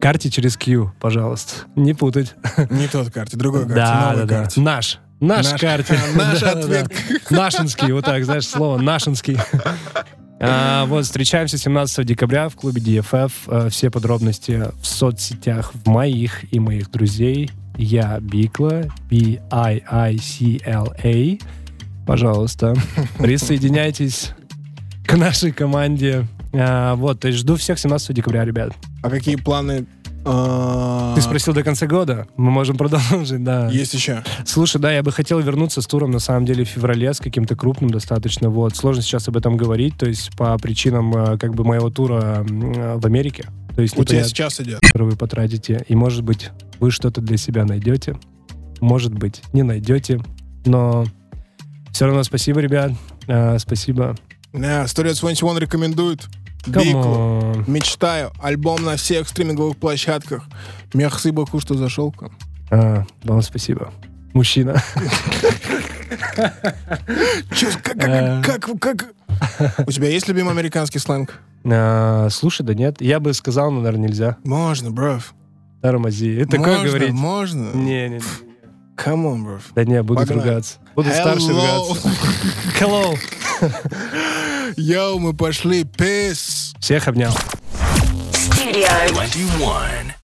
Карти 0.00 0.28
через 0.30 0.56
Q, 0.56 0.90
пожалуйста. 1.00 1.66
Не 1.76 1.92
путать. 1.92 2.34
Не 2.70 2.86
тот 2.88 3.10
карте, 3.10 3.36
другой 3.36 3.62
карте, 3.62 3.74
Да, 3.74 4.10
новый 4.12 4.16
да, 4.16 4.24
да. 4.26 4.34
карте. 4.44 4.60
Наш. 4.60 4.98
Наш, 5.20 5.50
Наш- 5.52 5.60
карте. 5.60 5.98
наш 6.14 6.42
ответ. 6.42 6.90
Нашинский, 7.28 7.92
вот 7.92 8.04
так, 8.06 8.24
знаешь, 8.24 8.46
слово 8.46 8.78
нашинский. 8.80 9.36
А, 10.40 10.86
вот, 10.86 11.04
встречаемся 11.04 11.58
17 11.58 12.06
декабря 12.06 12.48
в 12.48 12.54
клубе 12.54 12.80
DFF. 12.80 13.32
А, 13.48 13.68
Все 13.68 13.90
подробности 13.90 14.62
в 14.80 14.86
соцсетях 14.86 15.72
в 15.74 15.86
моих 15.88 16.50
и 16.54 16.60
моих 16.60 16.90
друзей. 16.90 17.50
Я 17.76 18.18
Бикла, 18.20 18.84
B-I-I-C-L-A. 20.08 21.38
Пожалуйста, 22.08 22.74
присоединяйтесь 23.18 24.30
к 25.06 25.14
нашей 25.14 25.52
команде. 25.52 26.26
А, 26.54 26.94
вот, 26.94 27.20
то 27.20 27.28
есть 27.28 27.40
жду 27.40 27.56
всех 27.56 27.78
17 27.78 28.16
декабря, 28.16 28.46
ребят. 28.46 28.72
А 29.02 29.10
какие 29.10 29.36
планы? 29.36 29.84
а, 30.24 31.14
Ты 31.14 31.20
спросил 31.20 31.52
до 31.52 31.62
конца 31.62 31.86
года? 31.86 32.26
Мы 32.38 32.50
можем 32.50 32.76
продолжить, 32.78 33.44
да. 33.44 33.68
Есть 33.68 33.92
еще. 33.92 34.24
Слушай, 34.46 34.80
да, 34.80 34.90
я 34.90 35.02
бы 35.02 35.12
хотел 35.12 35.38
вернуться 35.40 35.82
с 35.82 35.86
туром, 35.86 36.10
на 36.10 36.18
самом 36.18 36.46
деле, 36.46 36.64
в 36.64 36.68
феврале, 36.68 37.12
с 37.12 37.20
каким-то 37.20 37.54
крупным 37.56 37.90
достаточно. 37.90 38.48
Вот. 38.48 38.74
Сложно 38.74 39.02
сейчас 39.02 39.28
об 39.28 39.36
этом 39.36 39.58
говорить, 39.58 39.98
то 39.98 40.06
есть 40.06 40.34
по 40.34 40.56
причинам 40.56 41.14
э, 41.14 41.36
как 41.36 41.54
бы 41.54 41.62
моего 41.62 41.90
тура 41.90 42.42
в 42.48 43.04
Америке. 43.04 43.44
То 43.76 43.82
есть 43.82 43.98
У 43.98 44.04
тебя 44.04 44.24
сейчас 44.24 44.58
идет. 44.62 44.80
который 44.80 45.10
вы 45.10 45.16
потратите. 45.16 45.84
И, 45.88 45.94
может 45.94 46.22
быть, 46.24 46.52
вы 46.80 46.90
что-то 46.90 47.20
для 47.20 47.36
себя 47.36 47.66
найдете. 47.66 48.16
Может 48.80 49.12
быть, 49.12 49.42
не 49.52 49.62
найдете. 49.62 50.20
Но 50.64 51.04
все 51.92 52.06
равно 52.06 52.22
спасибо, 52.24 52.60
ребят. 52.60 52.92
Э, 53.26 53.58
спасибо. 53.58 54.14
Да, 54.52 54.84
Studio 54.84 55.18
21 55.18 55.58
рекомендует. 55.58 56.26
Биклу. 56.66 57.64
Мечтаю. 57.66 58.30
Альбом 58.42 58.84
на 58.84 58.96
всех 58.96 59.28
стриминговых 59.28 59.76
площадках. 59.76 60.44
Мерси 60.94 61.30
баку, 61.30 61.60
что 61.60 61.74
зашел 61.74 62.12
к 62.12 62.22
нам. 62.22 62.32
А, 62.70 63.04
вам 63.24 63.42
спасибо. 63.42 63.92
Мужчина. 64.34 64.82
Чё, 67.54 67.68
как, 67.82 67.96
Э. 68.06 68.42
как, 68.44 68.60
как, 68.80 68.80
как- 68.80 69.86
У 69.86 69.90
тебя 69.90 70.08
есть 70.08 70.28
любимый 70.28 70.50
американский 70.50 70.98
сленг? 70.98 71.40
А, 71.64 72.28
слушай, 72.30 72.62
да 72.64 72.74
нет. 72.74 73.00
Я 73.00 73.20
бы 73.20 73.32
сказал, 73.34 73.70
но, 73.70 73.80
наверное, 73.80 74.08
нельзя. 74.08 74.36
Можно, 74.44 74.90
бров. 74.90 75.34
Тормози. 75.82 76.44
Такое 76.44 76.74
можно, 76.78 76.86
говорить. 76.88 77.12
можно. 77.12 77.70
Не, 77.74 78.08
не, 78.08 78.14
не. 78.16 78.20
Come 79.04 79.26
on, 79.26 79.44
бров. 79.44 79.62
Да 79.74 79.84
не, 79.84 80.02
буду 80.02 80.20
Погнали. 80.20 80.40
ругаться. 80.40 80.74
Буду 80.96 81.10
старше 81.10 81.46
Hello. 81.50 81.88
ругаться. 81.88 82.10
Hello. 82.80 83.16
Йоу, 84.76 85.18
мы 85.20 85.34
пошли. 85.34 85.84
Peace. 85.84 86.74
Всех 86.80 87.06
обнял. 87.08 87.32
Studio 88.32 88.88
21. 89.12 90.12